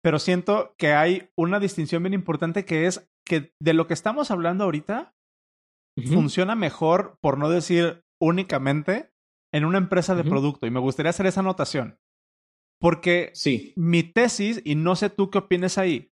pero 0.02 0.20
siento 0.20 0.74
que 0.78 0.94
hay 0.94 1.30
una 1.38 1.60
distinción 1.60 2.04
bien 2.04 2.14
importante 2.14 2.66
que 2.66 2.86
es 2.86 3.10
que 3.26 3.54
de 3.62 3.74
lo 3.74 3.88
que 3.88 3.94
estamos 3.94 4.32
hablando 4.32 4.64
ahorita 4.64 5.14
funciona 6.08 6.56
mejor, 6.56 7.18
por 7.22 7.38
no 7.38 7.50
decir 7.50 8.04
únicamente, 8.22 9.12
en 9.54 9.66
una 9.66 9.78
empresa 9.78 10.16
de 10.16 10.24
producto. 10.24 10.66
Y 10.66 10.72
me 10.72 10.80
gustaría 10.80 11.10
hacer 11.10 11.26
esa 11.26 11.42
anotación. 11.42 12.00
Porque 12.80 13.32
sí. 13.34 13.74
mi 13.76 14.04
tesis, 14.04 14.62
y 14.64 14.76
no 14.76 14.96
sé 14.96 15.10
tú 15.10 15.30
qué 15.30 15.40
opinas 15.40 15.78
ahí, 15.78 16.12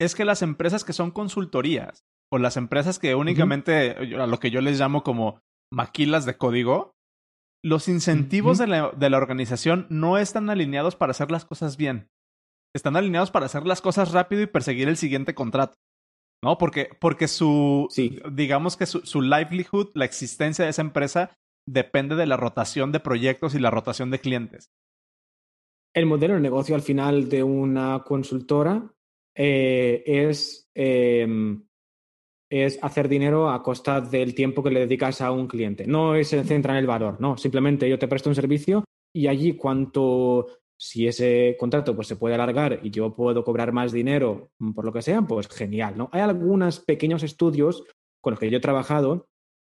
es 0.00 0.14
que 0.14 0.24
las 0.24 0.42
empresas 0.42 0.84
que 0.84 0.92
son 0.92 1.10
consultorías 1.10 2.06
o 2.32 2.38
las 2.38 2.56
empresas 2.56 2.98
que 2.98 3.14
únicamente, 3.14 3.90
a 3.90 4.26
lo 4.26 4.38
que 4.38 4.50
yo 4.50 4.60
les 4.60 4.78
llamo 4.78 5.02
como 5.02 5.40
maquilas 5.72 6.24
de 6.24 6.36
código, 6.36 6.94
los 7.62 7.88
incentivos 7.88 8.58
de, 8.58 8.68
la, 8.68 8.90
de, 8.92 9.10
la, 9.10 9.16
organización 9.16 9.86
no 9.90 10.16
están 10.16 10.48
alineados 10.48 10.94
para 10.96 11.10
hacer 11.10 11.30
las 11.30 11.44
cosas 11.44 11.76
bien. 11.76 12.08
Están 12.78 12.96
alineados 12.96 13.30
para 13.30 13.46
hacer 13.46 13.66
las 13.66 13.80
cosas 13.80 14.12
rápido 14.12 14.42
y 14.42 14.46
perseguir 14.46 14.88
el 14.88 14.96
siguiente 14.96 15.34
contrato. 15.34 15.74
¿No? 16.42 16.56
Porque, 16.56 16.88
porque 17.00 17.28
su, 17.28 17.88
sí. 17.90 18.20
digamos 18.32 18.76
que 18.76 18.86
su, 18.86 19.00
su 19.00 19.20
livelihood, 19.20 19.90
la 19.94 20.04
existencia 20.04 20.64
de 20.64 20.70
esa 20.70 20.82
empresa, 20.82 21.36
depende 21.66 22.14
de 22.14 22.26
la 22.26 22.36
rotación 22.36 22.92
de 22.92 23.00
proyectos 23.00 23.54
y 23.54 23.58
la 23.58 23.70
rotación 23.70 24.10
de 24.10 24.20
clientes 24.20 24.70
el 25.98 26.06
modelo 26.06 26.34
de 26.34 26.40
negocio 26.40 26.74
al 26.74 26.82
final 26.82 27.28
de 27.28 27.42
una 27.42 28.02
consultora 28.04 28.92
eh, 29.34 30.02
es, 30.06 30.70
em, 30.74 31.64
es 32.50 32.78
hacer 32.82 33.08
dinero 33.08 33.50
a 33.50 33.62
costa 33.62 34.00
del 34.00 34.34
tiempo 34.34 34.62
que 34.62 34.70
le 34.70 34.80
dedicas 34.80 35.20
a 35.20 35.30
un 35.30 35.46
cliente. 35.46 35.86
No 35.86 36.22
se 36.24 36.44
centra 36.44 36.72
en 36.72 36.78
el 36.78 36.86
valor, 36.86 37.20
no. 37.20 37.36
Simplemente 37.36 37.88
yo 37.88 37.98
te 37.98 38.08
presto 38.08 38.28
un 38.28 38.34
servicio 38.34 38.84
y 39.14 39.26
allí 39.26 39.54
cuanto, 39.54 40.46
si 40.78 41.08
ese 41.08 41.56
contrato 41.58 41.94
pues, 41.94 42.06
se 42.06 42.16
puede 42.16 42.36
alargar 42.36 42.80
y 42.82 42.90
yo 42.90 43.14
puedo 43.14 43.44
cobrar 43.44 43.72
más 43.72 43.92
dinero 43.92 44.50
por 44.74 44.84
lo 44.84 44.92
que 44.92 45.02
sea, 45.02 45.22
pues 45.22 45.48
genial, 45.48 45.98
¿no? 45.98 46.08
Hay 46.12 46.20
algunos 46.20 46.80
pequeños 46.80 47.22
estudios 47.22 47.84
con 48.22 48.32
los 48.32 48.40
que 48.40 48.50
yo 48.50 48.58
he 48.58 48.60
trabajado 48.60 49.26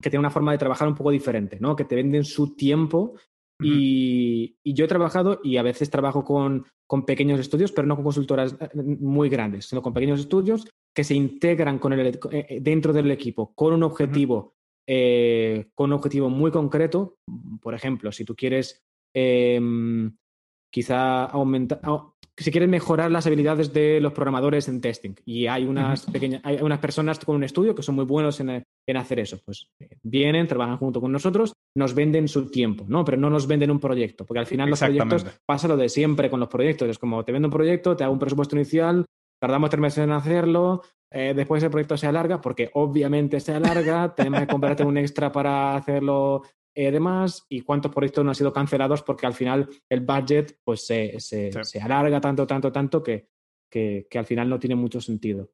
que 0.01 0.09
tienen 0.09 0.21
una 0.21 0.31
forma 0.31 0.51
de 0.51 0.57
trabajar 0.57 0.87
un 0.87 0.95
poco 0.95 1.11
diferente, 1.11 1.57
¿no? 1.59 1.75
Que 1.75 1.85
te 1.85 1.95
venden 1.95 2.23
su 2.23 2.55
tiempo 2.55 3.15
y, 3.61 4.57
yo 4.63 4.85
he 4.85 4.87
trabajado 4.87 5.39
y 5.43 5.57
a 5.57 5.63
veces 5.63 5.89
trabajo 5.89 6.23
con, 6.23 6.65
con, 6.87 7.05
pequeños 7.05 7.39
estudios, 7.39 7.71
pero 7.71 7.87
no 7.87 7.95
con 7.95 8.03
consultoras 8.03 8.55
eh, 8.59 8.69
muy 8.73 9.29
grandes, 9.29 9.65
sino 9.67 9.81
con 9.81 9.93
pequeños 9.93 10.19
estudios 10.19 10.67
que 10.93 11.03
se 11.03 11.15
integran 11.15 11.79
con 11.79 11.93
el, 11.93 12.19
eh, 12.31 12.59
dentro 12.61 12.91
del 12.91 13.11
equipo 13.11 13.53
con 13.53 13.73
un 13.73 13.83
objetivo, 13.83 14.55
eh, 14.87 15.69
con 15.75 15.91
un 15.91 15.93
objetivo 15.93 16.29
muy 16.29 16.51
concreto. 16.51 17.15
Por 17.61 17.73
ejemplo, 17.73 18.11
si 18.11 18.25
tú 18.25 18.35
quieres 18.35 18.83
em, 19.13 20.13
quizá 20.73 21.25
aumentar, 21.25 21.79
si 22.35 22.49
quieres 22.49 22.67
mejorar 22.67 23.11
las 23.11 23.27
habilidades 23.27 23.71
de 23.73 24.01
los 24.01 24.11
programadores 24.11 24.67
en 24.67 24.81
testing. 24.81 25.13
Y 25.23 25.45
hay 25.45 25.65
unas 25.65 26.07
pequeñas, 26.07 26.41
hay 26.43 26.57
unas 26.61 26.79
personas 26.79 27.19
con 27.19 27.35
un 27.35 27.43
estudio 27.43 27.75
que 27.75 27.83
son 27.83 27.93
muy 27.93 28.05
buenos 28.05 28.39
en, 28.39 28.49
en 28.49 28.97
hacer 28.97 29.19
eso. 29.19 29.39
Pues 29.45 29.69
eh, 29.79 29.97
vienen, 30.01 30.47
trabajan 30.47 30.77
junto 30.77 30.99
con 30.99 31.11
nosotros, 31.11 31.53
nos 31.75 31.93
venden 31.93 32.27
su 32.27 32.49
tiempo, 32.49 32.85
¿no? 32.87 33.05
Pero 33.05 33.17
no 33.17 33.29
nos 33.29 33.45
venden 33.45 33.69
un 33.69 33.79
proyecto, 33.79 34.25
porque 34.25 34.39
al 34.39 34.47
final 34.47 34.71
los 34.71 34.79
proyectos 34.79 35.27
pasa 35.45 35.67
lo 35.67 35.77
de 35.77 35.89
siempre 35.89 36.31
con 36.31 36.39
los 36.39 36.49
proyectos. 36.49 36.89
Es 36.89 36.97
como 36.97 37.23
te 37.23 37.31
vendo 37.31 37.49
un 37.49 37.53
proyecto, 37.53 37.95
te 37.95 38.03
hago 38.03 38.13
un 38.13 38.19
presupuesto 38.19 38.55
inicial, 38.55 39.05
tardamos 39.39 39.69
tres 39.69 39.81
meses 39.81 40.03
en 40.03 40.11
hacerlo, 40.11 40.81
eh, 41.11 41.33
después 41.35 41.61
el 41.61 41.69
proyecto 41.69 41.97
se 41.97 42.07
alarga, 42.07 42.41
porque 42.41 42.71
obviamente 42.73 43.39
se 43.39 43.53
alarga, 43.53 44.15
tenemos 44.15 44.39
que 44.39 44.47
comprarte 44.47 44.83
un 44.83 44.97
extra 44.97 45.31
para 45.31 45.75
hacerlo 45.75 46.41
eh, 46.75 46.91
demás 46.91 47.45
y 47.49 47.61
cuántos 47.61 47.93
proyectos 47.93 48.23
no 48.23 48.31
han 48.31 48.35
sido 48.35 48.53
cancelados 48.53 49.03
porque 49.03 49.25
al 49.25 49.33
final 49.33 49.69
el 49.89 50.01
budget 50.01 50.57
pues 50.63 50.85
se, 50.85 51.19
se, 51.19 51.51
se 51.63 51.81
alarga 51.81 52.19
tanto, 52.19 52.47
tanto, 52.47 52.71
tanto 52.71 53.03
que, 53.03 53.29
que, 53.69 54.07
que, 54.09 54.19
al 54.19 54.25
final 54.25 54.49
no 54.49 54.59
tiene 54.59 54.75
mucho 54.75 54.99
sentido. 54.99 55.51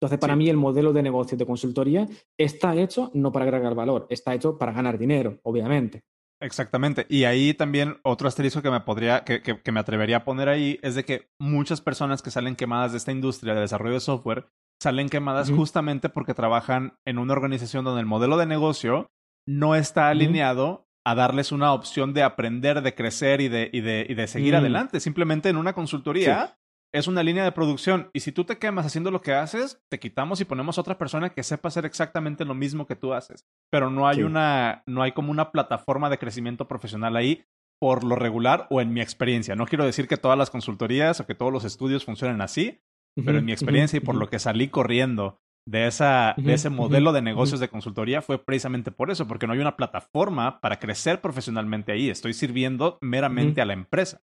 Entonces, 0.00 0.18
para 0.18 0.36
mí 0.36 0.48
el 0.48 0.56
modelo 0.56 0.92
de 0.92 1.02
negocio 1.02 1.38
de 1.38 1.46
consultoría 1.46 2.06
está 2.36 2.74
hecho 2.76 3.10
no 3.14 3.32
para 3.32 3.46
agregar 3.46 3.74
valor, 3.74 4.06
está 4.10 4.34
hecho 4.34 4.58
para 4.58 4.72
ganar 4.72 4.98
dinero, 4.98 5.38
obviamente. 5.42 6.02
Exactamente. 6.40 7.06
Y 7.08 7.24
ahí 7.24 7.54
también 7.54 7.96
otro 8.02 8.28
asterisco 8.28 8.60
que 8.60 8.70
me 8.70 8.80
podría, 8.80 9.24
que, 9.24 9.40
que, 9.42 9.60
que, 9.62 9.72
me 9.72 9.80
atrevería 9.80 10.18
a 10.18 10.24
poner 10.24 10.48
ahí 10.48 10.78
es 10.82 10.94
de 10.94 11.04
que 11.04 11.28
muchas 11.38 11.80
personas 11.80 12.20
que 12.20 12.30
salen 12.30 12.56
quemadas 12.56 12.92
de 12.92 12.98
esta 12.98 13.12
industria 13.12 13.54
de 13.54 13.62
desarrollo 13.62 13.94
de 13.94 14.00
software 14.00 14.48
salen 14.82 15.08
quemadas 15.08 15.50
justamente 15.50 16.10
porque 16.10 16.34
trabajan 16.34 16.98
en 17.06 17.18
una 17.18 17.32
organización 17.32 17.84
donde 17.84 18.00
el 18.00 18.06
modelo 18.06 18.36
de 18.36 18.44
negocio 18.44 19.06
no 19.46 19.74
está 19.74 20.08
alineado 20.08 20.86
a 21.04 21.14
darles 21.14 21.52
una 21.52 21.72
opción 21.72 22.12
de 22.14 22.24
aprender, 22.24 22.82
de 22.82 22.94
crecer 22.94 23.40
y 23.40 23.48
de, 23.48 23.70
y 23.72 23.80
de, 23.80 24.06
y 24.08 24.14
de 24.14 24.26
seguir 24.26 24.54
mm. 24.54 24.56
adelante. 24.56 25.00
Simplemente 25.00 25.48
en 25.48 25.56
una 25.56 25.72
consultoría 25.72 26.58
es 26.92 27.06
una 27.06 27.22
línea 27.22 27.44
de 27.44 27.52
producción 27.52 28.10
y 28.12 28.20
si 28.20 28.32
tú 28.32 28.44
te 28.44 28.58
quemas 28.58 28.86
haciendo 28.86 29.10
lo 29.10 29.20
que 29.20 29.34
haces, 29.34 29.80
te 29.88 30.00
quitamos 30.00 30.40
y 30.40 30.44
ponemos 30.44 30.78
a 30.78 30.80
otra 30.80 30.98
persona 30.98 31.30
que 31.30 31.42
sepa 31.42 31.68
hacer 31.68 31.84
exactamente 31.84 32.44
lo 32.44 32.54
mismo 32.54 32.86
que 32.86 32.96
tú 32.96 33.12
haces. 33.12 33.46
Pero 33.70 33.90
no 33.90 34.08
hay 34.08 34.22
una, 34.22 34.82
no 34.86 35.02
hay 35.02 35.12
como 35.12 35.30
una 35.30 35.52
plataforma 35.52 36.10
de 36.10 36.18
crecimiento 36.18 36.66
profesional 36.66 37.16
ahí 37.16 37.44
por 37.78 38.02
lo 38.02 38.16
regular 38.16 38.66
o 38.70 38.80
en 38.80 38.92
mi 38.92 39.00
experiencia. 39.00 39.54
No 39.54 39.66
quiero 39.66 39.84
decir 39.84 40.08
que 40.08 40.16
todas 40.16 40.38
las 40.38 40.50
consultorías 40.50 41.20
o 41.20 41.26
que 41.26 41.34
todos 41.34 41.52
los 41.52 41.64
estudios 41.64 42.04
funcionen 42.04 42.40
así, 42.40 42.80
pero 43.24 43.38
en 43.38 43.44
mi 43.44 43.52
experiencia 43.52 43.98
y 43.98 44.00
por 44.00 44.14
lo 44.14 44.28
que 44.28 44.38
salí 44.38 44.68
corriendo 44.68 45.40
de, 45.68 45.86
esa, 45.86 46.34
de 46.36 46.54
ese 46.54 46.70
modelo 46.70 47.12
de 47.12 47.22
negocios 47.22 47.60
de 47.60 47.68
consultoría 47.68 48.22
fue 48.22 48.42
precisamente 48.42 48.92
por 48.92 49.10
eso, 49.10 49.26
porque 49.26 49.46
no 49.46 49.52
hay 49.52 49.58
una 49.58 49.76
plataforma 49.76 50.60
para 50.60 50.78
crecer 50.78 51.20
profesionalmente 51.20 51.92
ahí. 51.92 52.08
Estoy 52.08 52.34
sirviendo 52.34 52.98
meramente 53.00 53.60
a 53.60 53.66
la 53.66 53.72
empresa. 53.72 54.20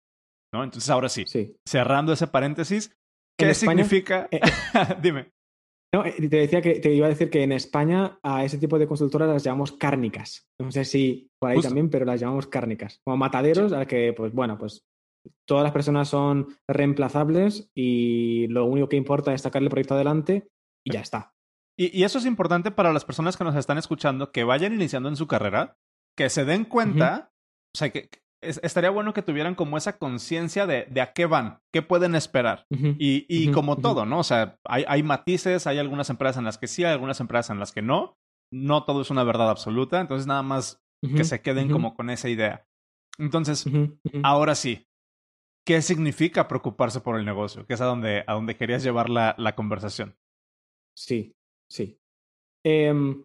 ¿no? 0.53 0.63
Entonces, 0.63 0.89
ahora 0.89 1.09
sí, 1.09 1.25
cerrando 1.67 2.13
ese 2.13 2.27
paréntesis, 2.27 2.95
¿qué 3.39 3.53
significa? 3.53 4.27
Eh, 4.31 4.39
Dime. 5.01 5.31
No, 5.93 6.05
eh, 6.05 6.13
te 6.17 6.37
decía 6.37 6.61
que 6.61 6.79
te 6.79 6.93
iba 6.93 7.07
a 7.07 7.09
decir 7.09 7.29
que 7.29 7.43
en 7.43 7.51
España 7.51 8.17
a 8.23 8.45
ese 8.45 8.57
tipo 8.57 8.79
de 8.79 8.87
consultoras 8.87 9.27
las 9.27 9.43
llamamos 9.43 9.73
cárnicas. 9.73 10.47
No 10.59 10.71
sé 10.71 10.85
si 10.85 11.29
por 11.39 11.51
ahí 11.51 11.59
también, 11.59 11.89
pero 11.89 12.05
las 12.05 12.21
llamamos 12.21 12.47
cárnicas. 12.47 13.01
Como 13.03 13.17
mataderos, 13.17 13.73
a 13.73 13.85
que, 13.85 14.13
pues 14.13 14.31
bueno, 14.33 14.57
pues 14.57 14.85
todas 15.45 15.63
las 15.63 15.73
personas 15.73 16.07
son 16.07 16.47
reemplazables 16.67 17.69
y 17.75 18.47
lo 18.47 18.65
único 18.65 18.87
que 18.87 18.95
importa 18.95 19.33
es 19.33 19.41
sacar 19.41 19.61
el 19.61 19.69
proyecto 19.69 19.95
adelante 19.95 20.47
y 20.83 20.93
ya 20.93 20.99
está. 21.01 21.33
Y, 21.77 22.03
eso 22.03 22.19
es 22.19 22.25
importante 22.25 22.71
para 22.71 22.93
las 22.93 23.05
personas 23.05 23.37
que 23.37 23.43
nos 23.43 23.55
están 23.55 23.77
escuchando, 23.77 24.31
que 24.31 24.43
vayan 24.43 24.73
iniciando 24.73 25.09
en 25.09 25.15
su 25.15 25.27
carrera, 25.27 25.77
que 26.15 26.29
se 26.29 26.45
den 26.45 26.65
cuenta, 26.65 27.31
o 27.73 27.77
sea, 27.77 27.89
que, 27.89 28.09
estaría 28.41 28.89
bueno 28.89 29.13
que 29.13 29.21
tuvieran 29.21 29.55
como 29.55 29.77
esa 29.77 29.97
conciencia 29.97 30.65
de, 30.65 30.85
de, 30.89 31.01
a 31.01 31.13
qué 31.13 31.25
van, 31.25 31.59
qué 31.71 31.81
pueden 31.81 32.15
esperar. 32.15 32.65
Y, 32.69 33.25
y 33.29 33.51
como 33.51 33.77
todo, 33.77 34.05
¿no? 34.05 34.19
O 34.19 34.23
sea, 34.23 34.59
hay, 34.65 34.83
hay, 34.87 35.03
matices, 35.03 35.67
hay 35.67 35.77
algunas 35.77 36.09
empresas 36.09 36.37
en 36.37 36.45
las 36.45 36.57
que 36.57 36.67
sí, 36.67 36.83
hay 36.83 36.91
algunas 36.91 37.19
empresas 37.19 37.51
en 37.51 37.59
las 37.59 37.71
que 37.71 37.81
no. 37.81 38.17
No 38.51 38.83
todo 38.83 39.01
es 39.01 39.09
una 39.09 39.23
verdad 39.23 39.49
absoluta, 39.49 40.01
entonces 40.01 40.27
nada 40.27 40.43
más 40.43 40.81
que 41.01 41.23
se 41.23 41.41
queden 41.41 41.71
como 41.71 41.95
con 41.95 42.09
esa 42.09 42.29
idea. 42.29 42.67
Entonces, 43.17 43.65
ahora 44.23 44.55
sí, 44.55 44.87
¿qué 45.65 45.81
significa 45.81 46.47
preocuparse 46.47 47.01
por 47.01 47.17
el 47.17 47.25
negocio? 47.25 47.65
Que 47.65 47.75
es 47.75 47.81
a 47.81 47.85
donde, 47.85 48.23
a 48.27 48.33
donde 48.33 48.57
querías 48.57 48.83
llevar 48.83 49.09
la, 49.09 49.35
la 49.37 49.55
conversación. 49.55 50.15
Sí, 51.05 51.35
sí. 51.69 51.97
Em, 52.63 53.23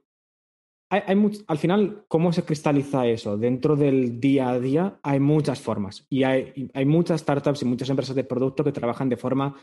al 0.89 1.59
final, 1.59 2.05
¿cómo 2.09 2.33
se 2.33 2.45
cristaliza 2.45 3.07
eso? 3.07 3.37
Dentro 3.37 3.77
del 3.77 4.21
día 4.21 4.51
a 4.51 4.61
día 4.61 4.99
hay 5.03 5.21
muchas 5.21 5.61
formas 5.61 6.07
y 6.09 6.23
hay, 6.23 6.71
hay 6.73 6.85
muchas 6.87 7.21
startups 7.21 7.63
y 7.63 7.65
muchas 7.67 7.91
empresas 7.91 8.17
de 8.17 8.25
producto 8.25 8.65
que 8.65 8.73
trabajan 8.73 9.09
de 9.09 9.17
forma 9.17 9.55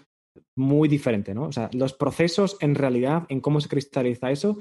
muy 0.56 0.90
diferente, 0.90 1.34
¿no? 1.34 1.46
O 1.46 1.52
sea, 1.52 1.70
los 1.74 1.94
procesos 1.94 2.58
en 2.60 2.76
realidad, 2.76 3.26
en 3.30 3.40
cómo 3.40 3.62
se 3.62 3.70
cristaliza 3.70 4.32
eso, 4.32 4.58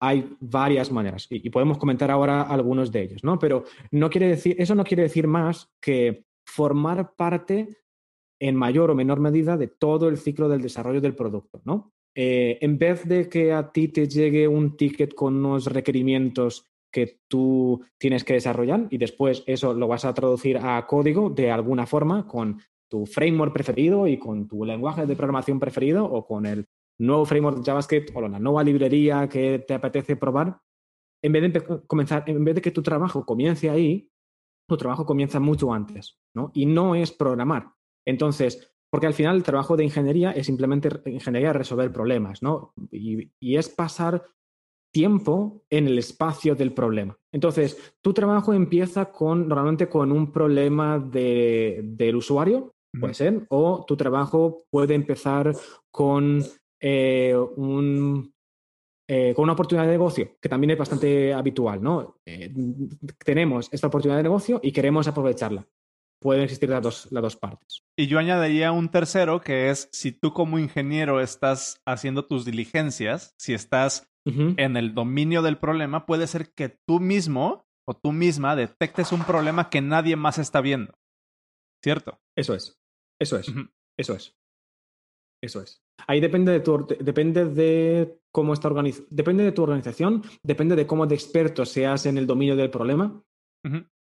hay 0.00 0.36
varias 0.40 0.92
maneras 0.92 1.26
y, 1.30 1.48
podemos 1.50 1.78
comentar 1.78 2.10
ahora 2.10 2.42
algunos 2.42 2.92
de 2.92 3.02
ellos, 3.02 3.24
¿no? 3.24 3.38
Pero 3.38 3.64
no 3.90 4.10
quiere 4.10 4.28
decir, 4.28 4.56
eso 4.58 4.74
no 4.74 4.84
quiere 4.84 5.04
decir 5.04 5.26
más 5.26 5.72
que 5.80 6.26
formar 6.46 7.14
parte 7.14 7.78
en 8.40 8.56
mayor 8.56 8.90
o 8.90 8.94
menor 8.94 9.20
medida 9.20 9.56
de 9.56 9.68
todo 9.68 10.08
el 10.08 10.18
ciclo 10.18 10.48
del 10.48 10.60
desarrollo 10.60 11.00
del 11.00 11.16
producto, 11.16 11.62
¿no? 11.64 11.93
Eh, 12.16 12.58
en 12.60 12.78
vez 12.78 13.06
de 13.08 13.28
que 13.28 13.52
a 13.52 13.72
ti 13.72 13.88
te 13.88 14.08
llegue 14.08 14.46
un 14.46 14.76
ticket 14.76 15.14
con 15.14 15.36
unos 15.36 15.66
requerimientos 15.66 16.66
que 16.92 17.18
tú 17.28 17.84
tienes 17.98 18.22
que 18.22 18.34
desarrollar 18.34 18.86
y 18.88 18.98
después 18.98 19.42
eso 19.46 19.74
lo 19.74 19.88
vas 19.88 20.04
a 20.04 20.14
traducir 20.14 20.58
a 20.58 20.86
código 20.86 21.28
de 21.28 21.50
alguna 21.50 21.86
forma 21.86 22.28
con 22.28 22.60
tu 22.88 23.04
framework 23.04 23.52
preferido 23.52 24.06
y 24.06 24.16
con 24.16 24.46
tu 24.46 24.64
lenguaje 24.64 25.04
de 25.04 25.16
programación 25.16 25.58
preferido 25.58 26.04
o 26.04 26.24
con 26.24 26.46
el 26.46 26.66
nuevo 27.00 27.24
framework 27.24 27.58
de 27.58 27.64
JavaScript 27.64 28.10
o 28.14 28.20
la 28.20 28.38
nueva 28.38 28.62
librería 28.62 29.28
que 29.28 29.58
te 29.58 29.74
apetece 29.74 30.14
probar, 30.14 30.60
en 31.20 31.32
vez 31.32 31.52
de 31.52 31.82
comenzar, 31.86 32.22
en 32.28 32.44
vez 32.44 32.54
de 32.54 32.62
que 32.62 32.70
tu 32.70 32.82
trabajo 32.82 33.26
comience 33.26 33.68
ahí, 33.68 34.08
tu 34.68 34.76
trabajo 34.76 35.04
comienza 35.04 35.40
mucho 35.40 35.72
antes, 35.72 36.18
¿no? 36.34 36.52
Y 36.54 36.66
no 36.66 36.94
es 36.94 37.10
programar. 37.10 37.72
Entonces, 38.06 38.73
porque 38.94 39.08
al 39.08 39.14
final 39.14 39.34
el 39.34 39.42
trabajo 39.42 39.76
de 39.76 39.82
ingeniería 39.82 40.30
es 40.30 40.46
simplemente 40.46 40.88
ingeniería 41.06 41.52
resolver 41.52 41.90
problemas, 41.90 42.44
¿no? 42.44 42.72
Y, 42.92 43.28
es 43.40 43.68
pasar 43.68 44.24
tiempo 44.92 45.64
en 45.68 45.88
el 45.88 45.98
espacio 45.98 46.54
del 46.54 46.72
problema. 46.72 47.18
Entonces, 47.32 47.96
tu 48.00 48.14
trabajo 48.14 48.52
empieza 48.52 49.10
con, 49.10 49.48
normalmente 49.48 49.88
con 49.88 50.12
un 50.12 50.30
problema 50.30 51.00
del 51.00 52.14
usuario, 52.14 52.76
puede 53.00 53.14
ser, 53.14 53.44
o 53.48 53.84
tu 53.84 53.96
trabajo 53.96 54.64
puede 54.70 54.94
empezar 54.94 55.52
con, 55.90 56.44
eh, 56.80 57.34
un, 57.56 58.32
eh, 59.08 59.32
con 59.34 59.42
una 59.42 59.54
oportunidad 59.54 59.86
de 59.86 59.90
negocio, 59.90 60.36
que 60.40 60.48
también 60.48 60.70
es 60.70 60.78
bastante 60.78 61.34
habitual, 61.34 61.82
¿no? 61.82 62.20
Eh, 62.24 62.54
tenemos 63.24 63.68
esta 63.72 63.88
oportunidad 63.88 64.18
de 64.18 64.22
negocio 64.22 64.60
y 64.62 64.70
queremos 64.70 65.08
aprovecharla 65.08 65.66
pueden 66.24 66.42
existir 66.42 66.70
las 66.70 66.82
dos, 66.82 67.08
las 67.12 67.22
dos 67.22 67.36
partes. 67.36 67.84
Y 67.98 68.06
yo 68.06 68.18
añadiría 68.18 68.72
un 68.72 68.88
tercero 68.88 69.42
que 69.42 69.68
es 69.68 69.90
si 69.92 70.10
tú 70.10 70.32
como 70.32 70.58
ingeniero 70.58 71.20
estás 71.20 71.82
haciendo 71.86 72.24
tus 72.24 72.46
diligencias, 72.46 73.34
si 73.38 73.52
estás 73.52 74.10
en 74.26 74.78
el 74.78 74.94
dominio 74.94 75.42
del 75.42 75.58
problema, 75.58 76.06
puede 76.06 76.26
ser 76.26 76.54
que 76.54 76.70
tú 76.88 76.98
mismo 76.98 77.66
o 77.86 77.92
tú 77.92 78.10
misma 78.10 78.56
detectes 78.56 79.12
un 79.12 79.22
problema 79.24 79.68
que 79.68 79.82
nadie 79.82 80.16
más 80.16 80.38
está 80.38 80.62
viendo. 80.62 80.94
¿Cierto? 81.82 82.18
Eso 82.34 82.54
es. 82.54 82.80
Eso 83.20 83.36
es. 83.36 83.52
Eso 83.98 84.14
es. 84.14 84.34
Eso 85.42 85.60
es. 85.60 85.82
Ahí 86.06 86.20
depende 86.20 86.52
de 86.52 86.60
tu, 86.60 86.86
depende 87.00 87.44
de 87.44 88.18
cómo 88.32 88.54
está 88.54 88.68
organizado, 88.68 89.06
depende 89.10 89.44
de 89.44 89.52
tu 89.52 89.62
organización, 89.62 90.22
depende 90.42 90.74
de 90.74 90.86
cómo 90.86 91.06
de 91.06 91.16
experto 91.16 91.66
seas 91.66 92.06
en 92.06 92.16
el 92.16 92.26
dominio 92.26 92.56
del 92.56 92.70
problema. 92.70 93.22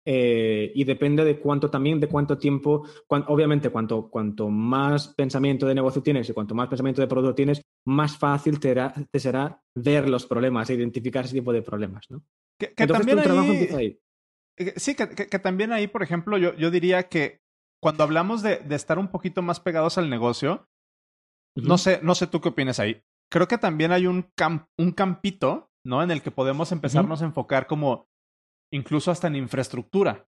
Eh, 0.10 0.72
y 0.74 0.86
depende 0.86 1.26
de 1.26 1.38
cuánto 1.38 1.70
también, 1.70 1.99
de 1.99 2.08
cuánto 2.08 2.38
tiempo, 2.38 2.88
obviamente 3.10 3.70
cuanto, 3.70 4.10
cuanto 4.10 4.49
más 4.49 5.10
pensamiento 5.10 5.68
de 5.68 5.76
negocio 5.76 6.01
tienes 6.01 6.30
y 6.30 6.34
cuanto 6.34 6.55
más 6.55 6.70
pensamiento 6.70 7.01
de 7.01 7.10
producto 7.10 7.36
tienes, 7.36 7.62
más 7.86 8.18
fácil 8.18 8.58
te, 8.58 8.74
será 9.20 9.62
ver 9.76 10.08
los 10.08 10.26
problemas 10.26 10.70
e 10.70 10.76
identificar 10.76 11.26
ese 11.26 11.34
tipo 11.36 11.51
de 11.51 11.62
problemas, 11.62 12.05
¿no? 12.10 12.24
Que, 12.58 12.70
también 12.88 13.20
ahí, 13.20 13.99
eh, 14.55 14.74
Sí, 14.78 14.95
que, 14.95 15.39
también 15.39 15.74
ahí, 15.74 15.88
por 15.88 16.03
ejemplo, 16.03 16.38
yo, 16.38 16.55
yo 16.55 16.72
diría 16.72 17.10
que 17.10 17.41
cuando 17.84 18.05
hablamos 18.05 18.41
de, 18.41 18.60
de, 18.60 18.76
estar 18.78 18.99
un 18.99 19.10
poquito 19.10 19.41
más 19.41 19.60
pegados 19.60 19.97
al 19.97 20.10
negocio, 20.10 20.70
no, 21.53 21.78
sé, 21.78 21.99
no 22.01 22.16
sé 22.16 22.28
tú 22.28 22.39
qué 22.39 22.47
opinas 22.47 22.80
ahí. 22.80 23.03
Creo 23.30 23.49
que 23.49 23.58
también 23.58 23.91
hay 23.91 24.08
un, 24.08 24.32
un 24.78 24.91
campito, 24.93 25.70
¿no? 25.86 26.01
En 26.01 26.12
el 26.12 26.22
que 26.22 26.32
podemos 26.32 26.72
empezarnos 26.72 27.22
a 27.22 27.26
enfocar 27.26 27.68
como 27.68 28.08
incluso 28.74 29.11
hasta 29.11 29.28
en 29.28 29.36
infraestructura, 29.36 30.28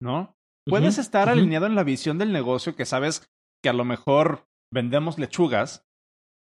¿no? 0.00 0.36
Puedes 0.66 0.98
estar 0.98 1.28
alineado 1.28 1.66
en 1.66 1.74
la 1.74 1.84
visión 1.84 2.18
del 2.18 2.32
negocio 2.32 2.76
que 2.76 2.84
sabes 2.84 3.28
que 3.62 3.68
a 3.68 3.72
lo 3.72 3.84
mejor 3.84 4.46
vendemos 4.72 5.18
lechugas, 5.18 5.86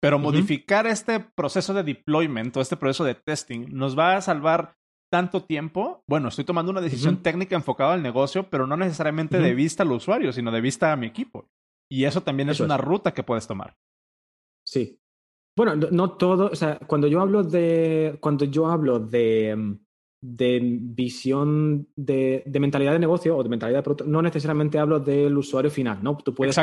pero 0.01 0.19
modificar 0.19 0.87
este 0.87 1.19
proceso 1.19 1.73
de 1.73 1.83
deployment 1.83 2.55
o 2.57 2.61
este 2.61 2.77
proceso 2.77 3.03
de 3.03 3.15
testing 3.15 3.67
nos 3.69 3.97
va 3.97 4.15
a 4.15 4.21
salvar 4.21 4.75
tanto 5.11 5.43
tiempo. 5.43 6.03
Bueno, 6.07 6.29
estoy 6.29 6.45
tomando 6.45 6.71
una 6.71 6.81
decisión 6.81 7.21
técnica 7.21 7.55
enfocada 7.55 7.93
al 7.93 8.03
negocio, 8.03 8.49
pero 8.49 8.65
no 8.65 8.77
necesariamente 8.77 9.39
de 9.39 9.53
vista 9.53 9.83
al 9.83 9.91
usuario, 9.91 10.31
sino 10.33 10.51
de 10.51 10.61
vista 10.61 10.91
a 10.91 10.95
mi 10.95 11.07
equipo. 11.07 11.49
Y 11.91 12.05
eso 12.05 12.21
también 12.21 12.49
es 12.49 12.59
una 12.59 12.77
ruta 12.77 13.13
que 13.13 13.23
puedes 13.23 13.47
tomar. 13.47 13.75
Sí. 14.65 14.99
Bueno, 15.57 15.75
no, 15.75 16.11
todo, 16.13 16.49
o 16.51 16.55
sea, 16.55 16.79
cuando 16.79 17.07
yo 17.07 17.19
hablo 17.19 17.43
de, 17.43 18.17
cuando 18.21 18.45
yo 18.45 18.67
hablo 18.67 18.99
de, 18.99 19.53
mm, 19.55 19.79
de 20.21 20.59
visión 20.61 21.87
de, 21.95 22.43
mentalidad 22.59 22.93
de 22.93 22.99
negocio 22.99 23.35
o 23.35 23.43
de 23.43 23.49
mentalidad 23.49 23.79
de 23.79 23.83
producto, 23.83 24.05
no 24.05 24.21
necesariamente 24.21 24.77
hablo 24.77 24.99
del 24.99 25.35
usuario 25.35 25.71
final, 25.71 25.99
¿no? 26.03 26.15
Tú 26.17 26.35
puedes 26.35 26.55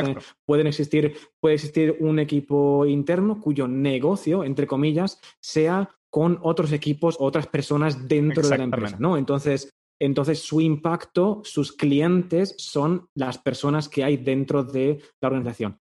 pueden 0.45 0.67
existir, 0.67 1.13
puede 1.41 1.55
existir 1.55 1.97
un 1.99 2.19
equipo 2.19 2.85
interno 2.85 3.41
cuyo 3.41 3.67
negocio, 3.67 4.45
entre 4.45 4.65
comillas, 4.65 5.19
sea 5.41 5.89
con 6.09 6.39
otros 6.41 6.71
equipos, 6.71 7.17
otras 7.19 7.47
personas 7.47 8.07
dentro 8.07 8.47
de 8.47 8.57
la 8.57 8.63
empresa, 8.63 8.97
¿no? 8.97 9.17
Entonces, 9.17 9.69
entonces 9.99 10.39
su 10.39 10.61
impacto, 10.61 11.41
sus 11.43 11.73
clientes 11.73 12.55
son 12.57 13.09
las 13.13 13.37
personas 13.37 13.89
que 13.89 14.05
hay 14.05 14.17
dentro 14.17 14.63
de 14.63 15.01
la 15.21 15.27
organización. 15.27 15.79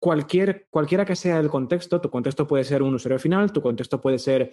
Cualquier, 0.00 0.66
cualquiera 0.70 1.04
que 1.04 1.14
sea 1.14 1.38
el 1.38 1.50
contexto, 1.50 2.00
tu 2.00 2.08
contexto 2.08 2.46
puede 2.46 2.64
ser 2.64 2.82
un 2.82 2.94
usuario 2.94 3.18
final, 3.18 3.52
tu 3.52 3.60
contexto 3.60 4.00
puede 4.00 4.18
ser 4.18 4.50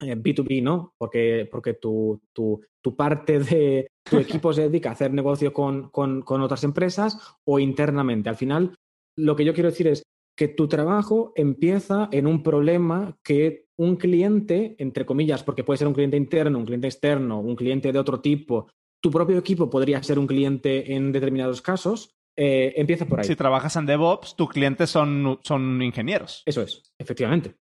B2B, 0.00 0.58
eh, 0.58 0.62
¿no? 0.62 0.94
Porque, 0.98 1.48
porque 1.50 1.74
tu, 1.74 2.20
tu, 2.32 2.60
tu, 2.82 2.96
parte 2.96 3.38
de 3.38 3.88
tu 4.02 4.18
equipo 4.18 4.52
se 4.52 4.62
dedica 4.62 4.90
a 4.90 4.92
hacer 4.92 5.12
negocio 5.12 5.52
con, 5.52 5.90
con, 5.90 6.22
con, 6.22 6.42
otras 6.42 6.64
empresas 6.64 7.18
o 7.44 7.58
internamente. 7.58 8.28
Al 8.28 8.36
final, 8.36 8.74
lo 9.16 9.36
que 9.36 9.44
yo 9.44 9.54
quiero 9.54 9.70
decir 9.70 9.88
es 9.88 10.02
que 10.36 10.48
tu 10.48 10.68
trabajo 10.68 11.32
empieza 11.36 12.08
en 12.12 12.26
un 12.26 12.42
problema 12.42 13.16
que 13.22 13.66
un 13.76 13.96
cliente, 13.96 14.76
entre 14.78 15.06
comillas, 15.06 15.42
porque 15.42 15.64
puede 15.64 15.78
ser 15.78 15.88
un 15.88 15.94
cliente 15.94 16.16
interno, 16.16 16.58
un 16.58 16.66
cliente 16.66 16.88
externo, 16.88 17.40
un 17.40 17.56
cliente 17.56 17.92
de 17.92 17.98
otro 17.98 18.20
tipo, 18.20 18.68
tu 19.02 19.10
propio 19.10 19.38
equipo 19.38 19.70
podría 19.70 20.02
ser 20.02 20.18
un 20.18 20.26
cliente 20.26 20.94
en 20.94 21.12
determinados 21.12 21.60
casos, 21.62 22.14
eh, 22.36 22.72
empieza 22.76 23.06
por 23.06 23.20
ahí. 23.20 23.26
Si 23.26 23.36
trabajas 23.36 23.76
en 23.76 23.86
DevOps, 23.86 24.34
tus 24.34 24.48
clientes 24.48 24.90
son, 24.90 25.38
son 25.42 25.82
ingenieros. 25.82 26.42
Eso 26.46 26.62
es, 26.62 26.82
efectivamente. 26.98 27.54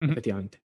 Efectivamente. 0.00 0.63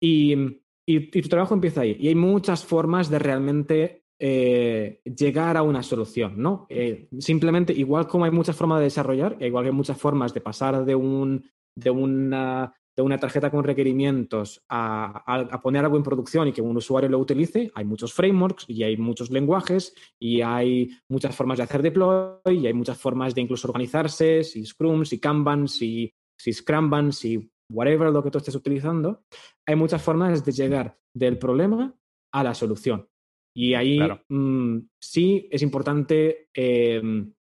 Y, 0.00 0.60
tu 0.86 1.28
trabajo 1.28 1.54
empieza 1.54 1.82
ahí. 1.82 1.96
Y 2.00 2.08
hay 2.08 2.16
muchas 2.16 2.64
formas 2.64 3.08
de 3.10 3.18
realmente 3.20 4.06
eh, 4.18 5.00
llegar 5.04 5.56
a 5.56 5.62
una 5.62 5.82
solución, 5.82 6.34
¿no? 6.36 6.66
Eh, 6.68 7.08
simplemente, 7.18 7.72
igual 7.72 8.08
como 8.08 8.24
hay 8.24 8.32
muchas 8.32 8.56
formas 8.56 8.80
de 8.80 8.84
desarrollar, 8.84 9.36
igual 9.40 9.64
que 9.64 9.70
hay 9.70 9.74
muchas 9.76 9.98
formas 9.98 10.34
de 10.34 10.40
pasar 10.40 10.84
de 10.84 10.94
un 10.96 11.44
de 11.76 11.90
una, 11.90 12.74
de 12.96 13.02
una 13.02 13.18
tarjeta 13.18 13.50
con 13.50 13.64
requerimientos 13.64 14.62
a, 14.68 15.22
a, 15.26 15.60
poner 15.60 15.84
algo 15.84 15.96
en 15.96 16.02
producción 16.02 16.48
y 16.48 16.52
que 16.52 16.62
un 16.62 16.76
usuario 16.76 17.08
lo 17.08 17.18
utilice, 17.18 17.70
hay 17.74 17.84
muchos 17.84 18.12
frameworks 18.12 18.64
y 18.68 18.82
hay 18.82 18.96
muchos 18.96 19.30
lenguajes 19.30 19.94
y 20.18 20.42
hay 20.42 20.90
muchas 21.08 21.34
formas 21.34 21.58
de 21.58 21.64
hacer 21.64 21.82
deploy 21.82 22.40
y 22.46 22.66
hay 22.66 22.74
muchas 22.74 22.98
formas 22.98 23.34
de 23.34 23.40
incluso 23.40 23.68
organizarse, 23.68 24.44
si 24.44 24.66
Scrum, 24.66 25.04
si 25.04 25.18
Kanban, 25.18 25.68
si, 25.68 26.12
si 26.36 26.52
Scrumban, 26.52 27.12
si 27.12 27.49
whatever 27.70 28.10
lo 28.10 28.22
que 28.22 28.30
tú 28.30 28.38
estés 28.38 28.54
utilizando. 28.54 29.22
Hay 29.66 29.76
muchas 29.76 30.02
formas 30.02 30.44
de 30.44 30.52
llegar 30.52 30.98
del 31.14 31.38
problema 31.38 31.94
a 32.32 32.44
la 32.44 32.54
solución. 32.54 33.08
Y 33.54 33.74
ahí 33.74 33.98
mm, 34.28 34.78
sí 35.00 35.48
es 35.50 35.62
importante 35.62 36.48
em, 36.54 37.32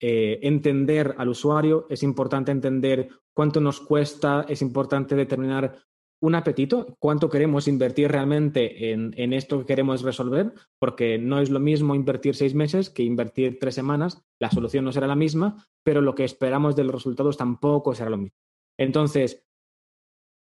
eh, 0.00 0.40
entender 0.42 1.14
al 1.18 1.28
usuario, 1.28 1.86
es 1.88 2.02
importante 2.02 2.50
entender 2.50 3.08
cuánto 3.34 3.60
nos 3.60 3.80
cuesta, 3.80 4.44
es 4.48 4.62
importante 4.62 5.14
determinar 5.14 5.78
un 6.22 6.34
apetito, 6.34 6.96
cuánto 6.98 7.30
queremos 7.30 7.66
invertir 7.66 8.10
realmente 8.10 8.92
en, 8.92 9.14
en, 9.16 9.32
esto 9.32 9.60
que 9.60 9.66
queremos 9.66 10.02
resolver, 10.02 10.52
porque 10.78 11.18
no 11.18 11.40
es 11.40 11.48
lo 11.48 11.60
mismo 11.60 11.94
invertir 11.94 12.34
seis 12.34 12.54
meses 12.54 12.90
que 12.90 13.02
invertir 13.02 13.58
tres 13.58 13.74
semanas, 13.74 14.22
la 14.38 14.50
solución 14.50 14.84
no 14.84 14.92
será 14.92 15.06
la 15.06 15.16
misma, 15.16 15.66
pero 15.82 16.02
lo 16.02 16.14
que 16.14 16.24
esperamos 16.24 16.76
de 16.76 16.84
los 16.84 16.94
resultados 16.94 17.38
tampoco 17.38 17.94
será 17.94 18.10
lo 18.10 18.18
mismo. 18.18 18.36
Entonces, 18.80 19.46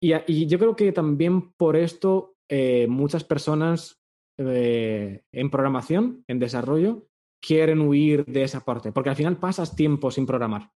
y, 0.01 0.47
yo 0.47 0.57
creo 0.57 0.75
que 0.75 0.91
también 0.93 1.51
por 1.53 1.75
esto 1.75 2.35
eh, 2.49 2.87
muchas 2.87 3.23
personas 3.25 4.01
eh, 4.37 5.23
en 5.31 5.49
programación, 5.49 6.23
en 6.27 6.39
desarrollo, 6.39 7.07
quieren 7.41 7.81
huir 7.81 8.25
de 8.25 8.43
esa 8.43 8.63
parte, 8.63 8.93
porque 8.93 9.09
al 9.09 9.17
final 9.17 9.37
pasas 9.37 9.75
tiempo 9.75 10.09
sin 10.09 10.25
programar, 10.25 10.71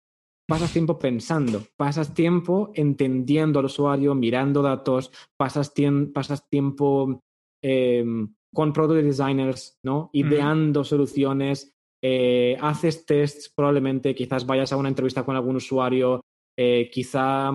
pasas 0.49 0.73
tiempo 0.73 0.99
pensando, 0.99 1.63
pasas 1.77 2.15
tiempo 2.15 2.73
entendiendo 2.75 3.61
al 3.61 3.67
usuario, 3.67 4.17
mirando 4.17 4.61
datos, 4.61 5.13
pasas, 5.37 5.73
pasas 6.13 6.49
tiempo 6.49 7.23
em, 7.63 8.35
con 8.53 8.73
product 8.73 9.05
designers, 9.05 9.79
¿no? 9.85 10.11
Ideando 10.13 10.83
soluciones, 10.83 11.77
eh, 12.03 12.57
haces 12.61 13.07
tests 13.07 13.53
probablemente, 13.55 14.17
quizás 14.17 14.47
vayas 14.47 14.73
a 14.73 14.77
una 14.77 14.89
entrevista 14.89 15.25
con 15.25 15.37
algún 15.37 15.57
usuario, 15.57 16.23
quizá 16.57 17.53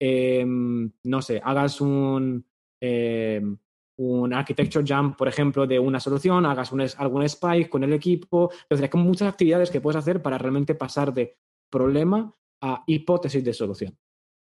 Em, 0.00 0.90
no 1.04 1.22
sé, 1.22 1.40
hagas 1.42 1.80
un, 1.80 2.46
em, 2.80 3.58
un 3.98 4.32
architecture 4.32 4.84
jump, 4.86 5.16
por 5.16 5.26
ejemplo, 5.26 5.66
de 5.66 5.78
una 5.78 5.98
solución, 5.98 6.46
hagas 6.46 6.70
un, 6.70 6.82
algún 6.98 7.24
spike 7.24 7.68
con 7.68 7.82
el 7.82 7.92
equipo. 7.92 8.50
Entonces, 8.62 8.84
hay 8.84 8.88
como 8.88 9.04
muchas 9.04 9.28
actividades 9.28 9.70
que 9.70 9.80
puedes 9.80 9.98
hacer 9.98 10.22
para 10.22 10.38
realmente 10.38 10.76
pasar 10.76 11.12
de 11.12 11.36
problema 11.70 12.32
a 12.62 12.84
hipótesis 12.86 13.44
de 13.44 13.52
solución. 13.52 13.98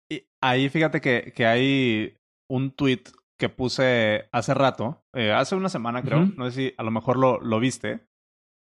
Y 0.09 0.23
ahí 0.41 0.69
fíjate 0.69 1.01
que, 1.01 1.33
que 1.35 1.45
hay 1.45 2.17
un 2.49 2.71
tweet 2.71 3.03
que 3.37 3.49
puse 3.49 4.29
hace 4.31 4.53
rato, 4.53 5.03
eh, 5.13 5.31
hace 5.31 5.55
una 5.55 5.69
semana 5.69 6.03
creo, 6.03 6.25
no 6.37 6.49
sé 6.49 6.51
si 6.51 6.73
a 6.77 6.83
lo 6.83 6.91
mejor 6.91 7.17
lo, 7.17 7.41
lo 7.41 7.59
viste, 7.59 8.07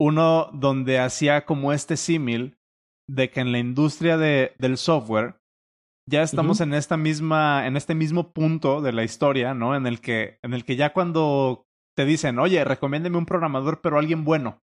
uno 0.01 0.51
donde 0.53 0.99
hacía 0.99 1.45
como 1.45 1.73
este 1.73 1.97
símil 1.97 2.59
de 3.09 3.31
que 3.31 3.41
en 3.41 3.53
la 3.53 3.59
industria 3.59 4.17
de, 4.17 4.55
del 4.59 4.77
software 4.77 5.37
ya 6.09 6.23
estamos 6.23 6.61
en 6.61 6.73
esta 6.73 6.97
misma, 6.97 7.67
en 7.67 7.77
este 7.77 7.95
mismo 7.95 8.33
punto 8.33 8.81
de 8.81 8.93
la 8.93 9.03
historia, 9.03 9.55
¿no? 9.55 9.75
En 9.75 9.87
el 9.87 10.01
que, 10.01 10.39
en 10.43 10.55
el 10.55 10.65
que 10.65 10.77
ya 10.77 10.93
cuando 10.93 11.67
te 11.97 12.05
dicen, 12.05 12.39
oye, 12.39 12.65
recomiéndeme 12.65 13.19
un 13.19 13.27
programador, 13.27 13.81
pero 13.81 13.99
alguien 13.99 14.25
bueno. 14.25 14.63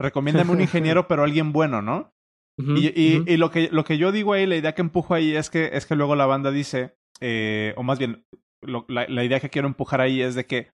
Recomiéndame 0.00 0.52
un 0.52 0.60
ingeniero, 0.62 1.08
pero 1.08 1.24
alguien 1.24 1.52
bueno, 1.52 1.82
¿no? 1.82 2.12
y, 2.58 2.88
y, 2.96 3.36
lo, 3.36 3.50
que, 3.50 3.68
lo 3.70 3.84
que 3.84 3.98
yo 3.98 4.12
digo 4.12 4.32
ahí, 4.32 4.46
la 4.46 4.56
idea 4.56 4.74
que 4.74 4.80
empujo 4.80 5.12
ahí 5.12 5.36
es 5.36 5.50
que, 5.50 5.70
es 5.74 5.84
que 5.84 5.94
luego 5.94 6.16
la 6.16 6.24
banda 6.24 6.50
dice, 6.50 6.96
eh, 7.20 7.74
o 7.76 7.82
más 7.82 7.98
bien, 7.98 8.24
la, 8.62 9.06
la 9.08 9.24
idea 9.24 9.40
que 9.40 9.50
quiero 9.50 9.68
empujar 9.68 10.00
ahí 10.00 10.22
es 10.22 10.34
de 10.34 10.46
que 10.46 10.70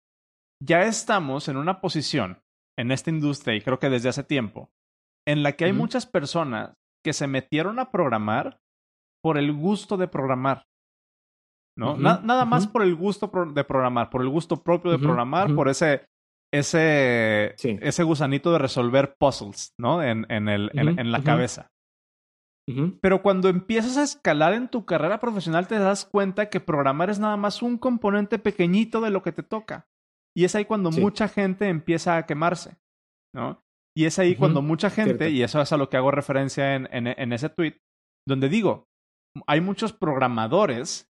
ya 0.63 0.83
estamos 0.83 1.49
en 1.49 1.57
una 1.57 1.81
posición 1.81 2.41
en 2.79 2.93
esta 2.93 3.11
industria, 3.11 3.57
y 3.57 3.63
creo 3.63 3.81
que 3.81 3.91
desde 3.91 4.09
hace 4.09 4.23
tiempo, 4.23 4.71
en 5.27 5.43
la 5.43 5.53
que 5.53 5.67
hay 5.67 5.73
muchas 5.73 6.07
personas 6.07 6.75
que 7.05 7.13
se 7.13 7.27
metieron 7.27 7.79
a 7.79 7.91
programar 7.91 8.61
por 9.23 9.39
el 9.39 9.53
gusto 9.53 9.97
de 9.97 10.09
programar. 10.09 10.65
¿No? 11.75 11.97
nada 11.97 12.45
más 12.45 12.67
por 12.67 12.83
el 12.83 12.95
gusto 12.95 13.31
de 13.55 13.65
programar, 13.65 14.11
por 14.11 14.21
el 14.21 14.29
gusto 14.29 14.63
propio 14.63 14.91
de 14.91 14.99
programar, 14.99 15.55
por 15.55 15.71
ese, 15.71 16.05
ese, 16.53 17.55
ese 17.57 18.03
gusanito 18.03 18.53
de 18.53 18.59
resolver 18.59 19.15
puzzles, 19.19 19.73
¿no? 19.81 20.03
En, 20.03 20.27
en, 20.31 20.51
el, 20.51 20.71
en, 20.75 21.11
la 21.11 21.23
cabeza. 21.23 21.71
Pero 23.01 23.23
cuando 23.23 23.49
empiezas 23.49 23.97
a 23.97 24.03
escalar 24.03 24.53
en 24.53 24.69
tu 24.69 24.85
carrera 24.85 25.19
profesional, 25.19 25.67
te 25.67 25.79
das 25.79 26.05
cuenta 26.05 26.51
que 26.51 26.61
programar 26.61 27.09
es 27.09 27.19
nada 27.19 27.39
más 27.39 27.63
un 27.63 27.79
componente 27.79 28.39
pequeñito 28.39 29.01
de 29.01 29.11
lo 29.11 29.23
que 29.23 29.33
te 29.33 29.43
toca. 29.43 29.87
Y 30.37 30.45
es 30.45 30.55
ahí 30.55 30.67
cuando 30.67 30.91
mucha 30.91 31.27
gente 31.27 31.69
empieza 31.69 32.19
a 32.19 32.27
quemarse, 32.27 32.77
¿no? 33.35 33.62
Y 33.97 34.07
es 34.07 34.19
ahí 34.19 34.37
cuando 34.37 34.63
mucha 34.63 34.91
gente, 34.91 35.31
y 35.31 35.43
eso 35.43 35.61
es 35.61 35.73
a 35.73 35.77
lo 35.77 35.91
que 35.91 35.97
hago 35.97 36.11
referencia 36.11 36.75
en, 36.75 36.89
en 36.91 37.33
ese 37.33 37.51
tweet, 37.51 37.79
donde 38.27 38.49
digo, 38.49 38.87
hay 39.47 39.61
muchos 39.61 39.93
programadores 39.93 41.11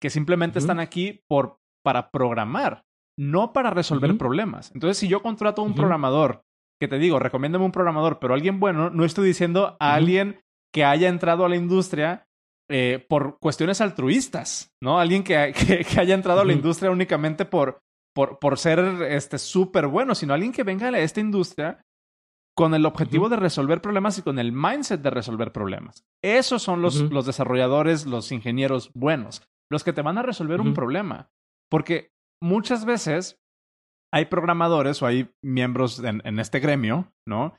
que 0.00 0.10
simplemente 0.10 0.58
están 0.58 0.80
aquí 0.80 1.20
por, 1.28 1.58
para 1.84 2.10
programar, 2.10 2.84
no 3.18 3.52
para 3.52 3.70
resolver 3.70 4.18
problemas. 4.18 4.72
Entonces, 4.74 4.98
si 4.98 5.08
yo 5.08 5.22
contrato 5.22 5.62
a 5.62 5.64
un 5.64 5.74
programador, 5.74 6.42
que 6.80 6.88
te 6.88 6.98
digo, 6.98 7.20
recomiéndame 7.20 7.64
un 7.64 7.72
programador, 7.72 8.18
pero 8.18 8.34
alguien 8.34 8.58
bueno, 8.58 8.90
no 8.90 9.04
estoy 9.04 9.26
diciendo 9.26 9.76
a 9.78 9.94
alguien 9.94 10.40
que 10.74 10.84
haya 10.84 11.08
entrado 11.08 11.44
a 11.44 11.48
la 11.48 11.54
industria 11.54 12.26
eh, 12.68 13.04
por 13.08 13.38
cuestiones 13.38 13.80
altruistas, 13.80 14.72
¿no? 14.82 14.98
Alguien 14.98 15.22
que, 15.22 15.54
que, 15.88 16.00
haya 16.00 16.14
entrado 16.14 16.40
a 16.40 16.44
la 16.44 16.52
industria 16.52 16.90
únicamente 16.90 17.44
por, 17.44 17.80
por, 18.12 18.40
por 18.40 18.58
ser 18.58 18.80
este 19.08 19.38
súper 19.38 19.86
bueno, 19.86 20.16
sino 20.16 20.34
alguien 20.34 20.52
que 20.52 20.64
venga 20.64 20.88
a 20.88 20.98
esta 20.98 21.20
industria 21.20 21.84
con 22.54 22.74
el 22.74 22.84
objetivo 22.84 23.28
de 23.28 23.36
resolver 23.36 23.80
problemas 23.80 24.18
y 24.18 24.22
con 24.22 24.38
el 24.38 24.52
mindset 24.52 25.00
de 25.00 25.10
resolver 25.10 25.52
problemas. 25.52 26.04
Esos 26.22 26.62
son 26.62 26.82
los, 26.82 27.10
los 27.10 27.24
desarrolladores, 27.24 28.06
los 28.06 28.30
ingenieros 28.30 28.90
buenos, 28.94 29.42
los 29.70 29.84
que 29.84 29.92
te 29.92 30.02
van 30.02 30.18
a 30.18 30.22
resolver 30.22 30.60
un 30.60 30.74
problema. 30.74 31.30
Porque 31.70 32.12
muchas 32.42 32.84
veces 32.84 33.42
hay 34.12 34.26
programadores 34.26 35.00
o 35.02 35.06
hay 35.06 35.30
miembros 35.42 36.02
en, 36.04 36.38
este 36.38 36.60
gremio, 36.60 37.12
¿no? 37.26 37.56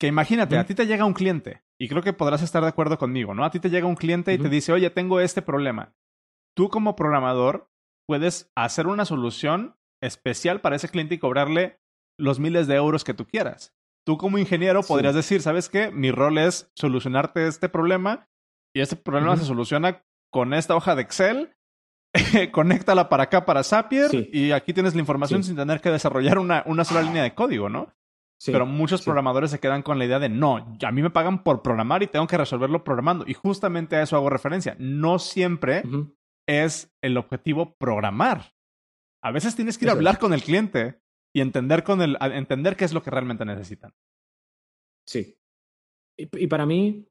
Que 0.00 0.08
imagínate, 0.08 0.58
a 0.58 0.66
ti 0.66 0.74
te 0.74 0.86
llega 0.86 1.04
un 1.04 1.14
cliente, 1.14 1.62
y 1.78 1.88
creo 1.88 2.02
que 2.02 2.12
podrás 2.12 2.42
estar 2.42 2.62
de 2.62 2.68
acuerdo 2.68 2.98
conmigo, 2.98 3.34
¿no? 3.34 3.44
A 3.44 3.50
ti 3.50 3.60
te 3.60 3.70
llega 3.70 3.86
un 3.86 3.94
cliente 3.94 4.32
y 4.32 4.38
te 4.38 4.48
dice, 4.48 4.72
oye, 4.72 4.90
tengo 4.90 5.20
este 5.20 5.42
problema. 5.42 5.94
Tú 6.56 6.68
como 6.68 6.96
programador 6.96 7.70
puedes 8.08 8.50
hacer 8.56 8.86
una 8.86 9.04
solución 9.04 9.76
especial 10.02 10.60
para 10.60 10.76
ese 10.76 10.88
cliente 10.88 11.14
y 11.14 11.18
cobrarle 11.18 11.80
los 12.18 12.40
miles 12.40 12.66
de 12.66 12.74
euros 12.74 13.04
que 13.04 13.14
tú 13.14 13.26
quieras. 13.26 13.74
Tú 14.04 14.18
como 14.18 14.38
ingeniero 14.38 14.82
podrías 14.82 15.14
decir, 15.14 15.40
¿sabes 15.40 15.68
qué? 15.68 15.90
Mi 15.90 16.10
rol 16.10 16.38
es 16.38 16.70
solucionarte 16.74 17.46
este 17.46 17.68
problema 17.68 18.28
y 18.74 18.80
este 18.80 18.96
problema 18.96 19.36
se 19.36 19.44
soluciona 19.44 20.04
con 20.30 20.52
esta 20.52 20.76
hoja 20.76 20.94
de 20.94 21.02
Excel. 21.02 21.56
Conéctala 22.52 23.08
para 23.08 23.24
acá 23.24 23.44
para 23.44 23.64
Zapier 23.64 24.28
y 24.32 24.52
aquí 24.52 24.72
tienes 24.72 24.94
la 24.94 25.00
información 25.00 25.42
sin 25.42 25.56
tener 25.56 25.80
que 25.80 25.90
desarrollar 25.90 26.38
una, 26.38 26.62
una 26.66 26.84
sola 26.84 27.02
línea 27.02 27.22
de 27.22 27.34
código, 27.34 27.68
¿no? 27.68 27.92
Pero 28.44 28.66
muchos 28.66 29.02
programadores 29.02 29.50
se 29.50 29.58
quedan 29.58 29.82
con 29.82 29.98
la 29.98 30.04
idea 30.04 30.18
de 30.18 30.28
no, 30.28 30.76
a 30.82 30.92
mí 30.92 31.02
me 31.02 31.10
pagan 31.10 31.42
por 31.42 31.62
programar 31.62 32.02
y 32.02 32.08
tengo 32.08 32.26
que 32.26 32.36
resolverlo 32.36 32.84
programando. 32.84 33.24
Y 33.26 33.34
justamente 33.34 33.96
a 33.96 34.02
eso 34.02 34.16
hago 34.16 34.28
referencia. 34.28 34.76
No 34.78 35.18
siempre 35.18 35.82
es 36.46 36.92
el 37.00 37.16
objetivo 37.16 37.74
programar. 37.78 38.52
A 39.22 39.30
veces 39.30 39.56
tienes 39.56 39.78
que 39.78 39.86
ir 39.86 39.88
a 39.88 39.94
hablar 39.94 40.18
con 40.18 40.34
el 40.34 40.42
cliente 40.42 41.00
y 41.34 41.40
entender, 41.40 41.82
con 41.82 42.00
el, 42.00 42.16
entender 42.20 42.76
qué 42.76 42.84
es 42.84 42.94
lo 42.94 43.02
que 43.02 43.10
realmente 43.10 43.44
necesitan. 43.44 43.92
Sí. 45.06 45.36
Y, 46.16 46.46
para 46.46 46.64
mí, 46.64 47.08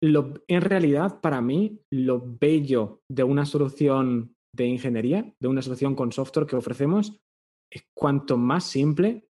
lo, 0.00 0.34
en 0.46 0.62
realidad, 0.62 1.20
para 1.20 1.40
mí, 1.40 1.82
lo 1.90 2.22
bello 2.24 3.02
de 3.08 3.24
una 3.24 3.44
solución 3.44 4.36
de 4.54 4.66
ingeniería, 4.66 5.34
de 5.40 5.48
una 5.48 5.60
solución 5.60 5.96
con 5.96 6.12
software 6.12 6.46
que 6.46 6.56
ofrecemos, 6.56 7.20
es 7.70 7.82
cuanto 7.94 8.36
más 8.36 8.64
simple, 8.64 9.28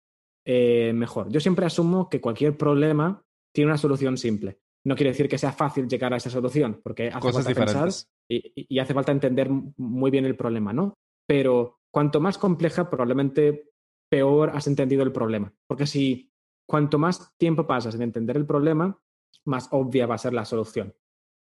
eh, 0.45 0.91
mejor. 0.93 1.29
Yo 1.29 1.39
siempre 1.39 1.67
asumo 1.67 2.09
que 2.09 2.19
cualquier 2.19 2.57
problema 2.57 3.23
tiene 3.53 3.69
una 3.71 3.77
solución 3.77 4.17
simple. 4.17 4.59
No 4.85 4.95
quiere 4.95 5.11
decir 5.11 5.29
que 5.29 5.37
sea 5.37 5.51
fácil 5.51 5.87
llegar 5.87 6.13
a 6.13 6.17
esa 6.17 6.29
solución, 6.29 6.81
porque 6.83 7.09
hace 7.09 7.31
falta 7.31 7.53
pensar 7.53 7.89
y, 8.29 8.53
y, 8.55 8.79
hace 8.79 8.93
falta 8.93 9.11
entender 9.11 9.49
muy 9.49 10.11
bien 10.11 10.25
el 10.25 10.35
problema, 10.35 10.73
¿no? 10.73 10.95
Pero 11.27 11.79
cuanto 11.91 12.19
más 12.19 12.37
compleja, 12.37 12.89
probablemente 12.89 13.71
peor 14.15 14.51
has 14.51 14.65
entendido 14.67 15.03
el 15.03 15.11
problema. 15.11 15.53
Porque 15.67 15.85
si 15.85 16.31
cuanto 16.65 16.97
más 16.97 17.35
tiempo 17.37 17.67
pasas 17.67 17.95
en 17.95 18.01
entender 18.01 18.37
el 18.37 18.45
problema, 18.45 18.97
más 19.43 19.67
obvia 19.71 20.07
va 20.07 20.15
a 20.15 20.19
ser 20.19 20.31
la 20.31 20.45
solución. 20.45 20.95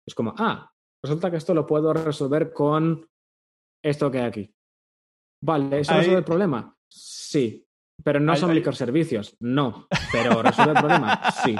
Es 0.04 0.16
como, 0.16 0.34
ah, 0.36 0.72
resulta 1.00 1.30
que 1.30 1.36
esto 1.36 1.54
lo 1.54 1.64
puedo 1.64 1.92
resolver 1.92 2.52
con 2.52 3.08
esto 3.84 4.10
que 4.10 4.18
hay 4.18 4.24
aquí. 4.24 4.54
Vale, 5.44 5.78
¿eso 5.78 5.94
resuelve 5.94 6.18
el 6.18 6.24
problema? 6.24 6.76
Sí. 6.88 7.64
Pero 8.02 8.18
no 8.18 8.34
son 8.34 8.52
microservicios, 8.52 9.36
no. 9.38 9.86
Pero 10.10 10.42
resuelve 10.42 10.72
el 10.72 10.78
problema, 10.78 11.22
sí. 11.44 11.56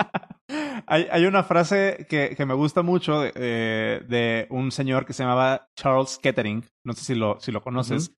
hay, 0.87 1.07
hay, 1.09 1.25
una 1.25 1.45
frase 1.45 2.07
que, 2.09 2.35
que, 2.37 2.47
me 2.47 2.55
gusta 2.55 2.83
mucho 2.83 3.21
de, 3.21 4.03
de, 4.09 4.47
un 4.51 4.73
señor 4.73 5.07
que 5.07 5.13
se 5.13 5.23
llamaba 5.23 5.69
Charles 5.77 6.19
Kettering. 6.19 6.65
No 6.85 6.95
sé 6.95 7.05
si 7.05 7.15
lo, 7.15 7.39
si 7.39 7.53
lo 7.53 7.63
conoces. 7.63 8.13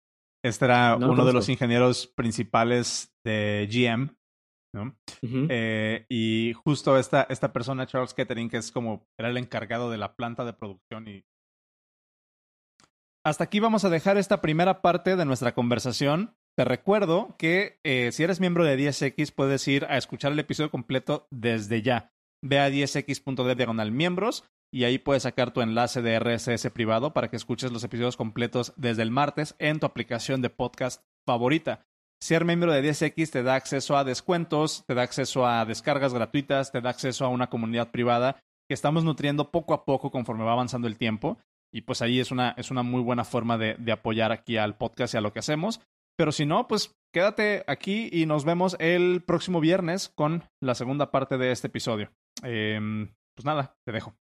Este 0.44 0.64
era 0.64 0.96
uno 0.96 1.24
de 1.24 1.32
los 1.32 1.48
ingenieros 1.48 2.06
principales 2.06 3.12
de 3.24 3.68
GM. 3.70 4.16
¿no? 4.74 4.94
eh, 5.22 6.04
y 6.10 6.52
justo 6.52 6.98
esta, 6.98 7.26
esta 7.30 7.52
persona, 7.52 7.86
Charles 7.86 8.12
Kettering, 8.12 8.50
que 8.50 8.58
es 8.58 8.70
como 8.70 9.06
era 9.18 9.30
el 9.30 9.38
encargado 9.38 9.90
de 9.90 9.96
la 9.96 10.14
planta 10.14 10.44
de 10.44 10.52
producción 10.52 11.08
y 11.08 11.24
hasta 13.28 13.44
aquí 13.44 13.60
vamos 13.60 13.84
a 13.84 13.90
dejar 13.90 14.16
esta 14.16 14.40
primera 14.40 14.80
parte 14.80 15.14
de 15.14 15.24
nuestra 15.26 15.52
conversación. 15.52 16.34
Te 16.56 16.64
recuerdo 16.64 17.36
que 17.38 17.78
eh, 17.84 18.10
si 18.10 18.22
eres 18.22 18.40
miembro 18.40 18.64
de 18.64 18.78
10X 18.78 19.34
puedes 19.34 19.68
ir 19.68 19.84
a 19.84 19.98
escuchar 19.98 20.32
el 20.32 20.38
episodio 20.38 20.70
completo 20.70 21.28
desde 21.30 21.82
ya. 21.82 22.10
Ve 22.42 22.58
a 22.58 22.70
10x.de 22.70 23.54
diagonal 23.54 23.92
miembros 23.92 24.44
y 24.72 24.84
ahí 24.84 24.98
puedes 24.98 25.22
sacar 25.22 25.52
tu 25.52 25.60
enlace 25.60 26.02
de 26.02 26.18
RSS 26.18 26.70
privado 26.70 27.12
para 27.12 27.28
que 27.28 27.36
escuches 27.36 27.72
los 27.72 27.84
episodios 27.84 28.16
completos 28.16 28.72
desde 28.76 29.02
el 29.02 29.10
martes 29.10 29.54
en 29.58 29.80
tu 29.80 29.86
aplicación 29.86 30.42
de 30.42 30.50
podcast 30.50 31.02
favorita. 31.26 31.86
Ser 32.20 32.44
miembro 32.44 32.72
de 32.72 32.82
10X 32.82 33.30
te 33.30 33.42
da 33.42 33.54
acceso 33.54 33.96
a 33.96 34.04
descuentos, 34.04 34.84
te 34.86 34.94
da 34.94 35.02
acceso 35.02 35.46
a 35.46 35.64
descargas 35.64 36.12
gratuitas, 36.12 36.72
te 36.72 36.80
da 36.80 36.90
acceso 36.90 37.24
a 37.24 37.28
una 37.28 37.48
comunidad 37.48 37.90
privada 37.90 38.40
que 38.68 38.74
estamos 38.74 39.04
nutriendo 39.04 39.50
poco 39.50 39.72
a 39.72 39.84
poco 39.84 40.10
conforme 40.10 40.44
va 40.44 40.52
avanzando 40.52 40.88
el 40.88 40.98
tiempo. 40.98 41.38
Y 41.72 41.82
pues 41.82 42.02
ahí 42.02 42.18
es 42.18 42.30
una, 42.30 42.54
es 42.56 42.70
una 42.70 42.82
muy 42.82 43.02
buena 43.02 43.24
forma 43.24 43.56
de, 43.56 43.74
de 43.78 43.92
apoyar 43.92 44.32
aquí 44.32 44.56
al 44.56 44.76
podcast 44.76 45.14
y 45.14 45.16
a 45.18 45.20
lo 45.20 45.32
que 45.32 45.38
hacemos. 45.38 45.80
Pero 46.16 46.32
si 46.32 46.44
no, 46.44 46.66
pues 46.66 46.96
quédate 47.14 47.62
aquí 47.68 48.08
y 48.10 48.26
nos 48.26 48.44
vemos 48.44 48.76
el 48.80 49.22
próximo 49.22 49.60
viernes 49.60 50.08
con 50.08 50.42
la 50.60 50.74
segunda 50.74 51.10
parte 51.10 51.38
de 51.38 51.52
este 51.52 51.68
episodio. 51.68 52.10
Eh, 52.42 52.80
pues 53.36 53.44
nada, 53.44 53.76
te 53.86 53.92
dejo. 53.92 54.16